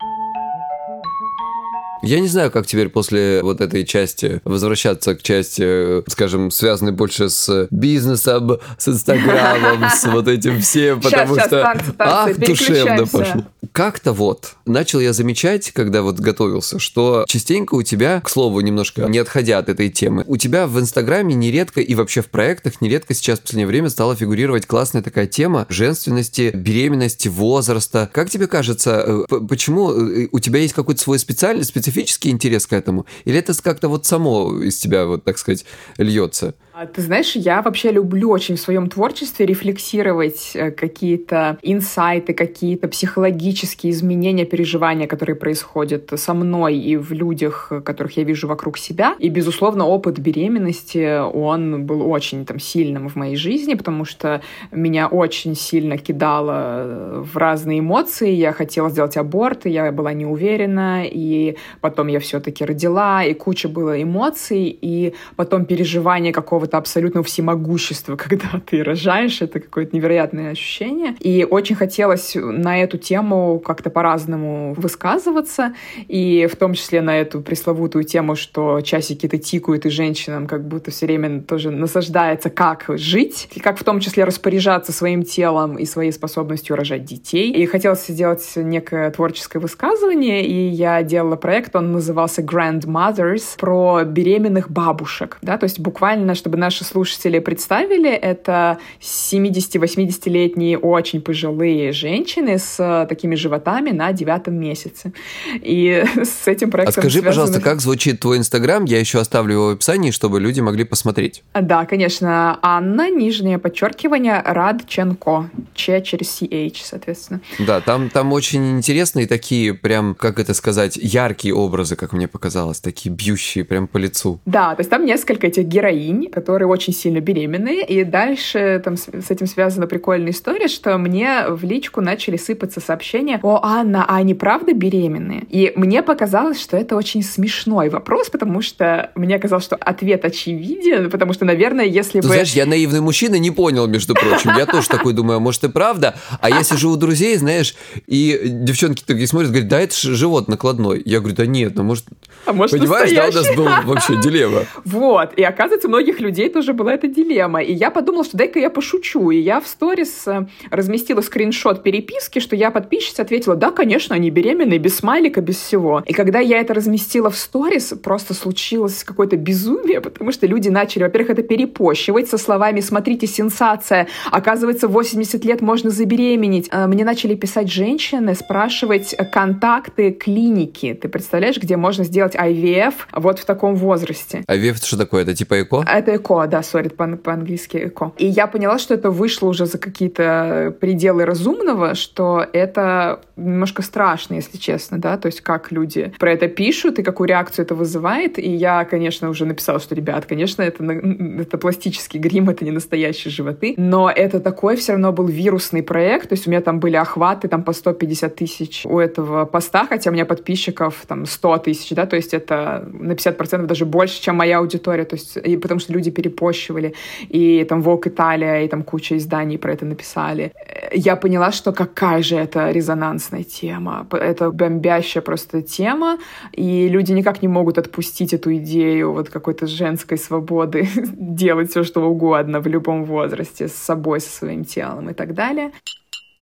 Я 2.03 2.19
не 2.19 2.27
знаю, 2.27 2.51
как 2.51 2.67
теперь 2.67 2.89
после 2.89 3.41
вот 3.41 3.61
этой 3.61 3.85
части 3.85 4.41
возвращаться 4.43 5.15
к 5.15 5.21
части, 5.21 6.07
скажем, 6.09 6.51
связанной 6.51 6.91
больше 6.91 7.29
с 7.29 7.67
бизнесом, 7.71 8.59
с 8.77 8.87
Инстаграмом, 8.87 9.89
с 9.89 10.05
вот 10.11 10.27
этим 10.27 10.61
всем, 10.61 11.01
потому 11.01 11.39
что... 11.39 11.75
Ах, 11.97 12.37
душевно 12.37 13.05
пошло. 13.07 13.43
Как-то 13.71 14.13
вот 14.13 14.55
начал 14.65 14.99
я 14.99 15.13
замечать, 15.13 15.71
когда 15.71 16.01
вот 16.01 16.19
готовился, 16.19 16.79
что 16.79 17.25
частенько 17.27 17.75
у 17.75 17.83
тебя, 17.83 18.21
к 18.21 18.29
слову, 18.29 18.61
немножко 18.61 19.03
не 19.03 19.17
отходя 19.17 19.57
от 19.57 19.69
этой 19.69 19.89
темы, 19.89 20.23
у 20.27 20.37
тебя 20.37 20.67
в 20.67 20.79
Инстаграме 20.79 21.35
нередко 21.35 21.81
и 21.81 21.95
вообще 21.95 22.21
в 22.21 22.27
проектах 22.27 22.81
нередко 22.81 23.13
сейчас 23.13 23.39
в 23.39 23.41
последнее 23.43 23.67
время 23.67 23.89
стала 23.89 24.15
фигурировать 24.15 24.65
классная 24.65 25.01
такая 25.01 25.27
тема 25.27 25.65
женственности, 25.69 26.51
беременности, 26.53 27.27
возраста. 27.27 28.09
Как 28.11 28.29
тебе 28.29 28.47
кажется, 28.47 29.25
э, 29.29 29.39
почему 29.47 29.91
э, 29.91 30.27
у 30.31 30.39
тебя 30.39 30.59
есть 30.59 30.73
какой-то 30.73 31.01
свой 31.01 31.19
специальный, 31.19 31.63
специальный 31.63 31.86
специфический 31.88 32.29
интерес 32.29 32.67
к 32.67 32.73
этому? 32.73 33.05
Или 33.25 33.39
это 33.39 33.53
как-то 33.61 33.88
вот 33.88 34.05
само 34.05 34.61
из 34.61 34.77
тебя, 34.77 35.05
вот 35.05 35.23
так 35.23 35.38
сказать, 35.38 35.65
льется? 35.97 36.53
А, 36.80 36.86
ты 36.86 37.01
знаешь, 37.01 37.36
я 37.36 37.63
вообще 37.63 37.89
люблю 37.89 38.30
очень 38.30 38.55
в 38.55 38.59
своем 38.59 38.88
творчестве 38.88 39.47
рефлексировать 39.47 40.51
э, 40.53 40.69
какие-то 40.69 41.57
инсайты, 41.63 42.36
какие-то 42.36 42.88
психологические 42.88 43.93
изменения, 43.93 44.45
переживания, 44.45 45.07
которые 45.07 45.36
происходят 45.36 46.11
со 46.15 46.36
мной 46.36 46.78
и 46.78 46.95
в 46.95 47.11
людях, 47.13 47.71
которых 47.84 48.17
я 48.17 48.23
вижу 48.23 48.47
вокруг 48.47 48.78
себя. 48.78 49.15
И, 49.17 49.30
безусловно, 49.30 49.88
опыт 49.88 50.19
беременности, 50.19 51.19
он 51.19 51.84
был 51.84 52.07
очень 52.07 52.45
там 52.45 52.59
сильным 52.59 53.09
в 53.09 53.15
моей 53.15 53.38
жизни, 53.38 53.73
потому 53.73 54.05
что 54.05 54.43
меня 54.71 55.07
очень 55.07 55.55
сильно 55.55 55.97
кидало 55.97 57.23
в 57.23 57.38
разные 57.38 57.80
эмоции. 57.80 58.30
Я 58.30 58.53
хотела 58.53 58.91
сделать 58.91 59.17
аборт, 59.17 59.65
и 59.65 59.71
я 59.71 59.91
была 59.91 60.13
не 60.13 60.28
уверена, 60.28 61.05
и 61.07 61.57
потом 61.82 62.05
я 62.05 62.19
все-таки 62.19 62.63
родила, 62.63 63.23
и 63.23 63.34
куча 63.34 63.67
было 63.67 63.99
эмоций, 63.99 64.78
и 64.80 65.15
потом 65.36 65.65
переживания 65.65 66.32
какого 66.32 66.66
какого-то 66.68 66.78
абсолютного 66.78 67.24
всемогущества, 67.24 68.15
когда 68.18 68.61
ты 68.65 68.84
рожаешь. 68.84 69.41
Это 69.41 69.59
какое-то 69.59 69.95
невероятное 69.95 70.51
ощущение. 70.51 71.15
И 71.20 71.45
очень 71.49 71.76
хотелось 71.76 72.36
на 72.36 72.82
эту 72.82 72.97
тему 72.97 73.59
как-то 73.59 73.89
по-разному 73.89 74.74
высказываться. 74.78 75.74
И 76.07 76.47
в 76.51 76.55
том 76.55 76.74
числе 76.74 77.01
на 77.01 77.18
эту 77.18 77.41
пресловутую 77.41 78.03
тему, 78.03 78.36
что 78.36 78.82
часики-то 78.82 79.38
тикают, 79.38 79.86
и 79.86 79.89
женщинам 79.89 80.47
как 80.47 80.68
будто 80.68 80.91
все 80.91 81.05
время 81.05 81.41
тоже 81.41 81.72
насаждается, 81.72 82.49
как 82.49 82.86
жить, 82.89 83.49
и 83.55 83.59
как 83.59 83.78
в 83.80 83.84
том 83.84 83.99
числе 83.99 84.26
распоряжаться 84.26 84.91
своим 84.91 85.24
телом 85.24 85.78
и 85.78 85.86
своей 85.86 86.11
способностью 86.11 86.76
рожать 86.76 87.05
детей. 87.05 87.51
И 87.51 87.65
хотелось 87.65 88.07
сделать 88.07 88.53
некое 88.55 89.09
творческое 89.11 89.59
высказывание, 89.59 90.45
и 90.45 90.68
я 90.70 91.03
делала 91.03 91.36
проект, 91.36 91.76
он 91.76 91.91
назывался 91.91 92.41
Grandmothers, 92.41 93.57
про 93.57 94.03
беременных 94.03 94.70
бабушек, 94.70 95.38
да, 95.41 95.57
то 95.57 95.65
есть 95.65 95.80
буквально, 95.80 96.36
чтобы 96.36 96.56
наши 96.57 96.83
слушатели 96.83 97.39
представили, 97.39 98.11
это 98.11 98.79
70-80-летние 99.01 100.77
очень 100.77 101.21
пожилые 101.21 101.91
женщины 101.91 102.57
с 102.57 102.75
э, 102.79 103.05
такими 103.07 103.35
животами 103.35 103.91
на 103.91 104.11
девятом 104.11 104.55
месяце. 104.55 105.13
И 105.61 106.03
с 106.15 106.47
этим 106.47 106.71
проектом 106.71 106.99
А 106.99 107.01
скажи, 107.01 107.19
связаны... 107.19 107.29
пожалуйста, 107.29 107.61
как 107.61 107.81
звучит 107.81 108.19
твой 108.19 108.37
Инстаграм? 108.37 108.85
Я 108.85 108.99
еще 108.99 109.19
оставлю 109.19 109.53
его 109.53 109.67
в 109.67 109.73
описании, 109.73 110.11
чтобы 110.11 110.39
люди 110.39 110.59
могли 110.59 110.83
посмотреть. 110.83 111.43
Да, 111.53 111.85
конечно. 111.85 112.59
Анна, 112.61 113.09
нижнее 113.09 113.57
подчеркивание, 113.57 114.41
Радченко. 114.43 115.49
Ч 115.73 116.01
через 116.01 116.41
CH, 116.41 116.77
соответственно. 116.83 117.41
Да, 117.59 117.81
там, 117.81 118.09
там 118.09 118.33
очень 118.33 118.77
интересные 118.77 119.27
такие 119.27 119.73
прям, 119.73 120.15
как 120.15 120.39
это 120.39 120.53
сказать, 120.53 120.97
яркие 120.97 121.53
образы, 121.53 121.95
как 121.95 122.13
мне 122.13 122.27
показалось, 122.27 122.79
такие 122.79 123.13
бьющие 123.13 123.63
прям 123.63 123.87
по 123.87 123.97
лицу. 123.97 124.39
Да, 124.45 124.75
то 124.75 124.81
есть 124.81 124.89
там 124.89 125.05
несколько 125.05 125.47
этих 125.47 125.65
героинь, 125.65 126.27
которые 126.47 126.69
очень 126.69 126.93
сильно 126.93 127.19
беременные. 127.19 127.85
И 127.85 128.05
дальше 128.05 128.81
там 128.81 128.95
с, 128.95 129.09
с 129.09 129.31
этим 129.31 129.47
связана 129.47 129.85
прикольная 129.85 130.31
история, 130.31 130.69
что 130.69 130.97
мне 130.97 131.43
в 131.49 131.65
личку 131.65 131.99
начали 131.99 132.37
сыпаться 132.37 132.79
сообщения 132.79 133.41
«О, 133.43 133.59
Анна, 133.61 134.05
а 134.07 134.15
они 134.15 134.33
правда 134.33 134.71
беременные?» 134.71 135.43
И 135.49 135.73
мне 135.75 136.01
показалось, 136.03 136.61
что 136.61 136.77
это 136.77 136.95
очень 136.95 137.21
смешной 137.21 137.89
вопрос, 137.89 138.29
потому 138.29 138.61
что 138.61 139.11
мне 139.15 139.37
казалось, 139.39 139.65
что 139.65 139.75
ответ 139.75 140.23
очевиден, 140.23 141.09
потому 141.09 141.33
что, 141.33 141.43
наверное, 141.43 141.83
если 141.83 142.21
бы... 142.21 142.27
знаешь, 142.27 142.53
я 142.53 142.65
наивный 142.65 143.01
мужчина 143.01 143.35
не 143.35 143.51
понял, 143.51 143.85
между 143.87 144.13
прочим. 144.13 144.51
Я 144.57 144.65
тоже 144.65 144.87
такой 144.87 145.11
думаю, 145.11 145.37
а 145.37 145.39
может 145.41 145.65
и 145.65 145.67
правда? 145.67 146.15
А 146.39 146.49
я 146.49 146.63
сижу 146.63 146.91
у 146.91 146.95
друзей, 146.95 147.35
знаешь, 147.35 147.75
и 148.05 148.39
девчонки 148.45 149.03
такие 149.05 149.27
смотрят, 149.27 149.51
говорят, 149.51 149.67
да, 149.67 149.81
это 149.81 149.93
живот 149.93 150.47
накладной. 150.47 151.01
Я 151.03 151.19
говорю, 151.19 151.35
да 151.35 151.45
нет, 151.45 151.73
ну 151.75 151.83
может... 151.83 152.05
А 152.45 152.53
может, 152.53 152.79
Понимаешь, 152.79 153.11
да, 153.11 153.27
у 153.27 153.33
нас 153.33 153.53
был 153.53 153.67
вообще 153.83 154.15
дилемма. 154.21 154.61
Вот. 154.85 155.33
И 155.33 155.43
оказывается, 155.43 155.89
у 155.89 155.91
многих 155.91 156.21
людей 156.21 156.36
людей 156.38 156.49
тоже 156.49 156.73
была 156.73 156.93
эта 156.93 157.07
дилемма. 157.07 157.61
И 157.61 157.73
я 157.73 157.89
подумала, 157.89 158.23
что 158.23 158.38
дай-ка 158.38 158.59
я 158.59 158.69
пошучу. 158.69 159.31
И 159.31 159.39
я 159.39 159.59
в 159.59 159.67
сторис 159.67 160.27
э, 160.27 160.47
разместила 160.69 161.21
скриншот 161.21 161.83
переписки, 161.83 162.39
что 162.39 162.55
я 162.55 162.69
подписчица 162.69 163.23
ответила, 163.23 163.55
да, 163.55 163.71
конечно, 163.71 164.15
они 164.15 164.29
беременные, 164.29 164.79
без 164.79 164.97
смайлика, 164.97 165.41
без 165.41 165.57
всего. 165.57 166.03
И 166.05 166.13
когда 166.13 166.39
я 166.39 166.59
это 166.59 166.73
разместила 166.73 167.29
в 167.29 167.38
сторис, 167.38 167.93
просто 168.03 168.33
случилось 168.33 169.03
какое-то 169.03 169.35
безумие, 169.35 169.99
потому 169.99 170.31
что 170.31 170.45
люди 170.45 170.69
начали, 170.69 171.03
во-первых, 171.03 171.31
это 171.31 171.41
перепощивать 171.41 172.29
со 172.29 172.38
словами 172.38 172.81
«смотрите, 172.81 173.25
сенсация, 173.25 174.07
оказывается, 174.31 174.88
80 174.88 175.43
лет 175.43 175.61
можно 175.61 175.89
забеременеть». 175.89 176.69
Э, 176.71 176.85
мне 176.88 177.03
начали 177.03 177.33
писать 177.35 177.71
женщины, 177.71 178.35
спрашивать 178.35 179.15
контакты 179.33 180.11
клиники. 180.11 180.93
Ты 180.93 181.09
представляешь, 181.09 181.57
где 181.57 181.77
можно 181.77 182.03
сделать 182.03 182.35
IVF 182.35 182.93
вот 183.13 183.39
в 183.39 183.45
таком 183.45 183.75
возрасте? 183.75 184.43
IVF 184.47 184.75
это 184.77 184.85
что 184.85 184.97
такое? 184.97 185.23
Это 185.23 185.33
типа 185.33 185.61
ЭКО? 185.61 185.83
Это 185.88 186.15
ЭКО 186.15 186.26
эко, 186.28 186.47
да, 186.47 186.63
сори, 186.63 186.89
по-английски 186.89 187.78
эко. 187.86 188.11
И 188.17 188.25
я 188.25 188.47
поняла, 188.47 188.78
что 188.78 188.93
это 188.93 189.09
вышло 189.09 189.47
уже 189.47 189.65
за 189.65 189.78
какие-то 189.78 190.75
пределы 190.80 191.25
разумного, 191.25 191.95
что 191.95 192.45
это 192.53 193.21
немножко 193.36 193.82
страшно, 193.82 194.36
если 194.36 194.57
честно, 194.57 194.97
да, 194.97 195.17
то 195.17 195.28
есть 195.28 195.41
как 195.41 195.71
люди 195.71 196.13
про 196.19 196.32
это 196.32 196.47
пишут 196.47 196.99
и 196.99 197.03
какую 197.03 197.28
реакцию 197.28 197.65
это 197.65 197.75
вызывает. 197.75 198.39
И 198.39 198.49
я, 198.49 198.84
конечно, 198.86 199.30
уже 199.30 199.45
написала, 199.45 199.80
что, 199.80 199.95
ребят, 199.95 200.25
конечно, 200.25 200.61
это, 200.61 200.84
это 200.84 201.57
пластический 201.57 202.19
грим, 202.19 202.49
это 202.49 202.65
не 202.65 202.71
настоящие 202.71 203.32
животы, 203.32 203.75
но 203.78 204.09
это 204.09 204.39
такой 204.39 204.75
все 204.75 204.93
равно 204.93 205.11
был 205.11 205.28
вирусный 205.28 205.84
проект, 205.84 206.30
то 206.30 206.34
есть 206.34 206.47
у 206.47 206.49
меня 206.49 206.61
там 206.61 206.80
были 206.80 206.95
охваты 206.95 207.47
там 207.47 207.63
по 207.63 207.73
150 207.73 208.36
тысяч 208.36 208.86
у 208.86 208.99
этого 208.99 209.45
поста, 209.45 209.86
хотя 209.88 210.09
у 210.09 210.13
меня 210.13 210.25
подписчиков 210.25 211.03
там 211.07 211.25
100 211.25 211.57
тысяч, 211.59 211.91
да, 211.91 212.05
то 212.05 212.15
есть 212.15 212.34
это 212.34 212.88
на 212.91 213.13
50% 213.13 213.65
даже 213.65 213.86
больше, 213.86 214.21
чем 214.21 214.36
моя 214.36 214.59
аудитория, 214.59 215.05
то 215.05 215.15
есть 215.15 215.38
и 215.38 215.57
потому 215.57 215.80
что 215.80 215.93
люди 215.93 216.06
перепощивали, 216.11 216.93
и 217.29 217.63
там 217.63 217.81
Vogue 217.81 218.09
Италия, 218.09 218.65
и 218.65 218.67
там 218.67 218.83
куча 218.83 219.17
изданий 219.17 219.57
про 219.57 219.73
это 219.73 219.85
написали. 219.85 220.51
Я 220.93 221.15
поняла, 221.15 221.51
что 221.51 221.71
какая 221.71 222.21
же 222.21 222.35
это 222.35 222.71
резонансная 222.71 223.43
тема. 223.43 224.07
Это 224.11 224.51
бомбящая 224.51 225.21
просто 225.21 225.61
тема, 225.61 226.17
и 226.51 226.87
люди 226.89 227.11
никак 227.11 227.41
не 227.41 227.47
могут 227.47 227.77
отпустить 227.77 228.33
эту 228.33 228.55
идею 228.57 229.13
вот 229.13 229.29
какой-то 229.29 229.67
женской 229.67 230.17
свободы 230.17 230.87
делать 230.95 231.69
все, 231.69 231.83
что 231.83 232.01
угодно 232.01 232.59
в 232.59 232.67
любом 232.67 233.03
возрасте 233.03 233.67
с 233.67 233.73
собой, 233.73 234.19
со 234.19 234.29
своим 234.29 234.65
телом 234.65 235.09
и 235.09 235.13
так 235.13 235.33
далее. 235.33 235.71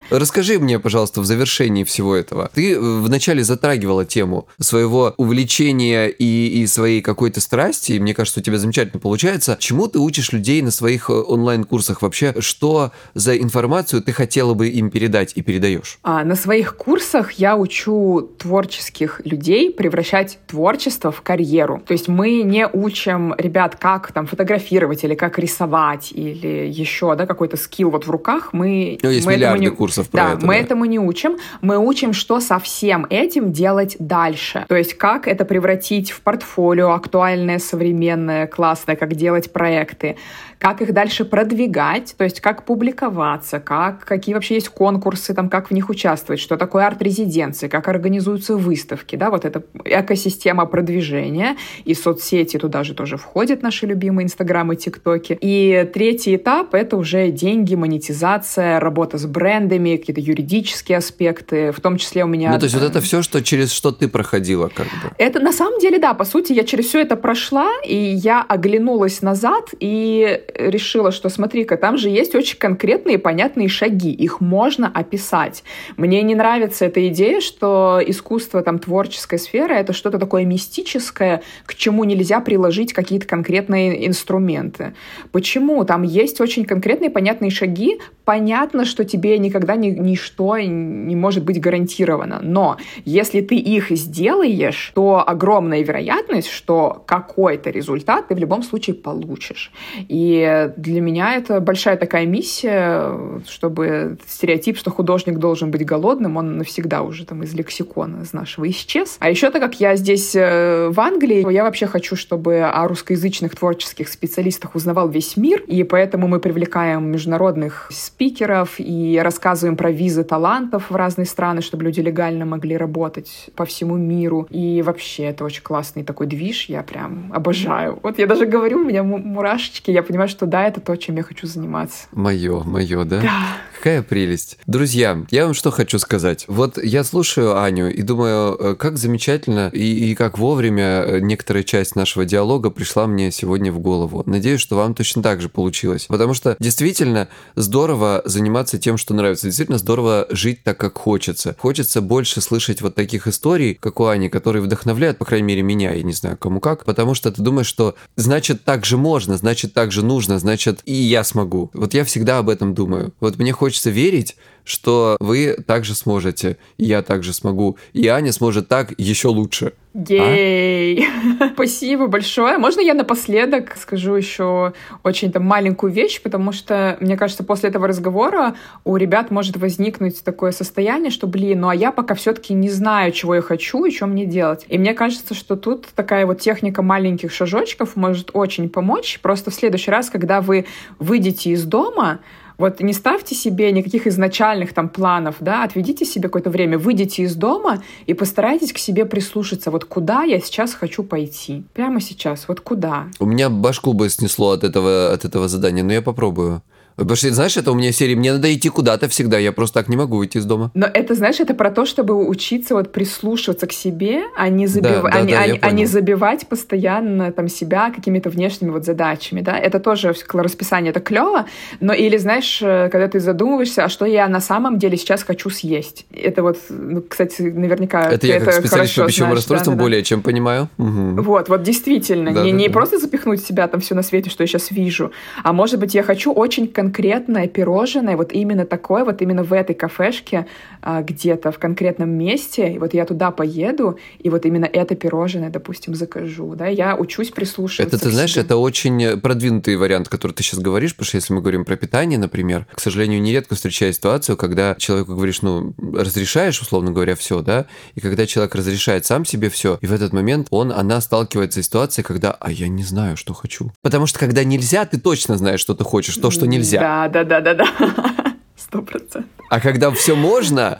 Расскажи 0.10 0.60
мне, 0.60 0.80
пожалуйста, 0.80 1.22
в 1.22 1.26
завершении 1.26 1.84
всего 1.84 2.16
этого. 2.16 2.49
Ты 2.54 2.80
вначале 2.80 3.43
затрагивала 3.43 4.06
тему 4.06 4.47
своего 4.60 5.14
увлечения 5.18 6.08
и, 6.08 6.62
и 6.62 6.68
своей 6.68 7.01
какой-то 7.01 7.41
страсти, 7.41 7.93
и 7.93 7.99
мне 7.99 8.14
кажется, 8.14 8.39
у 8.39 8.43
тебя 8.43 8.58
замечательно 8.58 8.99
получается. 8.99 9.58
Чему 9.60 9.88
ты 9.88 9.99
учишь 9.99 10.32
людей 10.32 10.62
на 10.62 10.72
своих 10.72 11.10
э, 11.10 11.14
онлайн-курсах 11.14 12.01
вообще? 12.01 12.34
Что 12.39 12.91
за 13.14 13.38
информацию 13.38 14.01
ты 14.01 14.12
хотела 14.12 14.54
бы 14.54 14.68
им 14.68 14.89
передать 14.89 15.34
и 15.36 15.41
передаешь? 15.41 15.99
А, 16.04 16.24
на 16.24 16.36
своих 16.36 16.76
курсах 16.76 17.34
я 17.34 17.58
учу 17.58 18.30
творческих 18.38 19.22
людей 19.24 19.72
превращать 19.72 20.38
творчество 20.47 21.12
в 21.12 21.22
карьеру. 21.22 21.82
То 21.88 21.93
есть 21.93 22.08
мы 22.08 22.43
не 22.43 22.68
учим 22.68 23.34
ребят, 23.38 23.78
как 23.78 24.12
там 24.12 24.28
фотографировать 24.28 25.04
или 25.04 25.16
как 25.16 25.39
рисовать 25.39 26.12
или 26.12 26.68
еще 26.68 27.16
да, 27.16 27.26
какой-то 27.26 27.58
скилл 27.58 27.89
вот 27.89 28.06
в 28.06 28.12
руках. 28.12 28.49
Мы, 28.54 28.99
ну, 29.01 29.10
есть 29.10 29.26
мы 29.26 29.34
миллиарды 29.34 29.72
курсов 29.72 29.93
курсов 29.94 30.10
про 30.12 30.18
да, 30.18 30.34
это. 30.34 30.36
Мы 30.36 30.41
да, 30.41 30.48
мы 30.48 30.56
этому 30.56 30.86
не 30.86 31.00
учим. 31.00 31.38
Мы 31.62 31.78
учим, 31.78 32.14
что 32.14 32.39
со 32.39 32.60
всем 32.60 33.06
этим 33.10 33.52
делать 33.52 33.96
дальше. 34.00 34.66
То 34.68 34.76
есть 34.76 34.96
как 34.96 35.28
это 35.28 35.46
превратить 35.46 36.12
в 36.12 36.22
портфолио 36.22 36.91
актуальное, 36.91 37.60
современное, 37.60 38.48
классное, 38.48 38.96
как 38.96 39.16
делать 39.16 39.52
проекты, 39.52 40.18
как 40.64 40.82
их 40.82 40.93
дальше 40.93 41.26
продвигать, 41.26 42.16
то 42.18 42.24
есть 42.24 42.39
как 42.39 42.64
публиковаться, 42.64 43.59
как, 43.59 44.05
какие 44.05 44.34
вообще 44.34 44.55
есть 44.55 44.70
конкурсы, 44.70 45.34
там, 45.34 45.49
как 45.49 45.70
в 45.70 45.74
них 45.74 45.89
участвовать, 45.89 46.39
что 46.39 46.55
такое 46.55 46.88
арт-резиденции, 46.88 47.68
как 47.68 47.89
организуются 47.89 48.55
выставки, 48.55 49.18
да, 49.18 49.30
вот 49.30 49.43
эта 49.43 49.61
экосистема 49.84 50.66
продвижения, 50.66 51.57
и 51.84 51.93
соцсети 51.93 52.57
туда 52.57 52.86
же 52.86 52.93
тоже 52.93 53.18
входят 53.18 53.61
наши 53.61 53.86
любимые 53.86 54.24
инстаграмы, 54.24 54.78
тиктоки. 54.78 55.38
И 55.41 55.89
третий 55.93 56.38
этап— 56.38 56.74
это 56.76 56.95
уже 56.95 57.30
деньги, 57.30 57.76
монетизация, 57.76 58.80
работа 58.80 59.18
с 59.18 59.26
брендами, 59.26 59.97
какие-то 59.97 60.22
юридические 60.22 60.99
аспекты, 60.99 61.74
в 61.74 61.82
том 61.82 61.97
числе 61.97 62.24
у 62.24 62.28
меня... 62.28 62.53
Ну, 62.53 62.59
то 62.59 62.68
есть 62.68 62.76
вот 62.76 62.86
это 62.86 63.01
все, 63.01 63.22
что 63.22 63.43
через 63.43 63.74
что 63.74 63.91
ты 63.91 64.07
проходила, 64.07 64.70
как 64.74 64.86
бы? 64.86 65.11
Это 65.18 65.41
на 65.41 65.51
самом 65.51 65.80
деле, 65.80 65.99
да, 65.99 66.14
по 66.14 66.24
сути, 66.24 66.53
я 66.53 66.64
через 66.64 66.86
все 66.86 67.01
это 67.01 67.18
прошла, 67.18 67.70
и 67.86 67.97
я 67.97 68.41
оглянулась 68.41 69.22
назад, 69.22 69.72
и 69.82 70.41
решила, 70.56 71.12
что 71.12 71.30
смотри-ка, 71.30 71.78
там 71.78 71.97
же 71.97 72.10
есть 72.10 72.36
очень 72.36 72.58
конкретные 72.58 73.18
понятные 73.18 73.68
шаги, 73.68 74.12
их 74.12 74.41
можно 74.41 74.91
описать. 74.93 75.64
Мне 75.97 76.22
не 76.22 76.36
нравится 76.36 76.86
эта 76.86 77.08
идея, 77.08 77.41
что 77.41 77.99
искусство, 78.06 78.62
там, 78.62 78.80
творческая 78.80 79.38
сфера— 79.38 79.74
это 79.76 79.93
что-то 79.93 80.20
такое 80.20 80.45
мистическое, 80.45 81.41
к 81.66 81.76
чему 81.76 82.04
нельзя 82.04 82.39
приложить 82.39 82.93
какие-то 82.93 83.28
конкретные 83.28 84.08
инструменты. 84.08 84.93
Почему? 85.32 85.84
Там 85.86 86.04
есть 86.04 86.41
очень 86.41 86.66
конкретные 86.66 87.10
понятные 87.10 87.51
шаги, 87.51 87.99
понятно, 88.26 88.86
что 88.86 89.04
тебе 89.04 89.38
никогда 89.38 89.76
ни, 89.76 89.89
ничто 89.89 90.58
не 90.58 91.16
может 91.16 91.43
быть 91.43 91.60
гарантировано, 91.60 92.39
но 92.41 92.78
если 93.06 93.41
ты 93.41 93.56
их 93.56 93.89
сделаешь, 93.91 94.91
то 94.95 95.24
огромная 95.26 95.84
вероятность, 95.84 96.49
что 96.49 97.04
какой-то 97.06 97.70
результат 97.70 98.28
ты 98.28 98.36
в 98.36 98.39
любом 98.39 98.64
случае 98.64 98.95
получишь. 98.95 99.72
И 100.08 100.33
для 100.78 101.02
меня 101.02 101.36
это 101.36 101.60
большая 101.60 101.98
такая 101.98 102.26
миссия, 102.26 103.18
чтобы 103.48 104.18
стереотип, 104.28 104.78
что 104.78 104.92
художник 104.92 105.38
должен 105.38 105.72
быть 105.72 105.86
голодным, 105.86 106.38
он 106.38 106.58
навсегда 106.58 107.02
уже 107.02 107.26
там 107.26 107.44
из 107.44 107.54
лексикона 107.54 108.22
из 108.22 108.34
нашего 108.34 108.70
исчез. 108.70 109.18
А 109.20 109.30
еще 109.30 109.50
так 109.52 109.62
как 109.62 109.80
я 109.80 109.96
здесь 109.96 110.36
э, 110.36 110.90
в 110.90 111.00
Англии, 111.00 111.52
я 111.52 111.64
вообще 111.64 111.88
хочу, 111.88 112.16
чтобы 112.16 112.62
о 112.62 112.88
русскоязычных 112.88 113.56
творческих 113.56 114.08
специалистах 114.10 114.76
узнавал 114.76 115.10
весь 115.10 115.38
мир, 115.38 115.62
и 115.62 115.84
поэтому 115.84 116.28
мы 116.28 116.40
привлекаем 116.40 117.12
международных 117.12 117.88
спикеров 117.92 118.76
и 118.78 119.20
рассказываем 119.24 119.78
про 119.78 119.92
визы 119.92 120.24
талантов 120.24 120.90
в 120.90 120.96
разные 120.96 121.26
страны, 121.26 121.62
чтобы 121.62 121.84
люди 121.84 122.02
легально 122.02 122.46
могли 122.46 122.78
работать 122.78 123.50
по 123.56 123.66
всему 123.66 123.98
миру. 123.98 124.48
И 124.50 124.82
вообще 124.82 125.24
это 125.26 125.46
очень 125.46 125.64
классный 125.64 126.04
такой 126.04 126.28
движ, 126.28 126.66
я 126.70 126.84
прям 126.84 127.32
обожаю. 127.34 128.00
Вот 128.04 128.20
я 128.20 128.28
даже 128.28 128.46
говорю, 128.46 128.82
у 128.82 128.84
меня 128.84 129.04
мурашечки, 129.04 129.92
я 129.92 130.04
понимаю, 130.04 130.23
что 130.28 130.46
да, 130.46 130.68
это 130.68 130.82
то, 130.82 130.96
чем 130.96 131.18
я 131.18 131.24
хочу 131.24 131.48
заниматься. 131.48 132.08
Мое, 132.12 132.64
мое, 132.64 133.04
да? 133.04 133.22
Да. 133.22 133.58
Какая 133.76 134.02
прелесть. 134.02 134.58
Друзья, 134.66 135.26
я 135.30 135.46
вам 135.46 135.54
что 135.54 135.70
хочу 135.70 136.00
сказать. 136.00 136.46
Вот 136.48 136.82
я 136.82 137.04
слушаю 137.04 137.62
Аню 137.62 137.90
и 137.90 138.02
думаю, 138.02 138.56
э, 138.58 138.76
как 138.76 138.98
замечательно 138.98 139.70
и, 139.74 140.12
и 140.12 140.16
как 140.16 140.38
вовремя 140.38 141.04
э, 141.04 141.20
некоторая 141.20 141.64
часть 141.64 141.96
нашего 141.96 142.24
диалога 142.24 142.70
пришла 142.70 143.08
мне 143.08 143.30
сегодня 143.32 143.74
в 143.74 143.80
голову. 143.80 144.24
Надеюсь, 144.26 144.62
что 144.62 144.78
вам 144.78 144.96
точно 144.96 145.22
так 145.22 145.42
же 145.42 145.50
получилось. 145.50 146.06
Потому 146.08 146.34
что 146.34 146.56
действительно 146.60 147.28
здорово 147.56 148.22
заниматься 148.24 148.80
тем, 148.80 148.98
что 148.98 149.14
нравится. 149.14 149.48
Действительно 149.48 149.78
здорово 149.78 150.28
жить 150.30 150.64
так, 150.64 150.78
как 150.78 150.98
хочется. 150.98 151.56
Хочется 151.60 152.02
больше 152.02 152.40
слышать 152.40 152.82
вот 152.82 152.96
таких 152.96 153.28
историй, 153.28 153.76
как 153.76 154.00
у 154.00 154.06
Ани, 154.06 154.30
которые 154.30 154.62
вдохновляют, 154.62 155.18
по 155.18 155.26
крайней 155.26 155.48
мере, 155.48 155.62
меня, 155.62 155.92
я 155.92 156.04
не 156.04 156.14
знаю, 156.14 156.38
кому 156.38 156.60
как, 156.62 156.86
потому 156.86 157.16
что 157.16 157.32
ты 157.32 157.42
думаешь, 157.42 157.68
что 157.68 157.96
значит 158.16 158.64
так 158.64 158.86
же 158.86 158.96
можно, 158.98 159.36
значит 159.36 159.74
так 159.74 159.92
же 159.92 160.06
нужно, 160.06 160.12
значит 160.39 160.82
и 160.86 160.93
я 160.93 161.24
смогу. 161.24 161.72
Вот 161.74 161.93
я 161.93 162.03
всегда 162.03 162.39
об 162.39 162.49
этом 162.49 162.74
думаю. 162.74 163.14
Вот 163.20 163.38
мне 163.38 163.51
хочется 163.51 163.89
верить, 163.89 164.36
что 164.64 165.18
вы 165.20 165.57
также 165.66 165.95
сможете, 165.95 166.57
и 166.78 166.86
я 166.86 167.01
также 167.01 167.34
смогу, 167.34 167.78
и 167.93 168.07
Аня 168.07 168.32
сможет 168.32 168.68
так 168.68 168.93
еще 168.97 169.28
лучше. 169.28 169.74
Ей! 169.93 171.05
А? 171.39 171.49
Спасибо 171.53 172.07
большое. 172.07 172.57
Можно 172.57 172.82
я 172.82 172.95
напоследок 172.95 173.78
скажу 173.78 174.16
еще 174.16 174.74
очень 175.03 175.32
там 175.32 175.43
маленькую 175.43 175.93
вещь, 175.93 176.20
потому 176.22 176.51
что, 176.51 176.97
мне 176.99 177.16
кажется, 177.16 177.43
после 177.43 177.70
этого 177.70 177.88
разговора 177.88 178.55
у 178.86 178.97
ребят 178.97 179.30
может 179.30 179.55
возникнуть 179.57 180.24
такое 180.24 180.51
состояние, 180.51 181.11
что, 181.11 181.28
блин, 181.28 181.61
ну 181.61 181.70
а 181.70 181.76
я 181.76 181.91
пока 181.91 182.16
все-таки 182.16 182.55
не 182.55 182.72
знаю, 182.72 183.11
чего 183.11 183.36
я 183.36 183.41
хочу 183.41 183.86
и 183.86 183.91
что 183.91 184.07
мне 184.07 184.26
делать. 184.26 184.66
И 184.68 184.80
мне 184.80 184.95
кажется, 184.95 185.36
что 185.36 185.55
тут 185.55 185.86
такая 185.93 186.26
вот 186.26 186.41
техника 186.41 186.82
маленьких 186.82 187.32
шажочков 187.32 187.95
может 187.95 188.32
очень 188.34 188.70
помочь. 188.70 189.20
Просто 189.22 189.51
в 189.51 189.53
следующий 189.53 189.91
раз, 189.91 190.09
когда 190.09 190.41
вы 190.41 190.66
выйдете 190.97 191.51
из 191.51 191.66
дома, 191.66 192.20
вот 192.64 192.80
не 192.80 192.93
ставьте 192.93 193.36
себе 193.36 193.74
никаких 193.74 194.07
изначальных 194.07 194.74
там 194.74 194.88
планов, 194.88 195.36
да, 195.41 195.66
отведите 195.66 196.05
себе 196.05 196.30
какое-то 196.30 196.49
время, 196.49 196.78
выйдите 196.78 197.24
из 197.24 197.36
дома 197.36 197.84
и 198.05 198.14
постарайтесь 198.14 198.72
к 198.72 198.78
себе 198.78 199.05
прислушаться, 199.05 199.70
вот 199.70 199.84
куда 199.84 200.24
я 200.24 200.39
сейчас 200.39 200.74
хочу 200.74 201.03
пойти. 201.03 201.64
Прямо 201.74 201.99
сейчас, 201.99 202.47
вот 202.47 202.61
куда. 202.61 203.07
У 203.20 203.26
меня 203.26 203.49
башку 203.49 203.91
бы 203.91 204.09
снесло 204.09 204.51
от 204.51 204.64
этого, 204.64 205.11
от 205.11 205.26
этого 205.26 205.49
задания, 205.49 205.84
но 205.84 205.91
я 205.91 206.01
попробую. 206.01 206.61
Потому 206.96 207.16
что, 207.16 207.34
знаешь, 207.34 207.58
это 207.58 207.72
у 207.72 207.76
меня 207.76 207.91
серия, 207.91 208.16
мне 208.16 208.34
надо 208.34 208.54
идти 208.54 208.70
куда-то 208.70 209.08
всегда, 209.08 209.38
я 209.38 209.52
просто 209.52 209.80
так 209.80 209.89
не 209.89 209.98
могу 209.98 210.18
выйти 210.18 210.38
из 210.38 210.46
дома. 210.46 210.72
Но 210.74 210.86
это, 210.86 211.16
знаешь, 211.16 211.39
это 211.39 211.54
про 211.54 211.72
то, 211.72 211.86
чтобы 211.86 212.28
учиться 212.28 212.76
вот 212.76 212.91
прислушиваться 212.91 213.68
к 213.68 213.74
себе, 213.74 214.24
а 214.38 214.50
не, 214.50 214.68
забив... 214.68 214.91
да, 214.91 215.02
да, 215.02 215.10
а, 215.10 215.24
да, 215.24 215.44
а, 215.62 215.68
а 215.68 215.72
не 215.72 215.86
забивать 215.86 216.48
постоянно 216.48 217.32
там 217.32 217.48
себя 217.48 217.91
какими-то 217.91 218.30
внешними 218.30 218.70
вот 218.70 218.86
задачами, 218.86 219.41
да. 219.41 219.58
Это 219.58 219.80
тоже 219.80 220.14
расписание, 220.34 220.91
это 220.91 221.00
клево, 221.00 221.46
но 221.80 221.94
или, 221.94 222.18
знаешь, 222.18 222.62
э, 222.62 222.89
когда 222.89 223.08
ты 223.08 223.20
задумываешься, 223.20 223.86
а 223.86 223.89
что 223.89 224.06
я 224.06 224.28
на 224.28 224.41
самом 224.41 224.78
деле 224.78 224.98
сейчас 224.98 225.24
хочу 225.24 225.50
съесть. 225.50 226.06
Это 226.12 226.44
вот, 226.44 226.58
ну, 226.70 227.02
кстати, 227.02 227.41
наверняка 227.41 228.12
Это 228.12 228.28
я 228.28 228.39
как 228.39 228.54
специалист 228.54 228.96
по 228.96 229.06
пищевым 229.06 229.34
расстройствам 229.34 229.76
да, 229.76 229.78
да, 229.80 229.84
более 229.84 230.02
да. 230.02 230.06
чем 230.06 230.22
понимаю. 230.22 230.70
Угу. 230.78 231.22
Вот, 231.22 231.50
вот 231.50 231.64
действительно, 231.64 232.34
да, 232.34 232.44
не, 232.44 232.52
да, 232.52 232.58
не 232.58 232.68
да. 232.68 232.74
просто 232.74 233.00
запихнуть 233.00 233.41
себя 233.44 233.68
там 233.68 233.82
все 233.82 233.96
на 233.96 234.04
свете, 234.04 234.30
что 234.30 234.44
я 234.44 234.48
сейчас 234.48 234.72
вижу, 234.72 235.12
а 235.44 235.54
может 235.54 235.80
быть, 235.80 235.96
я 235.96 236.04
хочу 236.04 236.32
очень 236.32 236.68
конкретное 236.84 237.48
пирожное, 237.48 238.18
вот 238.18 238.34
именно 238.34 238.66
такое, 238.66 239.06
вот 239.06 239.22
именно 239.22 239.44
в 239.44 239.54
этой 239.54 239.74
кафешке 239.74 240.46
а, 240.82 241.02
где-то 241.02 241.52
в 241.52 241.60
конкретном 241.60 242.10
месте, 242.10 242.74
и 242.74 242.78
вот 242.78 242.94
я 242.94 243.06
туда 243.06 243.32
поеду, 243.32 243.98
и 244.20 244.30
вот 244.30 244.46
именно 244.46 244.66
это 244.66 244.96
пирожное, 244.96 245.50
допустим, 245.50 245.96
закажу, 245.96 246.56
да, 246.56 246.68
я 246.68 246.96
учусь 246.98 247.30
прислушиваться. 247.30 247.96
Это, 247.96 248.04
ты 248.04 248.12
знаешь, 248.12 248.36
это 248.36 248.58
очень 248.58 249.20
продвинутый 249.20 249.78
вариант, 249.78 250.10
который 250.10 250.34
ты 250.34 250.44
сейчас 250.44 250.60
говоришь, 250.60 250.94
потому 250.94 251.06
что 251.06 251.18
если 251.18 251.34
мы 251.34 251.40
говорим 251.40 251.64
про 251.64 251.78
питание, 251.78 252.20
например, 252.20 252.68
к 252.74 252.82
сожалению, 252.82 253.22
нередко 253.22 253.56
встречаю 253.56 253.94
ситуацию, 253.94 254.36
когда 254.36 254.76
человеку 254.78 255.16
говоришь, 255.16 255.42
ну, 255.42 255.74
разрешаешь, 255.94 256.62
условно 256.62 256.92
говоря, 256.92 257.16
все, 257.16 257.42
да, 257.42 257.66
и 257.96 258.02
когда 258.02 258.26
человек 258.26 258.56
разрешает 258.56 259.06
сам 259.06 259.24
себе 259.24 259.50
все, 259.50 259.78
и 259.80 259.88
в 259.88 259.94
этот 259.94 260.12
момент 260.12 260.48
он, 260.50 260.74
она 260.74 261.00
сталкивается 261.00 261.62
с 261.62 261.66
ситуацией, 261.66 262.04
когда, 262.04 262.32
а 262.32 262.52
я 262.52 262.68
не 262.68 262.84
знаю, 262.84 263.16
что 263.16 263.34
хочу. 263.34 263.72
Потому 263.82 264.06
что 264.06 264.20
когда 264.20 264.44
нельзя, 264.44 264.86
ты 264.86 265.00
точно 265.00 265.38
знаешь, 265.38 265.62
что 265.62 265.74
ты 265.76 265.84
хочешь, 265.84 266.18
то, 266.18 266.30
что 266.30 266.46
нельзя. 266.46 266.73
Да, 266.82 267.08
да, 267.10 267.24
да, 267.24 267.42
да, 267.42 267.54
да. 267.54 267.66
Сто 268.56 268.82
процентов. 268.82 269.30
А 269.50 269.60
когда 269.60 269.92
все 269.92 270.16
можно, 270.16 270.80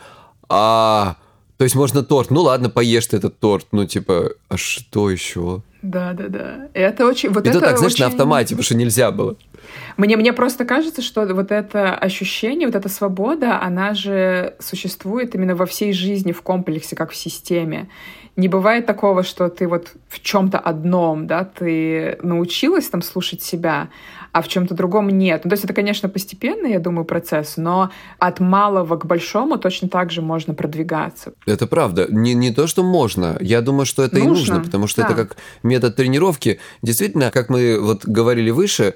а... 0.50 1.16
То 1.58 1.66
есть 1.66 1.76
можно 1.76 2.04
торт. 2.04 2.32
Ну 2.32 2.41
ладно, 2.41 2.70
поешь 2.70 3.08
ты 3.08 3.18
этот 3.18 3.39
торт. 3.39 3.68
Ну 3.72 3.86
типа, 3.86 4.32
а 4.50 4.58
что 4.58 5.10
еще? 5.10 5.62
Да, 5.82 6.14
да, 6.14 6.28
да. 6.28 6.68
Это 6.74 7.06
очень... 7.06 7.30
Вот 7.30 7.46
это 7.46 7.60
то 7.60 7.66
так, 7.66 7.78
знаешь, 7.78 7.94
очень... 7.94 8.06
на 8.06 8.10
автомате, 8.10 8.56
потому 8.56 8.64
что 8.64 8.76
нельзя 8.76 9.12
было. 9.12 9.36
Мне, 9.97 10.18
мне 10.18 10.34
просто 10.34 10.66
кажется, 10.66 11.01
что 11.01 11.26
вот 11.34 11.51
это 11.51 11.95
ощущение, 11.95 12.68
вот 12.68 12.76
эта 12.76 12.89
свобода, 12.89 13.61
она 13.61 13.93
же 13.93 14.55
существует 14.59 15.36
именно 15.36 15.55
во 15.55 15.66
всей 15.66 15.93
жизни 15.93 16.32
в 16.32 16.41
комплексе, 16.41 16.95
как 16.95 17.11
в 17.11 17.16
системе. 17.16 17.89
Не 18.36 18.47
бывает 18.47 18.88
такого, 18.88 19.22
что 19.24 19.47
ты 19.49 19.68
вот 19.68 19.93
в 20.09 20.20
чем-то 20.20 20.57
одном, 20.57 21.28
да, 21.28 21.43
ты 21.43 22.18
научилась 22.24 22.89
там 22.89 23.03
слушать 23.03 23.43
себя, 23.43 23.89
а 24.34 24.41
в 24.41 24.47
чем-то 24.47 24.74
другом 24.74 25.09
нет. 25.09 25.41
Ну, 25.43 25.49
то 25.49 25.53
есть 25.53 25.64
это, 25.64 25.74
конечно, 25.74 26.09
постепенный, 26.09 26.72
я 26.72 26.80
думаю, 26.80 27.05
процесс, 27.05 27.57
но 27.57 27.91
от 28.18 28.39
малого 28.39 28.97
к 28.97 29.05
большому 29.05 29.57
точно 29.57 29.88
так 29.88 30.11
же 30.11 30.24
можно 30.24 30.55
продвигаться. 30.55 31.34
Это 31.45 31.68
правда. 31.68 32.07
Не, 32.09 32.34
не 32.34 32.51
то, 32.51 32.66
что 32.66 32.82
можно. 32.82 33.38
Я 33.39 33.61
думаю, 33.61 33.86
что 33.86 34.03
это 34.03 34.16
нужно, 34.16 34.26
и 34.26 34.30
нужно, 34.30 34.59
потому 34.61 34.88
что 34.88 35.03
да. 35.03 35.09
это 35.09 35.16
как 35.16 35.38
метод 35.61 35.95
тренировки. 35.95 36.59
Действительно, 36.82 37.30
как 37.30 37.49
мы 37.49 37.80
вот 37.80 38.05
говорили 38.05 38.49
выше, 38.49 38.95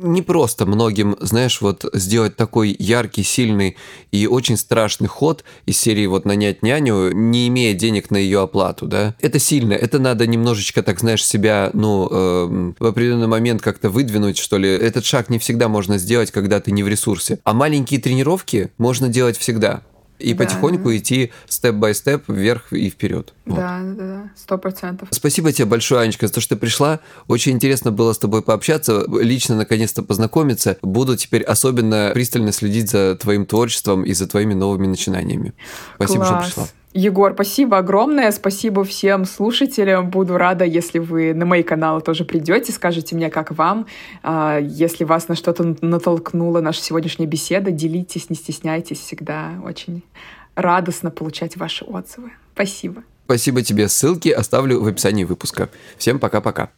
не 0.00 0.22
просто 0.22 0.66
многим, 0.66 1.16
знаешь, 1.20 1.60
вот 1.60 1.84
сделать 1.92 2.36
такой 2.36 2.74
яркий, 2.78 3.22
сильный 3.22 3.76
и 4.12 4.26
очень 4.26 4.56
страшный 4.56 5.08
ход 5.08 5.44
из 5.66 5.78
серии 5.78 6.06
вот 6.06 6.24
нанять 6.24 6.62
няню, 6.62 7.12
не 7.12 7.48
имея 7.48 7.74
денег 7.74 8.10
на 8.10 8.16
ее 8.16 8.40
оплату, 8.40 8.86
да. 8.86 9.14
Это 9.20 9.38
сильно, 9.38 9.72
это 9.72 9.98
надо 9.98 10.26
немножечко, 10.26 10.82
так 10.82 11.00
знаешь, 11.00 11.24
себя, 11.24 11.70
ну, 11.72 12.08
э, 12.10 12.72
в 12.78 12.86
определенный 12.86 13.26
момент 13.26 13.62
как-то 13.62 13.90
выдвинуть, 13.90 14.38
что 14.38 14.58
ли. 14.58 14.68
Этот 14.68 15.04
шаг 15.04 15.28
не 15.30 15.38
всегда 15.38 15.68
можно 15.68 15.98
сделать, 15.98 16.30
когда 16.30 16.60
ты 16.60 16.70
не 16.70 16.82
в 16.82 16.88
ресурсе. 16.88 17.38
А 17.44 17.52
маленькие 17.52 18.00
тренировки 18.00 18.70
можно 18.78 19.08
делать 19.08 19.36
всегда 19.36 19.82
и 20.18 20.34
да. 20.34 20.44
потихоньку 20.44 20.94
идти 20.94 21.32
степ-бай-степ 21.48 22.28
вверх 22.28 22.72
и 22.72 22.90
вперед. 22.90 23.34
Да, 23.46 23.80
вот. 23.80 23.96
да, 23.96 24.04
да, 24.04 24.30
сто 24.36 24.58
процентов. 24.58 25.08
Спасибо 25.10 25.52
тебе 25.52 25.66
большое, 25.66 26.02
Анечка, 26.02 26.26
за 26.26 26.32
то, 26.32 26.40
что 26.40 26.54
ты 26.54 26.60
пришла. 26.60 27.00
Очень 27.26 27.52
интересно 27.52 27.92
было 27.92 28.12
с 28.12 28.18
тобой 28.18 28.42
пообщаться, 28.42 29.04
лично 29.08 29.56
наконец-то 29.56 30.02
познакомиться. 30.02 30.76
Буду 30.82 31.16
теперь 31.16 31.42
особенно 31.42 32.10
пристально 32.14 32.52
следить 32.52 32.90
за 32.90 33.16
твоим 33.16 33.46
творчеством 33.46 34.04
и 34.04 34.12
за 34.12 34.26
твоими 34.26 34.54
новыми 34.54 34.86
начинаниями. 34.86 35.54
Спасибо, 35.96 36.26
Класс. 36.26 36.48
что 36.48 36.60
пришла. 36.62 36.77
Егор, 36.94 37.34
спасибо 37.34 37.78
огромное, 37.78 38.32
спасибо 38.32 38.82
всем 38.82 39.24
слушателям. 39.24 40.10
Буду 40.10 40.38
рада, 40.38 40.64
если 40.64 40.98
вы 40.98 41.34
на 41.34 41.44
мои 41.44 41.62
каналы 41.62 42.00
тоже 42.00 42.24
придете, 42.24 42.72
скажете 42.72 43.14
мне, 43.14 43.30
как 43.30 43.50
вам. 43.52 43.86
А, 44.22 44.58
если 44.58 45.04
вас 45.04 45.28
на 45.28 45.34
что-то 45.34 45.76
натолкнула 45.82 46.60
наша 46.60 46.82
сегодняшняя 46.82 47.26
беседа, 47.26 47.70
делитесь, 47.70 48.30
не 48.30 48.36
стесняйтесь. 48.36 49.00
Всегда 49.00 49.52
очень 49.64 50.02
радостно 50.54 51.10
получать 51.10 51.56
ваши 51.56 51.84
отзывы. 51.84 52.32
Спасибо. 52.54 53.02
Спасибо 53.26 53.62
тебе. 53.62 53.88
Ссылки 53.88 54.30
оставлю 54.30 54.80
в 54.80 54.86
описании 54.86 55.24
выпуска. 55.24 55.68
Всем 55.98 56.18
пока-пока. 56.18 56.70